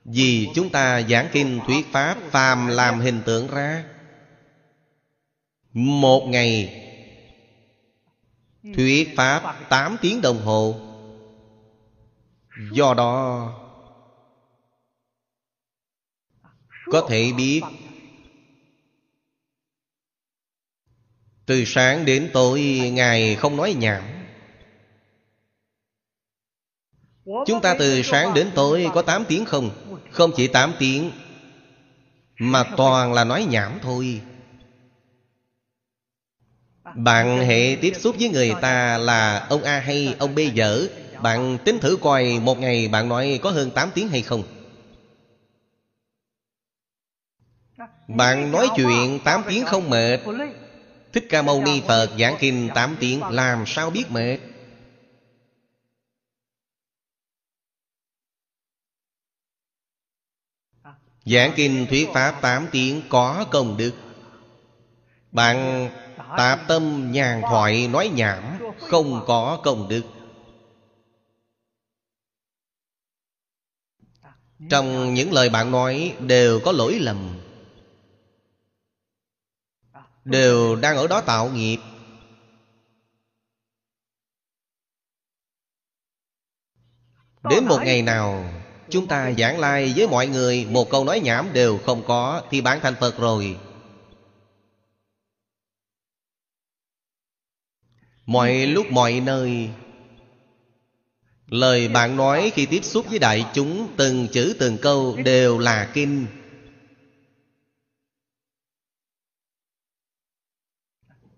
[0.08, 3.86] vì chúng ta giảng kinh thuyết pháp Phàm làm hình tượng ra.
[5.74, 6.84] Một ngày,
[8.76, 10.76] Thuyết pháp 8 tiếng đồng hồ.
[12.72, 13.54] Do đó,
[16.86, 17.62] Có thể biết,
[21.46, 22.62] Từ sáng đến tối,
[22.94, 24.17] Ngài không nói nhảm.
[27.28, 29.70] Chúng ta từ sáng đến tối có 8 tiếng không?
[30.12, 31.12] Không chỉ 8 tiếng,
[32.40, 34.22] Mà toàn là nói nhảm thôi
[36.96, 40.88] Bạn hệ tiếp xúc với người ta là ông A hay ông B dở
[41.22, 44.44] Bạn tính thử coi một ngày bạn nói có hơn 8 tiếng hay không?
[48.08, 50.20] Bạn nói chuyện 8 tiếng không mệt
[51.14, 54.38] Thích Ca Mâu Ni Phật giảng kinh 8 tiếng, Làm sao biết mệt
[61.34, 63.94] Giảng kinh thuyết pháp 8 tiếng có công đức.
[65.32, 65.90] Bạn
[66.38, 70.04] tạp tâm nhàn thoại nói nhảm, Không có công đức.
[74.70, 77.40] Trong những lời bạn nói, đều có lỗi lầm.
[80.26, 81.78] Đều đang ở đó tạo nghiệp.
[87.50, 88.57] Đến một ngày nào
[88.90, 92.62] Chúng ta giảng lai với mọi người, Một câu nói nhảm đều không có, Thì
[92.62, 93.58] bạn thành Phật rồi.
[98.26, 99.70] Mọi lúc mọi nơi,
[101.48, 105.92] Lời bạn nói khi tiếp xúc với đại chúng, Từng chữ từng câu đều là
[105.94, 106.26] kinh.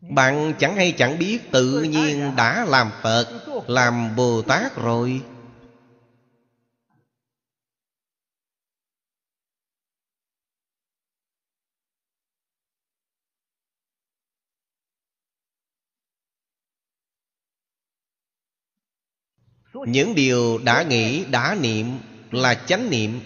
[0.01, 5.21] Bạn chẳng hay chẳng biết Tự nhiên đã làm Phật, Làm Bồ Tát rồi.
[19.87, 21.85] Những điều đã nghĩ, đã niệm
[22.31, 23.19] là chánh niệm.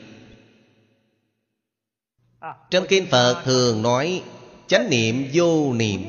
[2.70, 4.24] Trong Kinh Phật thường nói
[4.68, 6.02] Chánh niệm vô niệm.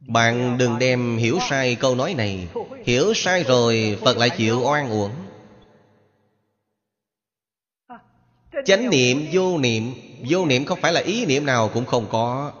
[0.00, 2.48] Bạn đừng đem hiểu sai câu nói này.
[2.84, 5.12] Hiểu sai rồi Phật lại chịu oan uổng.
[8.64, 9.92] Chánh niệm vô niệm.
[10.28, 12.52] Vô niệm không phải là ý niệm nào cũng không có.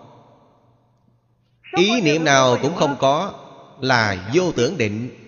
[1.76, 3.32] Ý niệm nào cũng không có
[3.80, 5.25] Là vô tưởng định.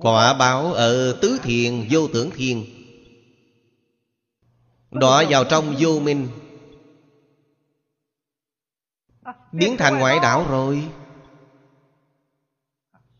[0.00, 2.64] Quả báo ở tứ thiền vô tưởng thiên
[4.90, 6.28] Đọa vào trong vô minh.
[9.52, 10.82] Biến thành ngoại đạo rồi.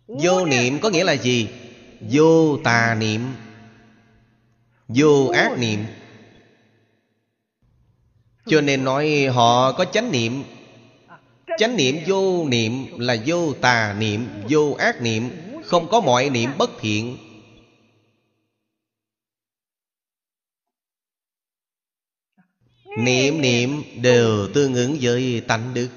[0.06, 1.48] Vô niệm có nghĩa là gì?
[2.00, 3.20] Vô tà niệm.
[4.88, 5.84] Vô ác niệm.
[8.46, 10.44] Cho nên nói họ có chánh niệm.
[11.58, 15.30] Chánh niệm vô niệm là vô tà niệm, Vô ác niệm
[15.70, 17.16] không có mọi niệm bất thiện.
[22.98, 25.88] Niệm niệm đều tương ứng với tánh đức.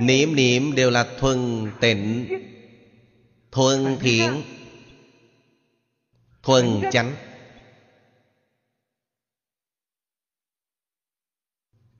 [0.00, 2.28] Niệm niệm đều là thuần tịnh,
[3.50, 4.42] Thuần thiện,
[6.42, 7.14] Thuần chánh.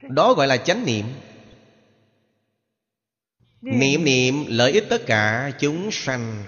[0.03, 1.07] Đó gọi là chánh niệm.
[3.63, 6.45] Niệm niệm lợi ích tất cả chúng sanh.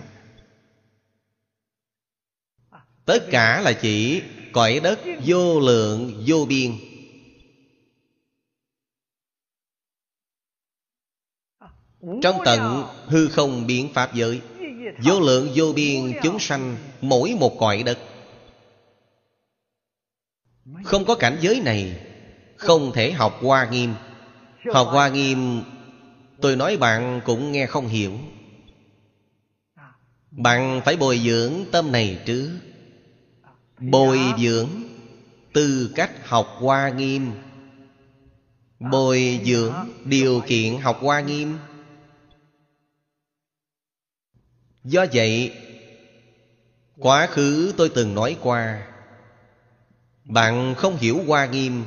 [3.04, 4.22] Tất cả là chỉ
[4.52, 6.72] cõi đất vô lượng vô biên.
[12.22, 14.40] Trong tận hư không biến pháp giới
[15.04, 17.98] Vô lượng vô biên chúng sanh Mỗi một cõi đất.
[20.84, 22.00] Không có cảnh giới này
[22.56, 23.94] Không thể học hoa nghiêm.
[24.72, 25.62] Học hoa nghiêm
[26.40, 28.12] Tôi nói bạn cũng nghe không hiểu.
[30.30, 32.58] Bạn phải bồi dưỡng tâm này trước
[33.78, 34.68] Bồi dưỡng
[35.52, 37.32] tư cách học hoa nghiêm.
[38.80, 39.74] Bồi dưỡng
[40.04, 41.58] điều kiện học hoa nghiêm.
[44.84, 45.52] Do vậy,
[46.98, 48.86] Quá khứ tôi từng nói qua,
[50.24, 51.84] Bạn không hiểu hoa nghiêm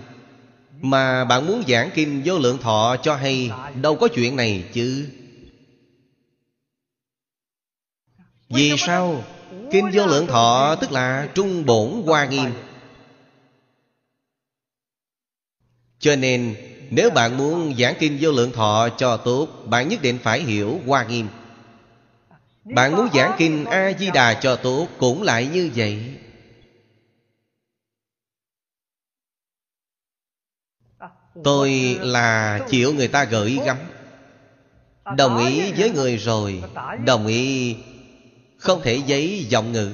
[0.82, 3.52] mà bạn muốn giảng kinh vô lượng thọ cho hay,
[3.82, 5.08] Đâu có chuyện này chứ.
[8.50, 9.24] Vì sao?
[9.72, 12.52] Kinh vô lượng thọ tức là trung bổn hoa nghiêm.
[16.00, 16.56] Cho nên,
[16.90, 20.82] nếu bạn muốn giảng kinh vô lượng thọ cho tốt, Bạn nhất định phải hiểu
[20.86, 21.28] hoa nghiêm.
[22.64, 26.00] Bạn muốn giảng kinh A-di-đà cho tốt Cũng lại như vậy.
[31.44, 33.78] Tôi là chịu người ta gửi gắm.
[35.18, 36.64] Đồng ý với người rồi,
[37.06, 37.76] Đồng ý
[38.58, 39.94] Không thể giấy giọng ngữ.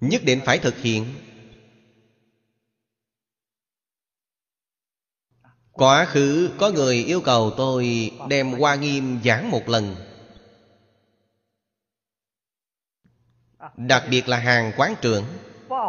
[0.00, 1.14] Nhất định phải thực hiện.
[5.72, 9.96] Quá khứ có người yêu cầu tôi đem Hoa Nghiêm giảng một lần.
[13.76, 15.24] Đặc biệt là hàng quán trưởng.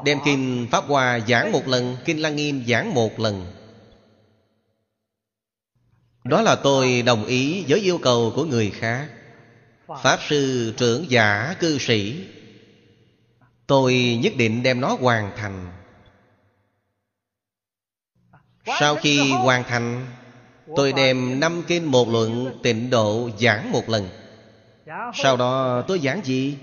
[0.06, 3.46] Đem Kinh Pháp hòa giảng một lần, Kinh Lăng Nghiêm giảng một lần.
[6.24, 9.10] Đó là tôi đồng ý với yêu cầu của người khác.
[10.04, 12.28] Pháp Sư trưởng giả cư sĩ,
[13.68, 15.72] Tôi nhất định đem nó hoàn thành.
[18.80, 20.08] Sau khi hoàn thành,
[20.76, 24.10] Tôi đem năm kinh một luận tịnh độ giảng một lần.
[25.14, 26.58] Sau đó tôi giảng gì?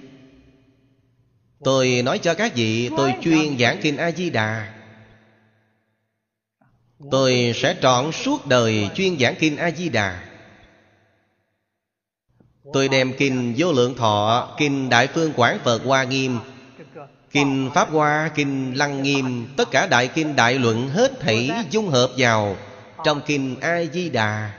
[1.67, 4.75] Tôi nói cho các vị Tôi chuyên giảng kinh A-di-đà.
[7.11, 10.23] Tôi sẽ trọn suốt đời chuyên giảng kinh A-di-đà.
[12.73, 16.39] Tôi đem kinh vô lượng thọ Kinh đại phương quảng Phật Hoa Nghiêm
[17.31, 21.89] Kinh Pháp Hoa, Kinh Lăng Nghiêm Tất cả đại kinh đại luận hết thảy dung
[21.89, 22.57] hợp vào
[23.05, 24.53] Trong kinh A-di-đà.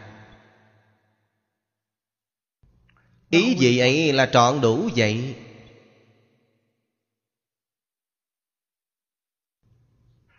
[3.29, 5.35] Ý vị ấy là trọn đủ vậy.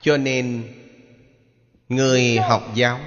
[0.00, 0.74] Cho nên
[1.88, 3.00] Người học giáo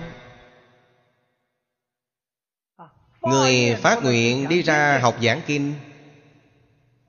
[3.21, 5.73] Người phát nguyện đi ra học giảng kinh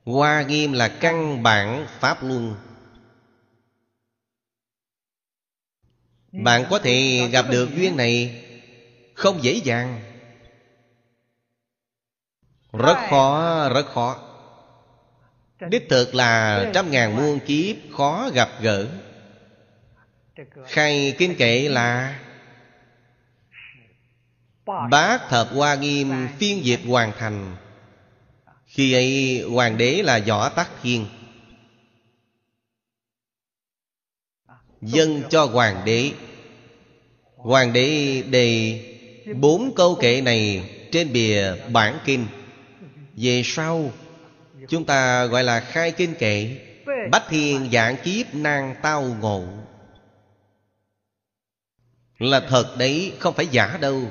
[0.05, 2.55] Hoa nghiêm là căn bản Pháp Luân.
[6.31, 8.45] Bạn có thể gặp được duyên này
[9.13, 10.01] Không dễ dàng.
[12.73, 14.19] Rất khó, rất khó.
[15.69, 18.87] Đích thực là trăm ngàn muôn kiếp khó gặp gỡ.
[20.67, 22.19] Khai kinh kệ là
[24.65, 27.55] bá thập hoa nghiêm phiên dịch hoàn thành.
[28.65, 31.05] Khi ấy, hoàng đế là Võ Tắc Thiên
[34.81, 36.11] Dân cho hoàng đế.
[37.35, 38.79] Hoàng đế đề
[39.35, 42.27] bốn câu kệ này trên bìa bản kinh.
[43.15, 43.91] Về sau,
[44.69, 46.57] Chúng ta gọi là khai kinh kệ.
[47.11, 49.62] Bách thiên dạng kiếp nang tao ngộ.
[52.23, 54.01] Là thật đấy, không phải giả đâu.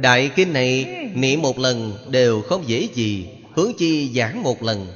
[0.00, 4.86] Đại kinh này niệm một lần đều không dễ gì Hướng chi giảng một lần.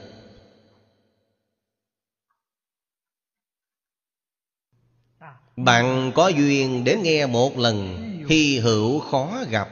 [5.57, 7.97] Bạn có duyên đến nghe một lần
[8.29, 9.69] Hy hữu khó gặp.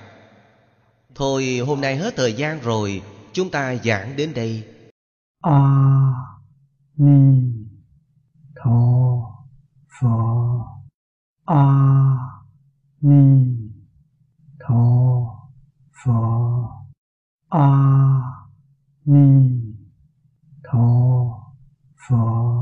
[1.15, 3.03] Thôi, hôm nay hết thời gian rồi,
[3.33, 4.65] Chúng ta giảng đến đây.
[5.43, 5.61] A
[6.97, 7.41] Ni
[8.57, 9.28] Tho.
[10.01, 10.09] Phở
[11.45, 11.65] A
[13.01, 13.57] Ni
[14.61, 14.83] Tho
[16.05, 16.13] Phở
[17.49, 17.69] A
[19.05, 19.51] Ni
[20.65, 20.89] Tho
[22.09, 22.59] Phở